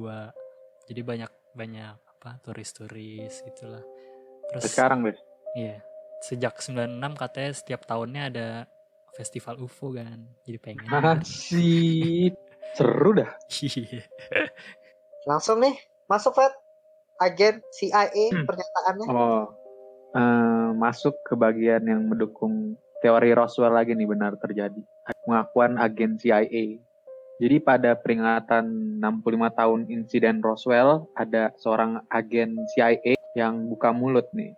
jadi 0.90 1.02
banyak 1.02 1.32
banyak 1.54 1.96
apa 1.96 2.42
turis-turis 2.42 3.44
gitulah 3.44 3.80
sampai 3.80 4.50
terus 4.52 4.64
sekarang, 4.68 5.00
Riz. 5.06 5.20
iya 5.56 5.80
sejak 6.22 6.60
96 6.60 7.00
katanya 7.16 7.52
setiap 7.56 7.82
tahunnya 7.86 8.24
ada 8.28 8.48
festival 9.14 9.56
UFO 9.60 9.96
kan 9.96 10.28
jadi 10.44 10.58
pengen 10.60 10.88
Asik. 10.90 12.34
Seru 12.76 13.12
dah. 13.12 13.28
Iya. 13.52 14.00
Langsung 15.28 15.60
nih 15.60 15.76
masuk 16.08 16.32
Fed 16.34 16.56
agen 17.20 17.60
CIA 17.70 18.32
Hmm. 18.32 18.48
pernyataannya. 18.48 19.08
Oh, 19.12 19.52
eh, 20.16 20.70
masuk 20.76 21.16
ke 21.26 21.34
bagian 21.36 21.84
yang 21.88 22.08
mendukung 22.08 22.76
teori 23.02 23.34
Roswell 23.34 23.74
lagi 23.74 23.98
nih 23.98 24.08
benar 24.08 24.38
terjadi. 24.38 24.80
Pengakuan 25.26 25.82
agen 25.82 26.16
CIA. 26.22 26.78
Jadi 27.42 27.58
pada 27.58 27.98
peringatan 27.98 29.00
65 29.02 29.58
tahun 29.58 29.80
insiden 29.90 30.46
Roswell, 30.46 31.10
ada 31.18 31.50
seorang 31.58 32.06
agen 32.14 32.54
CIA 32.70 33.18
yang 33.34 33.66
buka 33.66 33.90
mulut 33.90 34.30
nih. 34.30 34.54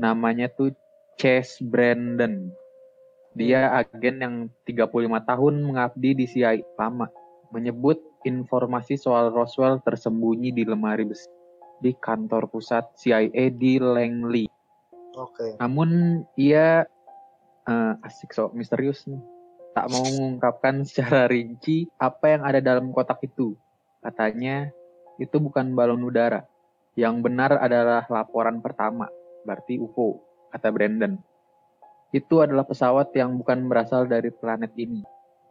Namanya 0.00 0.48
tuh 0.48 0.72
Chase 1.20 1.60
Brandon. 1.60 2.48
Dia 3.36 3.68
agen 3.84 4.16
yang 4.16 4.34
35 4.64 5.28
tahun 5.28 5.54
mengabdi 5.60 6.16
di 6.16 6.24
CIA 6.24 6.64
lama. 6.80 7.12
Menyebut 7.52 8.00
informasi 8.24 8.96
soal 8.96 9.28
Roswell 9.28 9.84
tersembunyi 9.84 10.56
di 10.56 10.64
lemari 10.64 11.04
besi 11.04 11.28
di 11.80 11.92
kantor 11.92 12.48
pusat 12.48 12.96
CIA 12.96 13.52
di 13.52 13.76
Langley. 13.76 14.48
Oke. 15.16 15.56
Namun 15.56 16.22
ia 16.36 16.84
eh, 17.64 17.94
asik 18.04 18.36
sok 18.36 18.52
misterius 18.52 19.08
nih. 19.08 19.20
Tak 19.72 19.88
mau 19.92 20.04
mengungkapkan 20.04 20.84
secara 20.88 21.24
rinci 21.28 21.88
apa 21.96 22.36
yang 22.36 22.42
ada 22.44 22.60
dalam 22.60 22.92
kotak 22.92 23.24
itu. 23.24 23.56
Katanya 24.04 24.70
itu 25.16 25.36
bukan 25.40 25.72
balon 25.72 26.04
udara. 26.04 26.44
Yang 26.96 27.28
benar 27.28 27.60
adalah 27.60 28.08
laporan 28.08 28.64
pertama, 28.64 29.08
berarti 29.44 29.76
UFO, 29.76 30.16
kata 30.48 30.72
Brandon. 30.72 31.20
Itu 32.08 32.40
adalah 32.40 32.64
pesawat 32.64 33.12
yang 33.12 33.36
bukan 33.36 33.68
berasal 33.68 34.08
dari 34.08 34.32
planet 34.32 34.72
ini. 34.80 35.04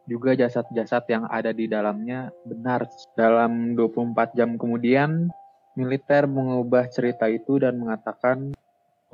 Juga 0.09 0.33
jasad-jasad 0.33 1.05
yang 1.05 1.29
ada 1.29 1.53
di 1.53 1.69
dalamnya 1.69 2.33
benar. 2.49 2.89
Dalam 3.13 3.77
24 3.77 4.33
jam 4.33 4.57
kemudian, 4.57 5.29
militer 5.77 6.25
mengubah 6.25 6.89
cerita 6.89 7.29
itu 7.29 7.61
dan 7.61 7.77
mengatakan 7.77 8.57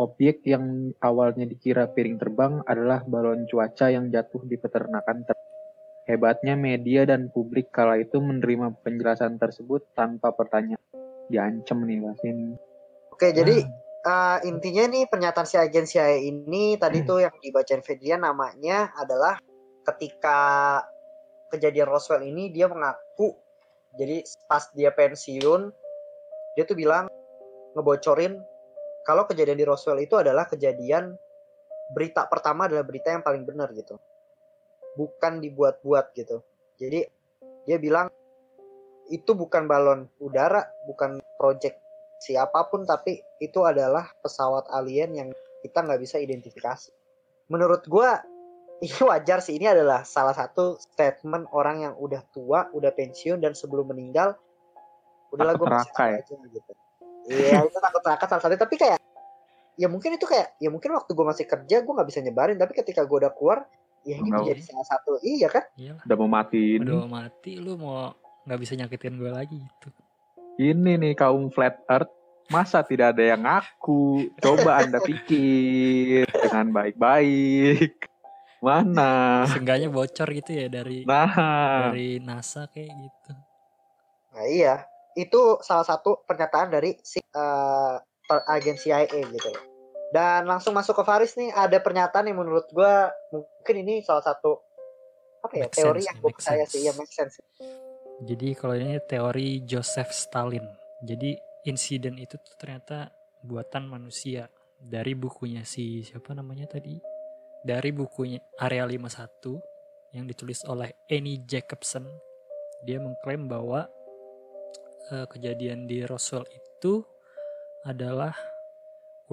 Objek 0.01 0.41
yang 0.49 0.97
awalnya 0.97 1.45
dikira 1.45 1.85
piring 1.93 2.17
terbang 2.17 2.65
adalah 2.65 3.05
balon 3.05 3.45
cuaca 3.45 3.93
yang 3.93 4.09
jatuh 4.09 4.41
di 4.49 4.57
peternakan 4.57 5.21
ter- 5.29 5.49
Hebatnya 6.09 6.57
media 6.57 7.05
dan 7.05 7.29
publik 7.29 7.69
kala 7.69 8.01
itu 8.01 8.17
menerima 8.17 8.73
penjelasan 8.81 9.37
tersebut 9.37 9.85
tanpa 9.93 10.33
pertanyaan. 10.33 10.81
Diancam 11.29 11.85
nih 11.85 12.01
bahas 12.01 12.19
ini. 12.25 12.57
Oke, 13.13 13.29
jadi 13.29 13.61
eh, 14.01 14.37
intinya 14.49 14.89
nih 14.89 15.05
pernyataan 15.05 15.45
si 15.45 15.61
agen 15.61 15.85
CIA 15.85 16.17
ini 16.17 16.75
tadi 16.81 17.05
Hmm. 17.05 17.07
tuh 17.07 17.19
yang 17.21 17.35
dibacain 17.37 17.85
Fedrian 17.85 18.25
namanya 18.25 18.89
adalah 18.97 19.37
ketika 19.85 20.81
kejadian 21.53 21.85
Roswell 21.85 22.25
ini 22.25 22.49
dia 22.49 22.65
mengaku 22.65 23.37
jadi 23.99 24.23
pas 24.49 24.71
dia 24.71 24.89
pensiun 24.89 25.69
dia 26.55 26.63
tuh 26.63 26.77
bilang 26.79 27.11
ngebocorin 27.75 28.39
kalau 29.07 29.25
kejadian 29.25 29.57
di 29.57 29.65
Roswell 29.65 30.01
itu 30.01 30.17
adalah 30.17 30.45
kejadian 30.45 31.17
berita 31.91 32.25
pertama 32.29 32.69
adalah 32.69 32.85
berita 32.87 33.11
yang 33.11 33.25
paling 33.25 33.43
benar 33.43 33.73
gitu. 33.75 33.99
Bukan 34.95 35.43
dibuat-buat 35.43 36.15
gitu. 36.15 36.43
Jadi 36.79 37.05
dia 37.65 37.77
bilang 37.77 38.07
itu 39.11 39.35
bukan 39.35 39.67
balon 39.67 40.07
udara, 40.23 40.63
bukan 40.87 41.19
project 41.35 41.77
siapa 42.21 42.69
pun 42.69 42.85
tapi 42.85 43.19
itu 43.41 43.65
adalah 43.65 44.05
pesawat 44.21 44.69
alien 44.71 45.11
yang 45.17 45.29
kita 45.65 45.81
nggak 45.83 46.01
bisa 46.01 46.21
identifikasi. 46.21 46.93
Menurut 47.49 47.83
gua 47.89 48.21
ini 48.85 48.97
wajar 49.05 49.43
sih 49.45 49.61
ini 49.61 49.69
adalah 49.69 50.01
salah 50.07 50.33
satu 50.33 50.77
statement 50.79 51.49
orang 51.53 51.85
yang 51.85 51.93
udah 51.97 52.21
tua, 52.33 52.69
udah 52.73 52.89
pensiun 52.93 53.41
dan 53.41 53.53
sebelum 53.53 53.93
meninggal 53.93 54.33
udahlah 55.31 55.55
gue 55.55 55.63
masih 55.63 55.91
neraka 55.95 56.05
ya? 56.11 56.19
aja 56.19 56.35
gitu. 56.43 56.71
Iya 57.23 57.61
itu 57.63 57.77
takut 57.77 58.01
neraka 58.01 58.25
salah 58.25 58.41
satu 58.41 58.55
tapi 58.55 58.75
kayak 58.75 58.97
ya 59.75 59.87
mungkin 59.87 60.13
itu 60.13 60.25
kayak 60.25 60.57
ya 60.57 60.67
mungkin 60.67 60.91
waktu 60.91 61.11
gue 61.11 61.25
masih 61.25 61.45
kerja 61.45 61.75
gue 61.79 61.93
nggak 61.93 62.07
bisa 62.07 62.19
nyebarin 62.19 62.55
tapi 62.55 62.73
ketika 62.73 63.01
gue 63.01 63.17
udah 63.17 63.31
keluar 63.31 63.65
ya 64.01 64.15
ini 64.15 64.27
Nggak. 64.27 64.41
menjadi 64.41 64.61
salah 64.65 64.87
satu 64.87 65.11
iya 65.21 65.47
kan 65.47 65.63
Iyalah, 65.73 66.01
Udah 66.03 66.17
mau 66.17 66.29
mati 66.31 66.61
ini. 66.75 66.83
udah 66.83 66.95
mau 66.99 67.11
mati 67.19 67.51
lu 67.55 67.73
mau 67.75 68.13
nggak 68.41 68.59
bisa 68.59 68.73
nyakitin 68.73 69.15
gue 69.15 69.29
lagi 69.29 69.57
gitu. 69.57 69.87
Ini 70.57 70.91
nih 70.97 71.13
kaum 71.13 71.49
flat 71.49 71.77
earth. 71.87 72.09
Masa 72.47 72.83
tidak 72.83 73.15
ada 73.15 73.23
yang 73.23 73.41
ngaku? 73.41 74.27
Coba 74.37 74.83
Anda 74.83 74.99
pikir 74.99 76.27
dengan 76.27 76.67
baik-baik. 76.73 78.11
Mana? 78.59 79.45
Seenggaknya 79.47 79.87
bocor 79.87 80.27
gitu 80.29 80.51
ya 80.51 80.67
dari 80.67 81.01
Nah, 81.01 81.31
dari 81.87 82.19
NASA 82.19 82.67
kayak 82.67 82.91
gitu. 82.91 83.31
nah 84.31 84.45
iya 84.45 84.75
itu 85.15 85.59
salah 85.61 85.83
satu 85.83 86.23
pernyataan 86.23 86.71
dari 86.71 86.95
si 87.03 87.19
per- 88.27 88.45
agen 88.47 88.75
CIA 88.75 89.07
gitu 89.07 89.49
loh. 89.51 89.63
dan 90.11 90.43
langsung 90.43 90.75
masuk 90.75 90.95
ke 90.99 91.03
Faris 91.03 91.35
nih 91.39 91.51
ada 91.51 91.79
pernyataan 91.79 92.27
yang 92.27 92.39
menurut 92.39 92.67
gue 92.71 92.93
mungkin 93.31 93.75
ini 93.79 94.03
salah 94.03 94.23
satu 94.23 94.59
apa 95.41 95.53
ya 95.55 95.65
Make 95.67 95.75
teori 95.75 95.99
sense 95.99 96.07
yang 96.07 96.17
ya, 96.17 96.21
gue 96.21 96.31
percaya 96.35 96.63
sense. 96.67 96.71
sih 96.71 96.81
ya 96.83 96.93
make 96.95 97.13
sense 97.15 97.35
Jadi 98.21 98.53
kalau 98.53 98.77
ini 98.77 99.01
teori 99.01 99.65
Joseph 99.65 100.13
Stalin. 100.13 100.61
Jadi 101.01 101.33
insiden 101.65 102.21
itu 102.21 102.37
tuh 102.37 102.53
ternyata 102.53 103.09
buatan 103.41 103.89
manusia 103.89 104.45
dari 104.77 105.17
bukunya 105.17 105.65
si 105.65 106.05
siapa 106.05 106.37
namanya 106.37 106.69
tadi? 106.69 107.01
Dari 107.65 107.89
bukunya 107.89 108.37
Area 108.61 108.85
51 108.85 110.13
yang 110.13 110.29
ditulis 110.29 110.61
oleh 110.69 110.93
Annie 111.09 111.41
Jacobson. 111.49 112.05
Dia 112.85 113.01
mengklaim 113.01 113.49
bahwa 113.49 113.89
eh, 115.09 115.25
kejadian 115.25 115.89
di 115.89 116.05
Roswell 116.05 116.45
itu 116.53 117.01
adalah 117.81 118.37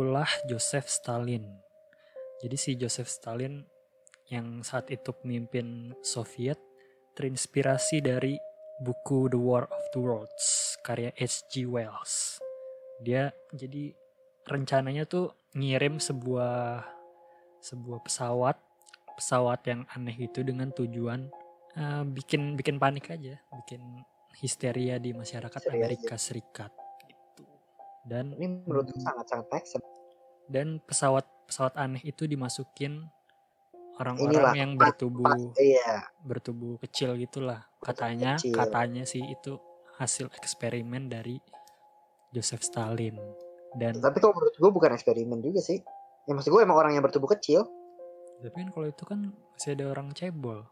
ulah 0.00 0.30
Joseph 0.48 0.88
Stalin. 0.88 1.44
Jadi 2.38 2.56
si 2.56 2.70
Joseph 2.78 3.10
Stalin 3.10 3.60
yang 4.30 4.62
saat 4.64 4.88
itu 4.94 5.10
pemimpin 5.12 5.92
Soviet 6.00 6.56
terinspirasi 7.18 7.98
dari 8.04 8.38
buku 8.78 9.26
The 9.26 9.40
War 9.40 9.66
of 9.66 9.84
the 9.90 10.00
Worlds 10.00 10.78
karya 10.86 11.10
H.G. 11.18 11.66
Wells. 11.66 12.38
Dia 13.02 13.34
jadi 13.50 13.90
rencananya 14.46 15.04
tuh 15.04 15.34
ngirim 15.58 15.98
sebuah 15.98 16.86
sebuah 17.58 18.00
pesawat 18.06 18.56
pesawat 19.18 19.66
yang 19.66 19.82
aneh 19.90 20.14
itu 20.14 20.46
dengan 20.46 20.70
tujuan 20.70 21.26
eh, 21.74 22.04
bikin 22.06 22.54
bikin 22.54 22.78
panik 22.78 23.10
aja, 23.10 23.34
bikin 23.50 23.82
histeria 24.38 24.96
di 24.96 25.10
masyarakat 25.10 25.58
Histeria 25.58 25.82
Amerika 25.82 26.14
Serikat 26.14 26.70
gitu. 27.04 27.44
dan 28.04 28.32
Ini 28.32 28.62
menurut 28.62 28.88
sangat-sangat 28.94 29.46
make 29.50 29.66
sense. 29.66 29.86
dan 30.46 30.78
pesawat 30.80 31.26
pesawat 31.44 31.74
aneh 31.74 32.00
itu 32.02 32.24
dimasukin 32.24 33.04
orang-orang 33.98 34.54
yang 34.54 34.70
bertubuh 34.74 35.52
Iya, 35.54 36.06
bertubuh 36.22 36.78
kecil 36.78 37.18
gitulah 37.18 37.66
katanya 37.80 38.38
kecil. 38.38 38.54
katanya 38.54 39.02
sih 39.02 39.22
itu 39.22 39.58
hasil 39.98 40.30
eksperimen 40.32 41.10
dari 41.10 41.42
Joseph 42.30 42.62
Stalin 42.62 43.18
dan 43.74 43.98
tapi 43.98 44.18
kalau 44.18 44.32
menurut 44.32 44.54
gue 44.54 44.70
bukan 44.70 44.90
eksperimen 44.92 45.42
juga 45.42 45.60
sih. 45.60 45.82
Ya 46.24 46.32
maksud 46.32 46.48
gue 46.48 46.60
emang 46.60 46.76
orang 46.76 46.92
yang 46.92 47.00
bertubuh 47.00 47.28
kecil. 47.30 47.64
tapi 48.38 48.54
kan 48.54 48.68
kalau 48.70 48.86
itu 48.86 49.02
kan 49.02 49.18
masih 49.50 49.74
ada 49.74 49.84
orang 49.90 50.14
cebol 50.14 50.62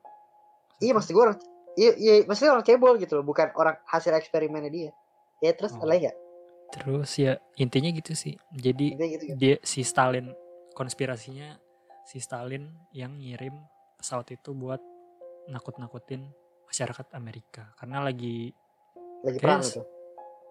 Iya 0.78 0.94
maksud 0.94 1.10
gue 1.10 1.22
orang 1.24 1.36
Iya, 1.76 1.92
iya, 1.94 2.14
maksudnya 2.24 2.52
orang 2.52 2.64
cebol 2.64 2.96
gitu 2.96 3.20
loh, 3.20 3.24
bukan 3.24 3.52
orang 3.52 3.76
hasil 3.84 4.12
eksperimennya 4.12 4.68
dia. 4.68 4.90
Ya 5.38 5.52
terus 5.52 5.72
Oh. 5.72 5.84
ada 5.84 5.94
ya? 5.94 6.12
terus 6.66 7.14
ya 7.14 7.38
intinya 7.54 7.94
gitu 7.94 8.10
sih 8.12 8.34
jadi 8.50 8.98
Intinya 8.98 9.06
gitu 9.06 9.24
kan. 9.30 9.36
dia 9.38 9.54
si 9.62 9.80
Stalin 9.80 10.34
konspirasinya 10.74 11.54
si 12.02 12.18
Stalin 12.18 12.66
yang 12.90 13.14
ngirim 13.16 13.54
pesawat 13.96 14.34
itu 14.34 14.50
buat 14.50 14.82
nakut-nakutin 15.46 16.26
masyarakat 16.66 17.06
Amerika 17.14 17.70
karena 17.78 18.02
lagi 18.02 18.50
Lagi 19.22 19.38
perang 19.38 19.62
itu. 19.62 19.78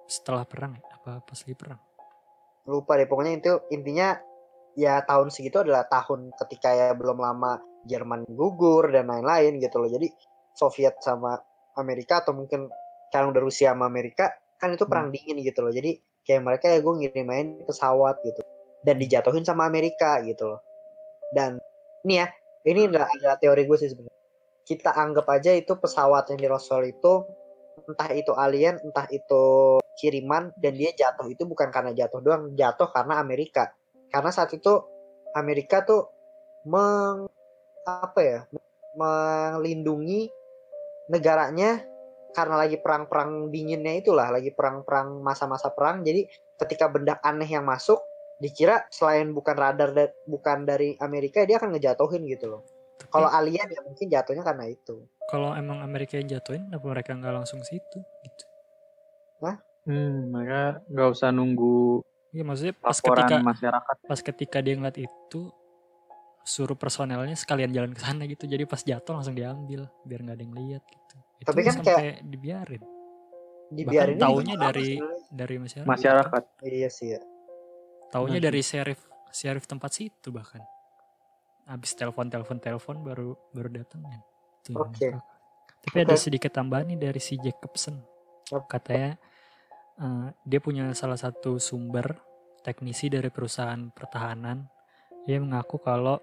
setelah 0.07 0.47
perang 0.47 0.71
ya? 0.73 0.83
apa 0.95 1.19
pas 1.19 1.35
lagi 1.35 1.51
perang 1.53 1.81
Lupa 2.63 2.95
deh, 2.95 3.05
pokoknya 3.05 3.31
itu 3.35 3.51
intinya 3.69 4.15
ya 4.73 5.03
tahun 5.03 5.29
segitu 5.29 5.61
adalah 5.61 5.83
tahun 5.85 6.31
ketika 6.33 6.71
ya 6.71 6.89
belum 6.95 7.19
lama 7.19 7.59
Jerman 7.83 8.23
gugur 8.25 8.89
dan 8.89 9.05
lain-lain 9.05 9.59
gitu 9.59 9.77
loh. 9.77 9.85
Jadi 9.85 10.09
Soviet 10.55 10.95
sama 11.03 11.37
Amerika 11.75 12.23
atau 12.23 12.31
mungkin 12.31 12.71
sekarang 13.11 13.35
udah 13.35 13.43
Rusia 13.43 13.75
sama 13.75 13.85
Amerika 13.85 14.31
kan 14.55 14.71
itu 14.71 14.87
perang 14.87 15.11
dingin 15.11 15.43
gitu 15.43 15.61
loh. 15.61 15.71
Jadi 15.75 15.99
kayak 16.23 16.41
mereka 16.41 16.65
ya 16.71 16.79
gue 16.79 16.93
ngirimin 16.95 17.67
pesawat 17.67 18.23
gitu 18.23 18.41
dan 18.81 18.95
dijatuhin 18.97 19.43
sama 19.43 19.67
Amerika 19.67 20.23
gitu 20.23 20.55
loh. 20.55 20.59
Dan 21.35 21.59
ini 22.07 22.23
ya, 22.23 22.27
ini 22.63 22.87
adalah 22.87 23.11
ada 23.11 23.35
teori 23.35 23.67
gue 23.67 23.77
sih 23.77 23.91
sebenarnya. 23.91 24.23
Kita 24.65 24.95
anggap 24.95 25.27
aja 25.29 25.51
itu 25.53 25.77
pesawat 25.77 26.33
yang 26.33 26.39
di 26.41 26.47
Roswell 26.49 26.89
itu 26.89 27.27
entah 27.85 28.09
itu 28.15 28.31
alien, 28.33 28.81
entah 28.81 29.05
itu 29.11 29.77
kiriman 29.99 30.49
dan 30.57 30.73
dia 30.73 30.95
jatuh 30.95 31.27
itu 31.29 31.43
bukan 31.45 31.69
karena 31.69 31.93
jatuh 31.93 32.23
doang, 32.23 32.55
jatuh 32.57 32.89
karena 32.89 33.21
Amerika. 33.21 33.75
Karena 34.09 34.31
saat 34.31 34.55
itu 34.55 34.81
Amerika 35.35 35.83
tuh 35.83 36.07
meng 36.65 37.29
apa 37.85 38.21
ya? 38.23 38.39
melindungi 38.95 40.31
negaranya 41.11 41.83
karena 42.35 42.55
lagi 42.59 42.77
perang-perang 42.79 43.47
dinginnya 43.49 43.95
itulah, 43.95 44.27
lagi 44.27 44.51
perang-perang 44.51 45.23
masa-masa 45.23 45.71
perang. 45.71 46.03
Jadi 46.03 46.27
ketika 46.59 46.91
benda 46.91 47.15
aneh 47.23 47.47
yang 47.47 47.63
masuk 47.63 47.99
dikira 48.43 48.83
selain 48.91 49.31
bukan 49.31 49.55
radar 49.55 49.95
da- 49.95 50.11
bukan 50.27 50.67
dari 50.67 50.99
Amerika 50.99 51.47
dia 51.47 51.55
akan 51.55 51.71
ngejatuhin 51.75 52.27
gitu 52.27 52.51
loh. 52.51 52.61
Kalau 53.07 53.31
alien 53.31 53.69
ya 53.71 53.79
mungkin 53.85 54.07
jatuhnya 54.11 54.43
karena 54.43 54.67
itu. 54.67 55.07
kalau 55.25 55.57
emang 55.57 55.81
Amerika 55.81 56.21
yang 56.21 56.29
jatuhin 56.37 56.69
kenapa 56.69 56.85
mereka 56.85 57.17
nggak 57.17 57.33
langsung 57.33 57.57
situ 57.65 57.97
gitu 57.97 58.45
Hmm, 59.85 60.33
mereka 60.33 60.81
nggak 60.89 61.09
usah 61.13 61.29
nunggu 61.29 62.01
Iya 62.35 62.43
maksudnya 62.43 62.75
pas 62.75 62.97
ketika 62.99 63.37
masyarakat. 63.39 63.95
pas 64.09 64.19
ketika 64.19 64.57
dia 64.59 64.75
ngeliat 64.75 64.97
itu 64.99 65.41
suruh 66.45 66.77
personelnya 66.77 67.33
sekalian 67.33 67.73
jalan 67.73 67.89
ke 67.89 67.99
sana 67.99 68.29
gitu 68.29 68.45
jadi 68.45 68.63
pas 68.63 68.77
jatuh 68.77 69.17
langsung 69.17 69.33
diambil 69.33 69.89
biar 70.05 70.19
nggak 70.21 70.35
ada 70.37 70.43
yang 70.45 70.53
lihat 70.55 70.83
gitu 70.85 71.15
itu 71.41 71.45
Tapi 71.49 71.59
kan 71.59 71.73
sampai 71.75 72.21
dibiarin 72.21 72.83
Dibiarin 73.65 74.21
taunya 74.21 74.53
dari- 74.55 75.01
dari 75.27 75.57
masyarakat 75.57 75.89
Masyarakat. 75.89 76.43
Iya 76.61 76.89
sih 76.93 77.17
ya. 77.17 77.21
taunya 78.13 78.37
Nah, 78.37 78.45
dari 78.45 78.61
sheriff 78.61 79.01
sheriff 79.33 79.65
tempat 79.65 79.89
situ 79.91 80.29
bahkan 80.29 80.61
habis 81.65 81.97
telepon 81.97 82.29
telepon 82.29 82.61
telepon 82.61 83.01
baru 83.01 83.33
baru 83.49 83.81
datang 83.81 84.05
kan 84.05 84.21
Oke. 84.77 85.09
masyarakat. 85.09 85.25
tapi 85.81 85.97
ada 85.97 86.13
Oke. 86.13 86.21
sedikit 86.21 86.53
tambahan 86.53 86.85
nih 86.93 87.09
dari 87.09 87.17
si 87.17 87.41
Jacobson 87.41 87.97
Apa? 88.53 88.69
katanya 88.69 89.17
eh, 89.97 90.27
dia 90.45 90.61
punya 90.61 90.93
salah 90.93 91.17
satu 91.17 91.57
sumber 91.57 92.21
teknisi 92.61 93.09
dari 93.09 93.33
perusahaan 93.33 93.89
pertahanan 93.89 94.69
dia 95.25 95.41
mengaku 95.41 95.81
kalau 95.81 96.21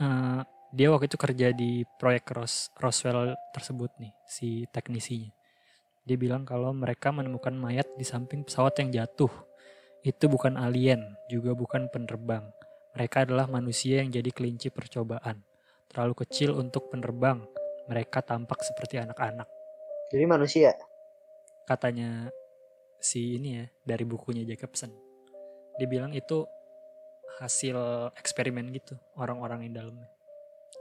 eh, 0.00 0.40
dia 0.68 0.88
waktu 0.92 1.08
itu 1.08 1.16
kerja 1.16 1.48
di 1.54 1.82
proyek 1.96 2.28
Ros 2.36 2.68
Roswell 2.76 3.32
tersebut 3.56 3.90
nih 3.98 4.12
si 4.28 4.68
teknisinya. 4.68 5.32
Dia 6.08 6.16
bilang 6.16 6.48
kalau 6.48 6.72
mereka 6.72 7.12
menemukan 7.12 7.52
mayat 7.52 7.88
di 7.96 8.04
samping 8.04 8.44
pesawat 8.44 8.80
yang 8.80 9.04
jatuh. 9.04 9.28
Itu 10.00 10.30
bukan 10.30 10.56
alien 10.56 11.04
juga 11.28 11.52
bukan 11.52 11.92
penerbang. 11.92 12.48
Mereka 12.96 13.28
adalah 13.28 13.44
manusia 13.44 14.00
yang 14.00 14.08
jadi 14.08 14.30
kelinci 14.32 14.72
percobaan. 14.72 15.44
Terlalu 15.92 16.24
kecil 16.24 16.56
untuk 16.56 16.88
penerbang. 16.88 17.44
Mereka 17.92 18.24
tampak 18.24 18.64
seperti 18.64 19.00
anak-anak. 19.00 19.48
Jadi 20.08 20.24
manusia. 20.24 20.72
katanya 21.68 22.32
si 22.96 23.36
ini 23.36 23.60
ya 23.60 23.64
dari 23.84 24.08
bukunya 24.08 24.40
Jacobson. 24.48 24.88
Dia 25.76 25.84
bilang 25.84 26.16
itu 26.16 26.48
hasil 27.38 27.78
eksperimen 28.18 28.68
gitu 28.74 28.98
orang-orang 29.14 29.66
yang 29.70 29.74
dalamnya 29.84 30.08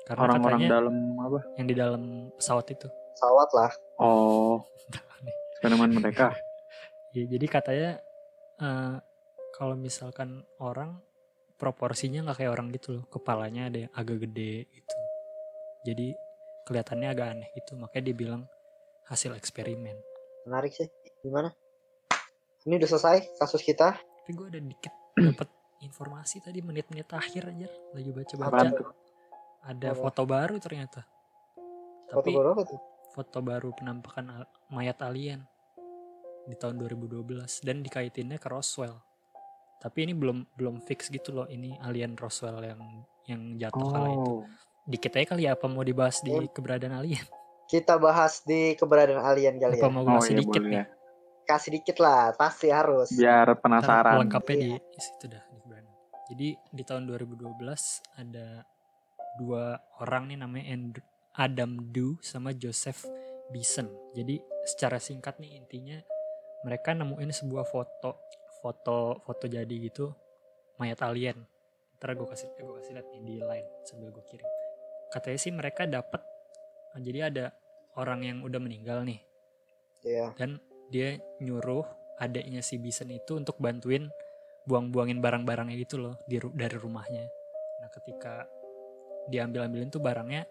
karena 0.08 0.22
Orang-orang 0.24 0.60
katanya 0.62 0.70
dalam 0.80 0.96
apa? 1.20 1.40
yang 1.60 1.68
di 1.68 1.76
dalam 1.76 2.04
pesawat 2.40 2.68
itu 2.72 2.88
Pesawat 3.18 3.50
lah. 3.58 3.72
Oh, 3.98 4.62
eksperimen 5.58 5.90
mereka. 5.98 6.38
ya 7.18 7.24
jadi 7.26 7.46
katanya 7.50 7.92
eh, 8.62 8.96
kalau 9.58 9.74
misalkan 9.74 10.46
orang 10.62 11.02
proporsinya 11.58 12.22
nggak 12.30 12.46
kayak 12.46 12.54
orang 12.54 12.70
gitu 12.70 13.02
loh 13.02 13.04
kepalanya 13.10 13.74
ada 13.74 13.78
yang 13.90 13.94
agak 13.98 14.30
gede 14.30 14.70
gitu 14.70 14.98
jadi 15.82 16.08
kelihatannya 16.70 17.10
agak 17.10 17.28
aneh 17.34 17.50
gitu 17.58 17.74
makanya 17.74 18.04
dia 18.06 18.16
bilang 18.16 18.42
hasil 19.10 19.34
eksperimen 19.34 19.98
Menarik 20.48 20.72
sih. 20.72 20.88
Gimana? 21.20 21.52
Ini 22.64 22.80
udah 22.80 22.88
selesai 22.88 23.36
kasus 23.36 23.60
kita. 23.60 24.00
tapi 24.00 24.32
gue 24.32 24.48
ada 24.48 24.60
dikit 24.64 24.94
dapat 25.36 25.48
informasi 25.80 26.42
tadi 26.42 26.60
menit-menit 26.60 27.06
akhir 27.08 27.48
aja 27.48 27.68
lagi 27.92 28.10
baca-baca 28.10 28.68
ada 29.64 29.90
Apa? 29.90 30.00
foto 30.00 30.22
baru 30.24 30.56
ternyata 30.58 31.06
Foto 32.08 32.24
tapi 32.24 32.32
baru 32.32 32.50
apa 32.54 32.64
tuh? 32.66 32.80
foto 33.12 33.38
baru 33.42 33.70
penampakan 33.72 34.26
al- 34.32 34.52
mayat 34.70 34.98
alien 35.02 35.44
di 36.44 36.56
tahun 36.56 36.80
2012 36.80 37.44
dan 37.62 37.82
dikaitinnya 37.82 38.38
ke 38.38 38.48
Roswell 38.48 38.96
tapi 39.78 40.08
ini 40.08 40.14
belum 40.14 40.48
belum 40.56 40.82
fix 40.82 41.08
gitu 41.08 41.30
loh 41.32 41.46
ini 41.46 41.76
alien 41.80 42.16
Roswell 42.16 42.58
yang 42.64 42.82
yang 43.26 43.42
jatuh 43.60 43.86
kala 43.86 44.10
itu 44.10 44.34
Oh, 44.34 44.42
dikit 44.88 45.12
aja 45.14 45.26
kali 45.28 45.44
ya 45.44 45.54
apa 45.54 45.68
mau 45.68 45.84
dibahas 45.84 46.24
di 46.24 46.32
Em, 46.32 46.48
keberadaan 46.48 46.96
alien 46.96 47.22
Kita 47.68 48.00
bahas 48.00 48.40
di 48.42 48.74
keberadaan 48.74 49.20
alien 49.20 49.60
kali 49.60 49.76
apa 49.76 49.84
ya. 49.84 49.92
mau 49.92 50.02
oh 50.02 50.08
bahas 50.10 50.24
iya 50.24 50.32
sedikit 50.32 50.56
boleh 50.58 50.72
nih 50.72 50.80
ya. 50.80 50.86
Kasih 51.44 51.72
dikit 51.74 51.98
lah, 52.00 52.32
pasti 52.34 52.68
harus. 52.68 53.08
Biar 53.10 53.48
Ntar 53.48 53.60
penasaran. 53.60 54.20
lengkapnya 54.20 54.56
di, 54.56 54.68
Iya. 54.68 54.80
di 54.84 55.00
situ 55.00 55.26
dah 55.28 55.44
di 55.48 55.60
jadi 56.28 56.56
di 56.74 56.84
tahun 56.84 57.08
2012 57.08 57.60
ada 58.20 58.64
dua 59.38 59.78
orang 60.02 60.34
nih 60.34 60.40
namanya 60.42 60.66
Andrew, 60.74 61.06
Adam 61.38 61.94
Du 61.94 62.18
sama 62.20 62.52
Joseph 62.52 63.06
Bison 63.54 63.88
jadi 64.12 64.42
secara 64.68 65.00
singkat 65.00 65.40
nih 65.40 65.56
intinya 65.56 65.98
mereka 66.66 66.92
nemuin 66.92 67.32
sebuah 67.32 67.64
foto 67.70 68.20
foto 68.60 69.22
foto 69.24 69.46
jadi 69.46 69.70
gitu 69.70 70.12
mayat 70.82 71.02
alien. 71.06 71.38
Ntar 71.98 72.14
gue 72.14 72.28
kasih 72.30 72.50
gue 72.54 72.76
kasih 72.82 72.94
lihat 72.98 73.08
nih 73.10 73.22
di 73.26 73.36
line 73.42 73.70
sambil 73.86 74.14
gue 74.14 74.26
kirim. 74.30 74.46
Katanya 75.10 75.40
sih 75.42 75.54
mereka 75.54 75.90
dapat 75.90 76.22
jadi 76.98 77.30
ada 77.30 77.46
orang 77.98 78.26
yang 78.26 78.38
udah 78.46 78.62
meninggal 78.62 79.06
nih. 79.06 79.22
Iya. 80.06 80.32
dan 80.38 80.62
dia 80.94 81.20
nyuruh 81.42 81.84
adiknya 82.22 82.62
si 82.64 82.80
Bison 82.80 83.12
itu 83.12 83.36
untuk 83.36 83.60
bantuin 83.60 84.08
buang-buangin 84.68 85.24
barang-barangnya 85.24 85.76
gitu 85.80 85.98
loh 86.04 86.16
di 86.28 86.38
dari 86.54 86.76
rumahnya. 86.76 87.26
Nah 87.82 87.90
ketika 87.90 88.44
diambil-ambilin 89.32 89.88
tuh 89.88 90.04
barangnya 90.04 90.44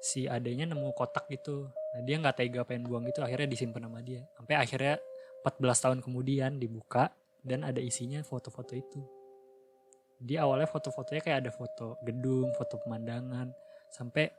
si 0.00 0.30
adiknya 0.30 0.70
nemu 0.70 0.94
kotak 0.94 1.26
gitu. 1.28 1.66
Nah 1.66 2.00
dia 2.06 2.16
nggak 2.22 2.36
tega 2.38 2.62
pengen 2.62 2.86
buang 2.86 3.04
gitu 3.10 3.20
akhirnya 3.26 3.50
disimpan 3.50 3.90
sama 3.90 4.00
dia. 4.00 4.22
Sampai 4.38 4.54
akhirnya 4.56 4.96
14 5.42 5.84
tahun 5.84 5.98
kemudian 6.00 6.62
dibuka 6.62 7.10
dan 7.42 7.66
ada 7.66 7.82
isinya 7.82 8.22
foto-foto 8.22 8.78
itu. 8.78 9.02
Di 10.20 10.36
awalnya 10.38 10.68
foto-fotonya 10.68 11.20
kayak 11.24 11.38
ada 11.48 11.50
foto 11.50 11.96
gedung, 12.04 12.52
foto 12.52 12.76
pemandangan, 12.84 13.48
sampai 13.90 14.30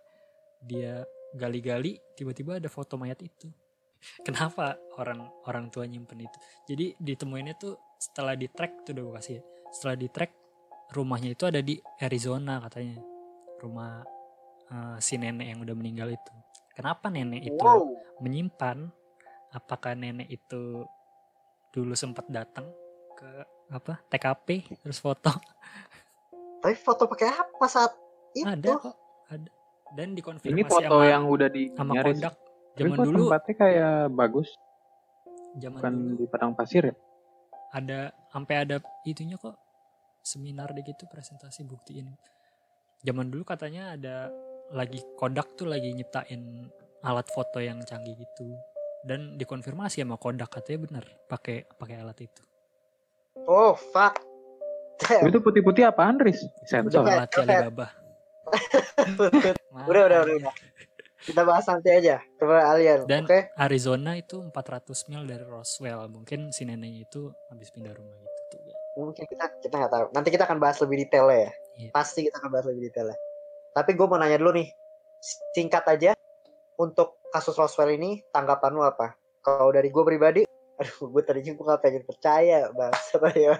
dia 0.63 1.03
gali-gali 1.35 1.97
tiba-tiba 2.15 2.59
ada 2.59 2.69
foto 2.69 2.95
mayat 2.99 3.19
itu 3.23 3.49
kenapa 4.27 4.77
orang 4.99 5.25
orang 5.47 5.71
tua 5.73 5.87
nyimpen 5.87 6.25
itu 6.25 6.37
jadi 6.67 6.95
ditemuinnya 6.99 7.55
tuh 7.57 7.75
setelah 8.01 8.33
di 8.33 8.49
track 8.49 8.81
tuh 8.81 8.97
udah 8.97 9.03
gue 9.05 9.15
kasih. 9.21 9.33
Ya. 9.37 9.43
setelah 9.71 9.95
di 9.95 10.09
track 10.09 10.31
rumahnya 10.91 11.31
itu 11.31 11.45
ada 11.47 11.61
di 11.61 11.77
Arizona 12.01 12.59
katanya. 12.59 12.97
Rumah 13.61 13.91
eh, 14.67 14.97
si 14.97 15.15
nenek 15.15 15.47
yang 15.47 15.59
udah 15.61 15.75
meninggal 15.77 16.09
itu. 16.09 16.33
Kenapa 16.73 17.07
nenek 17.07 17.45
itu 17.45 17.61
Wow. 17.61 17.93
menyimpan? 18.19 18.89
Apakah 19.51 19.93
nenek 19.93 20.27
itu 20.27 20.83
dulu 21.69 21.93
sempat 21.93 22.25
datang 22.27 22.67
ke 23.13 23.29
apa 23.69 24.01
TKP 24.09 24.65
terus 24.81 24.97
foto? 24.97 25.29
Tapi 26.61 26.75
foto 26.75 27.05
pakai 27.05 27.31
apa 27.31 27.65
saat 27.67 27.93
itu? 28.33 28.43
ada 28.43 28.71
kok 28.75 28.95
ada. 29.29 29.49
Dan 29.91 30.15
dikonfirmasi 30.15 30.51
Ini 30.51 30.63
foto 30.63 30.95
sama, 30.99 31.07
yang 31.07 31.27
udah 31.27 31.47
di 31.47 31.67
sama 31.75 31.95
Tapi 31.95 32.15
zaman 32.75 32.97
dulu 33.03 33.27
tempatnya 33.27 33.55
kayak 33.55 33.95
bagus, 34.15 34.49
zaman 35.59 35.79
bukan 35.79 35.93
dulu. 35.95 36.15
di 36.15 36.25
padang 36.27 36.51
pasir 36.55 36.83
ya? 36.87 36.95
Ada 37.71 38.11
sampai 38.31 38.55
ada 38.67 38.77
itunya 39.07 39.39
kok 39.39 39.55
seminar 40.21 40.71
deh 40.75 40.83
gitu 40.85 41.07
presentasi 41.09 41.65
buktiin 41.65 42.11
zaman 43.01 43.31
dulu 43.31 43.47
katanya 43.47 43.95
ada 43.97 44.29
lagi 44.71 45.01
Kodak 45.17 45.57
tuh 45.57 45.67
lagi 45.67 45.91
nyiptain 45.91 46.69
alat 47.01 47.27
foto 47.31 47.57
yang 47.57 47.81
canggih 47.81 48.13
gitu 48.15 48.53
dan 49.07 49.35
dikonfirmasi 49.39 50.05
sama 50.05 50.21
Kodak 50.21 50.51
katanya 50.53 50.79
bener 50.85 51.05
pakai 51.25 51.65
pakai 51.79 51.97
alat 51.99 52.19
itu 52.21 52.43
Oh 53.47 53.73
fuck. 53.73 54.19
Itu 55.23 55.39
putih-putih 55.41 55.87
apaan, 55.87 56.19
Riz? 56.21 56.43
Sensor. 56.67 57.07
Alat. 57.07 57.31
Alibaba 57.39 57.87
udah, 59.15 59.31
udah, 59.87 60.19
udah, 60.27 60.35
udah. 60.43 60.53
Kita 61.21 61.45
bahas 61.45 61.69
nanti 61.69 61.89
aja. 61.89 62.17
Coba 62.35 62.65
alien. 62.67 63.05
Dan- 63.05 63.25
Oke. 63.25 63.53
Arizona 63.53 64.17
itu 64.17 64.41
400 64.43 65.05
mil 65.07 65.23
dari 65.23 65.45
Roswell 65.45 66.09
mungkin 66.09 66.49
si 66.49 66.65
neneknya 66.65 67.05
itu 67.05 67.29
habis 67.47 67.69
pindah 67.69 67.93
rumah 67.93 68.17
gitu 68.17 68.41
tuh 68.51 68.59
Mungkin 68.91 69.23
kita 69.23 69.45
kita 69.61 69.75
nggak 69.77 69.93
tahu. 69.93 70.05
Nanti 70.11 70.29
kita 70.29 70.43
akan 70.43 70.57
bahas 70.57 70.81
lebih 70.81 71.05
detail 71.05 71.29
ya. 71.29 71.49
Iya. 71.77 71.89
Pasti 71.93 72.25
kita 72.25 72.41
akan 72.41 72.49
bahas 72.49 72.65
lebih 72.65 72.89
detail 72.89 73.07
ya. 73.07 73.17
Tapi 73.71 73.93
gue 73.93 74.05
mau 74.05 74.17
nanya 74.17 74.35
dulu 74.35 74.51
nih. 74.57 74.67
Singkat 75.53 75.85
aja. 75.87 76.11
Untuk 76.75 77.21
kasus 77.29 77.53
Roswell 77.53 77.93
ini 77.93 78.25
tanggapan 78.29 78.73
lu 78.73 78.81
apa? 78.81 79.13
Kalau 79.39 79.69
dari 79.69 79.87
gue 79.87 80.03
pribadi, 80.03 80.41
aduh 80.81 81.07
gue 81.07 81.21
tadinya 81.21 81.53
gue 81.53 81.65
gak 81.67 81.81
pengen 81.81 82.03
percaya 82.03 82.73
bahasa 82.73 83.21
ya. 83.37 83.53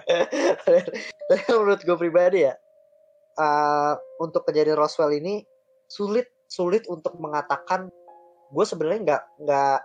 Tapi 1.22 1.42
menurut 1.48 1.80
gue 1.80 1.96
pribadi 1.96 2.42
ya, 2.44 2.54
eh, 3.38 3.92
untuk 4.18 4.42
kejadian 4.44 4.76
Roswell 4.76 5.14
ini 5.14 5.46
sulit 5.86 6.26
sulit 6.52 6.84
untuk 6.92 7.16
mengatakan 7.16 7.88
gue 8.52 8.64
sebenarnya 8.68 9.00
nggak 9.08 9.22
nggak 9.48 9.78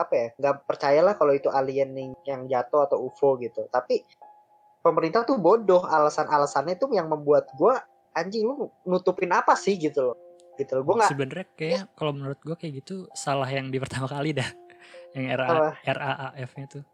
apa 0.00 0.12
ya 0.16 0.28
nggak 0.40 0.54
percayalah 0.64 1.14
kalau 1.20 1.36
itu 1.36 1.52
alien 1.52 1.92
yang 2.24 2.48
jatuh 2.48 2.88
atau 2.88 3.04
UFO 3.04 3.36
gitu. 3.36 3.68
Tapi 3.68 4.00
pemerintah 4.80 5.28
tuh 5.28 5.36
bodoh 5.36 5.84
alasan-alasannya 5.84 6.80
tuh 6.80 6.88
yang 6.96 7.12
membuat 7.12 7.52
gue 7.52 7.76
anjing 8.16 8.48
lu 8.48 8.72
nutupin 8.88 9.28
apa 9.36 9.52
sih? 9.52 9.76
Gitu 9.76 10.00
loh. 10.00 10.16
Gitu 10.56 10.72
loh. 10.72 10.82
Gue 10.88 10.94
nggak 11.04 11.12
sebenarnya 11.12 11.46
kayak 11.52 11.82
kalau 11.92 12.16
menurut 12.16 12.40
gua 12.40 12.56
kayak 12.56 12.80
gitu 12.80 13.04
salah 13.12 13.48
yang 13.52 13.68
di 13.68 13.76
pertama 13.76 14.08
kali 14.08 14.32
dah. 14.32 14.48
Yang 15.12 15.24
RA? 15.36 15.76
RAAF 15.84 16.50
nya 16.56 16.66
tuh. 16.80 16.84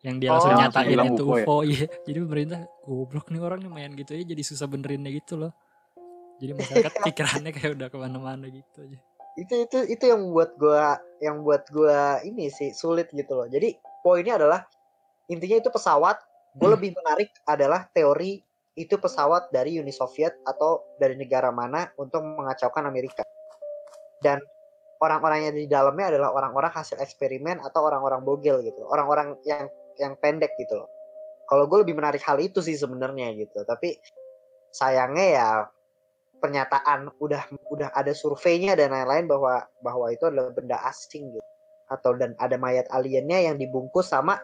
Yang 0.00 0.16
dia 0.20 0.28
Oh, 0.28 0.40
langsung 0.40 0.56
nyatain 0.56 0.98
itu 1.04 1.24
UFO 1.24 1.36
ya? 1.36 1.44
UFO 1.44 1.56
iya. 1.68 1.84
Jadi 2.08 2.18
pemerintah 2.24 2.60
goblok 2.88 3.26
nih 3.28 3.40
orang 3.44 3.60
nih 3.60 3.72
main 3.72 3.92
gitu 3.92 4.16
aja 4.16 4.24
jadi 4.24 4.42
susah 4.44 4.66
benerinnya 4.68 5.12
gitu 5.12 5.36
loh 5.36 5.52
jadi 6.38 6.52
masyarakat 6.58 6.92
pikirannya 7.04 7.50
kayak 7.54 7.70
udah 7.78 7.88
ke 7.90 7.96
mana-mana 7.98 8.46
gitu 8.50 8.78
aja. 8.82 8.98
Itu 9.34 9.54
itu 9.66 9.78
itu 9.90 10.04
yang 10.06 10.30
buat 10.30 10.54
gue 10.54 10.82
yang 11.22 11.42
buat 11.42 11.66
gue 11.70 11.98
ini 12.26 12.50
sih 12.50 12.70
sulit 12.70 13.10
gitu 13.10 13.34
loh. 13.34 13.46
Jadi 13.50 13.74
poinnya 14.06 14.38
adalah 14.38 14.62
intinya 15.26 15.58
itu 15.58 15.70
pesawat 15.72 16.20
gue 16.54 16.68
Hmm. 16.70 16.76
lebih 16.78 16.94
menarik 16.94 17.34
adalah 17.50 17.90
teori 17.90 18.38
itu 18.74 18.94
pesawat 18.98 19.50
dari 19.54 19.78
Uni 19.78 19.94
Soviet 19.94 20.38
atau 20.46 20.82
dari 20.98 21.14
negara 21.14 21.50
mana 21.50 21.90
untuk 21.98 22.22
mengacaukan 22.22 22.86
Amerika. 22.90 23.22
Dan 24.22 24.42
orang-orang 25.02 25.50
yang 25.50 25.54
di 25.54 25.66
dalamnya 25.66 26.14
adalah 26.14 26.30
orang-orang 26.34 26.70
hasil 26.74 26.98
eksperimen 26.98 27.62
atau 27.62 27.86
orang-orang 27.86 28.22
bogel 28.22 28.62
gitu. 28.62 28.86
Orang-orang 28.86 29.38
yang 29.46 29.66
yang 29.98 30.18
pendek 30.18 30.54
gitu 30.58 30.78
loh. 30.78 30.90
Kalau 31.46 31.70
gue 31.70 31.86
lebih 31.86 31.94
menarik 31.94 32.22
hal 32.22 32.38
itu 32.42 32.62
sih 32.62 32.74
sebenarnya 32.74 33.34
gitu. 33.34 33.62
Tapi 33.62 33.94
sayangnya 34.74 35.26
ya 35.30 35.46
pernyataan 36.44 37.08
udah 37.24 37.48
udah 37.72 37.88
ada 37.96 38.12
surveinya 38.12 38.76
dan 38.76 38.92
lain-lain 38.92 39.24
bahwa 39.24 39.64
bahwa 39.80 40.12
itu 40.12 40.28
adalah 40.28 40.52
benda 40.52 40.76
asing 40.84 41.32
gitu. 41.32 41.48
Atau 41.88 42.12
dan 42.20 42.36
ada 42.36 42.60
mayat 42.60 42.84
aliennya 42.92 43.48
yang 43.48 43.56
dibungkus 43.56 44.12
sama 44.12 44.36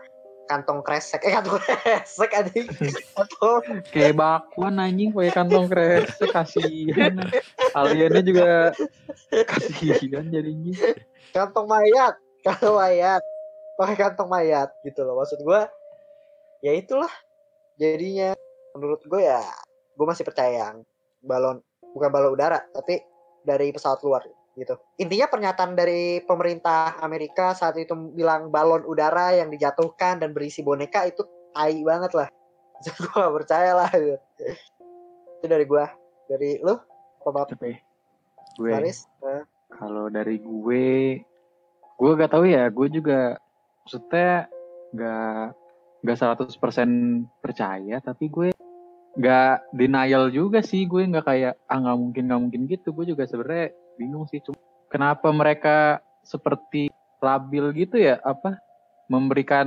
kantong 0.48 0.80
kresek. 0.80 1.20
Eh 1.28 1.36
kantong 1.36 1.60
kresek 1.60 2.32
anjing. 2.32 2.66
Atau 3.14 3.60
Kayak 3.92 4.16
bakwan 4.16 4.80
anjing 4.80 5.12
pakai 5.12 5.32
kantong 5.36 5.68
kresek 5.68 6.32
kasihan. 6.32 7.20
Aliennya 7.76 8.22
juga 8.24 8.48
kasihan 9.44 10.24
jadinya. 10.32 10.72
kantong 11.36 11.68
mayat 11.68 12.16
kantong 12.40 12.80
mayat. 12.80 13.22
Pakai 13.76 13.96
kantong 14.00 14.28
mayat 14.32 14.72
gitu 14.88 15.04
loh 15.04 15.20
maksud 15.20 15.44
gue 15.44 15.60
ya 16.64 16.72
itulah 16.72 17.12
jadinya. 17.76 18.32
Menurut 18.72 19.04
gue 19.04 19.20
ya 19.20 19.44
gue 20.00 20.06
masih 20.08 20.24
percaya 20.24 20.72
yang 20.72 20.76
balon 21.20 21.60
bukan 21.94 22.10
balon 22.10 22.34
udara 22.34 22.60
tapi 22.74 23.02
dari 23.42 23.72
pesawat 23.72 24.00
luar 24.04 24.22
gitu. 24.58 24.74
Intinya 25.00 25.26
pernyataan 25.30 25.72
dari 25.78 26.20
pemerintah 26.26 26.98
Amerika 27.00 27.54
saat 27.56 27.78
itu 27.78 27.94
bilang 28.12 28.50
balon 28.52 28.84
udara 28.84 29.32
yang 29.32 29.48
dijatuhkan 29.48 30.20
dan 30.20 30.34
berisi 30.34 30.60
boneka 30.60 31.06
itu 31.06 31.22
tai 31.54 31.80
banget 31.80 32.12
lah. 32.14 32.28
Gue 33.00 33.12
gak 33.12 33.34
percaya 33.44 33.72
lah 33.76 33.90
gitu. 33.92 34.16
itu 35.40 35.46
dari 35.48 35.64
gue 35.64 35.84
dari 36.28 36.50
lu? 36.60 36.76
Apa 37.24 37.48
Tapi 37.48 37.76
gue. 38.60 38.72
Faris? 38.72 39.08
Eh, 39.24 39.44
kalau 39.72 40.12
dari 40.12 40.36
gue 40.36 41.16
gue 41.96 42.10
gak 42.16 42.32
tahu 42.32 42.44
ya. 42.44 42.68
Gue 42.68 42.92
juga 42.92 43.40
maksudnya 43.84 44.48
gak 44.92 45.56
gak 46.00 46.16
100% 46.16 46.56
percaya 47.40 47.96
tapi 48.00 48.28
gue 48.32 48.48
gak 49.18 49.66
denial 49.74 50.30
juga 50.30 50.62
sih 50.62 50.86
gue 50.86 51.02
nggak 51.02 51.26
kayak 51.26 51.54
ah 51.66 51.78
nggak 51.82 51.98
mungkin 51.98 52.22
nggak 52.30 52.40
mungkin 52.46 52.62
gitu. 52.70 52.94
Gue 52.94 53.08
juga 53.10 53.26
sebenarnya 53.26 53.74
bingung 53.98 54.26
sih 54.30 54.38
cuma 54.42 54.58
kenapa 54.90 55.28
mereka 55.34 55.98
seperti 56.22 56.90
labil 57.20 57.72
gitu 57.76 58.00
ya 58.00 58.16
apa 58.24 58.56
memberikan 59.10 59.66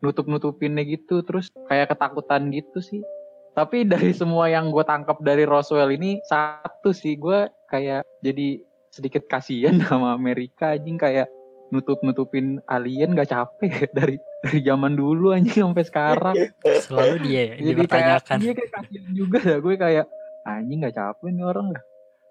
nutup 0.00 0.26
nutupinnya 0.26 0.82
gitu 0.82 1.20
terus 1.22 1.52
kayak 1.68 1.92
ketakutan 1.92 2.48
gitu 2.48 2.80
sih. 2.80 3.04
Tapi 3.52 3.84
dari 3.92 4.16
semua 4.16 4.48
yang 4.48 4.72
gue 4.72 4.84
tangkap 4.84 5.20
dari 5.20 5.44
Roswell 5.44 5.92
ini 5.92 6.20
satu 6.24 6.90
sih 6.90 7.20
gue 7.20 7.48
kayak 7.68 8.02
jadi 8.24 8.64
sedikit 8.88 9.28
kasihan 9.28 9.78
sama 9.84 10.16
Amerika 10.16 10.74
anjing 10.74 10.96
kayak 10.96 11.28
nutup 11.68 12.00
nutupin 12.00 12.58
alien 12.64 13.12
gak 13.12 13.28
capek 13.28 13.72
dari 13.96 14.16
dari 14.40 14.58
zaman 14.62 14.94
dulu 14.94 15.32
anjing 15.32 15.66
sampai 15.66 15.84
sekarang. 15.84 16.34
Selalu 16.82 17.16
dia 17.24 17.40
ya, 17.42 17.54
jadi 17.66 17.80
kayak 17.84 17.84
dipertanyakan. 18.22 18.36
dia 18.38 18.52
kayak 18.54 18.70
kasihan 18.72 19.12
juga 19.12 19.38
ya 19.40 19.56
gue 19.58 19.74
kayak 19.74 20.06
anjing 20.44 20.78
gak 20.80 20.96
capek 20.96 21.28
nih 21.30 21.44
orang 21.44 21.68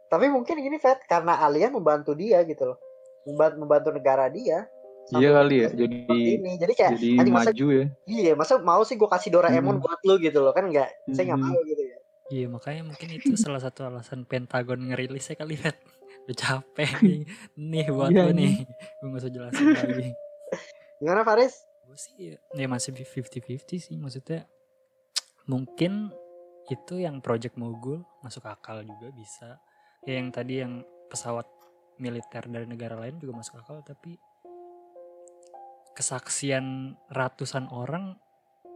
tapi 0.07 0.31
mungkin 0.31 0.55
gini 0.55 0.79
Fed 0.79 1.03
karena 1.03 1.35
alien 1.43 1.75
membantu 1.75 2.15
dia 2.15 2.39
gitu 2.47 2.63
loh. 2.63 2.79
Membantu, 3.27 3.55
membantu 3.59 3.89
negara 3.91 4.31
dia. 4.31 4.63
Iya 5.07 5.29
kali 5.35 5.55
ya 5.63 5.69
jadi 5.69 5.95
ini. 6.07 6.51
Jadi 6.55 6.73
kayak 6.73 6.91
jadi 6.95 7.07
anjing 7.19 7.35
masa 7.35 7.51
maju 7.51 7.65
ya. 7.67 7.85
Iya 8.07 8.31
masa 8.39 8.53
mau 8.59 8.81
sih 8.83 8.95
gue 8.95 9.03
kasih 9.05 9.35
Doraemon 9.35 9.75
Hmm. 9.75 9.83
buat 9.83 9.99
lu 10.03 10.15
gitu 10.19 10.39
loh 10.39 10.55
kan 10.55 10.71
enggak 10.71 10.95
saya 11.11 11.27
nggak 11.27 11.39
Hmm. 11.39 11.51
mau 11.51 11.59
gitu 11.63 11.83
ya. 11.83 11.97
Iya 12.27 12.45
makanya 12.47 12.81
mungkin 12.83 13.07
itu 13.15 13.35
salah 13.35 13.59
satu 13.59 13.83
alasan 13.83 14.23
Pentagon 14.23 14.79
ngerilisnya 14.79 15.35
kali 15.35 15.55
Fed 15.55 15.75
udah 16.27 16.35
capek 16.35 16.91
nih 17.07 17.21
nih 17.55 17.85
buat 17.87 18.11
Iya, 18.11 18.23
lo 18.27 18.31
nih. 18.31 18.53
gue 18.99 19.07
gak 19.07 19.21
usah 19.23 19.31
jelasin 19.31 19.65
lagi. 19.71 20.11
Gimana 20.99 21.23
Faris? 21.23 21.55
Gue 21.87 21.95
sih 21.95 22.35
ya 22.35 22.67
masih 22.67 22.91
50-50 22.91 23.63
sih. 23.79 23.95
Maksudnya 23.95 24.43
mungkin 25.45 26.11
itu 26.67 26.99
yang 26.99 27.23
project 27.23 27.55
mogul 27.55 28.03
masuk 28.19 28.43
akal 28.43 28.83
juga 28.83 29.07
bisa. 29.09 29.55
Ya 30.03 30.19
yang 30.19 30.29
tadi 30.29 30.59
yang 30.59 30.83
pesawat 31.07 31.47
militer 31.95 32.43
dari 32.45 32.67
negara 32.67 32.93
lain 32.93 33.17
juga 33.17 33.39
masuk 33.39 33.57
akal 33.57 33.79
tapi 33.81 34.19
kesaksian 35.93 36.93
ratusan 37.09 37.71
orang 37.71 38.19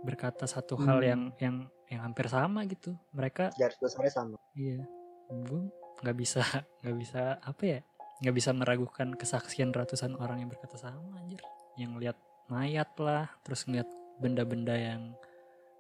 berkata 0.02 0.50
satu 0.50 0.74
hal 0.80 0.98
Hmm. 0.98 1.06
yang 1.06 1.22
yang 1.38 1.56
yang 1.88 2.02
hampir 2.02 2.26
sama 2.26 2.66
gitu. 2.66 2.96
Mereka 3.12 3.54
garis 3.54 3.78
besarnya 3.78 4.10
sama. 4.10 4.38
Iya. 4.56 4.82
Gue 5.30 5.70
nggak 6.00 6.18
bisa 6.18 6.44
nggak 6.82 6.98
bisa 6.98 7.22
apa 7.44 7.64
ya 7.68 7.80
nggak 8.22 8.36
bisa 8.38 8.50
meragukan 8.54 9.18
kesaksian 9.18 9.74
ratusan 9.74 10.14
orang 10.16 10.46
yang 10.46 10.50
berkata 10.54 10.78
sama 10.78 11.18
anjir. 11.18 11.42
Yang 11.74 11.92
lihat 11.98 12.18
mayat 12.54 12.94
lah 13.02 13.28
terus 13.42 13.66
ngeliat 13.66 13.90
benda-benda 14.22 14.78
yang 14.78 15.18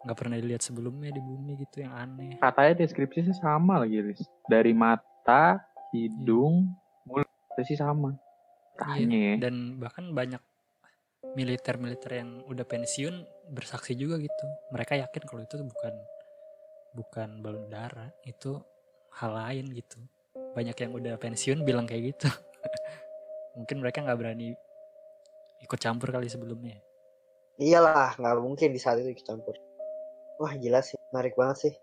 nggak 0.01 0.17
pernah 0.17 0.41
dilihat 0.41 0.65
sebelumnya 0.65 1.13
di 1.13 1.21
bumi 1.21 1.61
gitu 1.61 1.85
yang 1.85 1.93
aneh. 1.93 2.41
Katanya 2.41 2.73
deskripsinya 2.81 3.37
sama 3.37 3.85
lagi 3.85 4.01
Riz. 4.01 4.25
Dari 4.49 4.73
mata 4.73 5.61
hidung 5.93 6.73
mulut 7.05 7.29
itu 7.53 7.73
sih 7.73 7.77
sama. 7.77 8.17
Tanya. 8.81 9.37
ya. 9.37 9.45
dan 9.45 9.77
bahkan 9.77 10.09
banyak 10.09 10.41
militer-militer 11.37 12.17
yang 12.17 12.41
udah 12.49 12.65
pensiun 12.65 13.21
bersaksi 13.53 13.93
juga 13.93 14.17
gitu. 14.17 14.45
Mereka 14.73 14.97
yakin 14.97 15.23
kalau 15.29 15.45
itu 15.45 15.61
bukan 15.61 15.93
bukan 16.97 17.29
balon 17.45 17.69
udara 17.69 18.09
itu 18.25 18.57
hal 19.17 19.31
lain 19.35 19.65
gitu 19.75 19.99
banyak 20.55 20.77
yang 20.77 20.91
udah 20.95 21.15
pensiun 21.19 21.63
bilang 21.67 21.89
kayak 21.89 22.15
gitu 22.15 22.29
mungkin 23.59 23.83
mereka 23.83 24.03
nggak 24.03 24.19
berani 24.19 24.55
ikut 25.61 25.79
campur 25.79 26.11
kali 26.13 26.31
sebelumnya 26.31 26.79
iyalah 27.59 28.15
nggak 28.15 28.39
mungkin 28.39 28.71
di 28.71 28.79
saat 28.79 28.99
itu 29.03 29.11
ikut 29.11 29.27
campur 29.27 29.55
Wah 30.41 30.57
gila 30.57 30.81
sih, 30.81 30.97
menarik 31.13 31.37
banget 31.37 31.69
sih. 31.69 31.73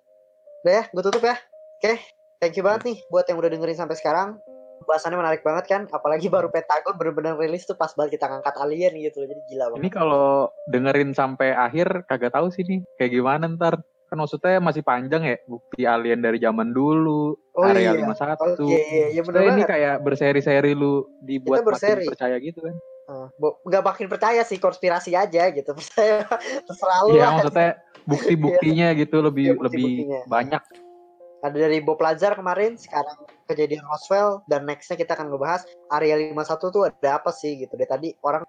Udah 0.67 0.83
ya, 0.83 0.85
gue 0.91 1.03
tutup 1.07 1.23
ya. 1.23 1.39
Oke, 1.79 1.95
thank 2.43 2.59
you 2.59 2.67
banget 2.67 2.91
nih 2.91 2.99
buat 3.07 3.23
yang 3.31 3.39
udah 3.39 3.51
dengerin 3.55 3.79
sampai 3.79 3.95
sekarang. 3.95 4.35
Bahasannya 4.83 5.15
menarik 5.15 5.47
banget 5.47 5.71
kan, 5.71 5.83
apalagi 5.95 6.27
baru 6.35 6.51
Pentagon 6.51 6.99
bener-bener 6.99 7.39
rilis 7.39 7.63
tuh 7.71 7.79
pas 7.79 7.95
banget 7.95 8.19
kita 8.19 8.27
ngangkat 8.27 8.59
alien 8.59 8.99
gitu, 8.99 9.23
jadi 9.23 9.41
gila 9.47 9.65
banget. 9.71 9.79
Ini 9.87 9.91
kalau 9.95 10.51
dengerin 10.67 11.15
sampai 11.15 11.55
akhir 11.55 12.03
kagak 12.11 12.35
tahu 12.35 12.51
sih 12.51 12.67
nih 12.67 12.83
kayak 12.99 13.15
gimana 13.15 13.47
ntar. 13.55 13.79
Kan 14.09 14.17
maksudnya 14.17 14.57
masih 14.59 14.81
panjang 14.81 15.21
ya 15.23 15.37
bukti 15.45 15.85
alien 15.85 16.19
dari 16.19 16.37
zaman 16.37 16.73
dulu, 16.73 17.37
Oh 17.53 17.63
area 17.63 17.93
iya. 17.93 18.09
51. 18.09 18.41
Oke, 18.57 18.65
iya, 18.65 19.07
iya 19.11 19.21
bener 19.21 19.37
Maksudnya 19.39 19.53
ini 19.55 19.63
kayak 19.65 19.95
berseri-seri 20.01 20.73
lu 20.73 20.93
dibuat 21.21 21.61
Kita 21.61 21.69
berseri. 21.69 22.03
makin 22.03 22.13
percaya 22.13 22.37
gitu 22.39 22.61
kan. 22.63 22.75
Uh, 23.09 23.29
nggak 23.65 23.81
makin 23.83 24.07
percaya 24.07 24.43
sih 24.43 24.57
konspirasi 24.57 25.13
aja 25.13 25.49
gitu 25.49 25.73
percaya 25.79 26.29
terserah 26.63 26.99
lu 27.05 27.11
Iya 27.11 27.21
lah. 27.23 27.31
maksudnya 27.35 27.71
bukti-buktinya 28.05 28.89
gitu 28.95 29.17
lebih 29.19 29.45
Iya, 29.47 29.57
lebih 29.59 29.85
bukti-buktinya. 29.97 30.21
banyak. 30.27 30.63
ada 31.39 31.55
dari 31.55 31.79
Bob 31.79 31.97
Lazar 31.99 32.35
kemarin 32.35 32.75
sekarang 32.75 33.15
kejadian 33.47 33.87
Roswell 33.87 34.43
dan 34.45 34.67
nextnya 34.67 34.99
kita 34.99 35.15
akan 35.15 35.31
ngebahas 35.31 35.63
area 35.89 36.19
51 36.19 36.35
tuh 36.69 36.83
ada 36.85 37.11
apa 37.15 37.31
sih 37.31 37.57
gitu 37.57 37.73
deh 37.75 37.87
tadi 37.87 38.11
orang 38.21 38.43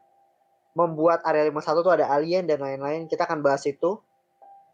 membuat 0.73 1.21
area 1.21 1.45
51 1.45 1.79
tuh 1.79 1.93
ada 1.93 2.09
alien 2.09 2.43
dan 2.43 2.57
lain-lain 2.57 3.05
kita 3.05 3.23
akan 3.23 3.39
bahas 3.39 3.61
itu 3.63 4.01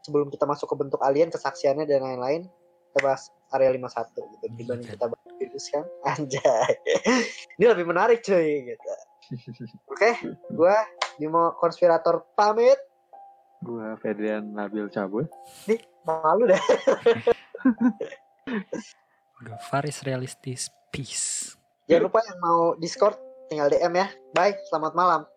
sebelum 0.05 0.29
kita 0.29 0.45
masuk 0.45 0.69
ke 0.69 0.75
bentuk 0.77 1.01
alien 1.01 1.33
kesaksiannya 1.33 1.89
dan 1.89 2.05
lain-lain 2.05 2.45
kita 2.93 2.99
bahas 3.01 3.27
area 3.51 3.73
51 3.73 4.13
gitu 4.13 4.45
dibanding 4.55 4.91
kita 4.93 5.05
bahas 5.09 5.31
virus 5.35 5.65
kan? 5.67 5.83
Anjay. 6.15 6.71
Ini 7.59 7.65
lebih 7.73 7.89
menarik 7.89 8.21
cuy 8.21 8.71
gitu. 8.71 8.91
Oke 9.91 10.15
gua 10.53 10.77
Bimo 11.17 11.57
konspirator 11.57 12.23
pamit. 12.37 12.77
Gua 13.65 13.97
Fedrian 13.97 14.45
Nabil 14.53 14.87
cabut. 14.93 15.25
nih 15.65 15.81
malu 16.05 16.45
dah 16.45 16.61
Udah 19.41 19.57
Faris 19.67 20.05
realistis 20.05 20.69
peace. 20.93 21.57
Jangan 21.89 22.07
lupa 22.07 22.21
yang 22.21 22.39
mau 22.39 22.61
discord 22.77 23.17
tinggal 23.49 23.67
DM 23.67 23.91
ya. 23.97 24.07
Bye 24.31 24.55
selamat 24.69 24.93
malam 24.93 25.34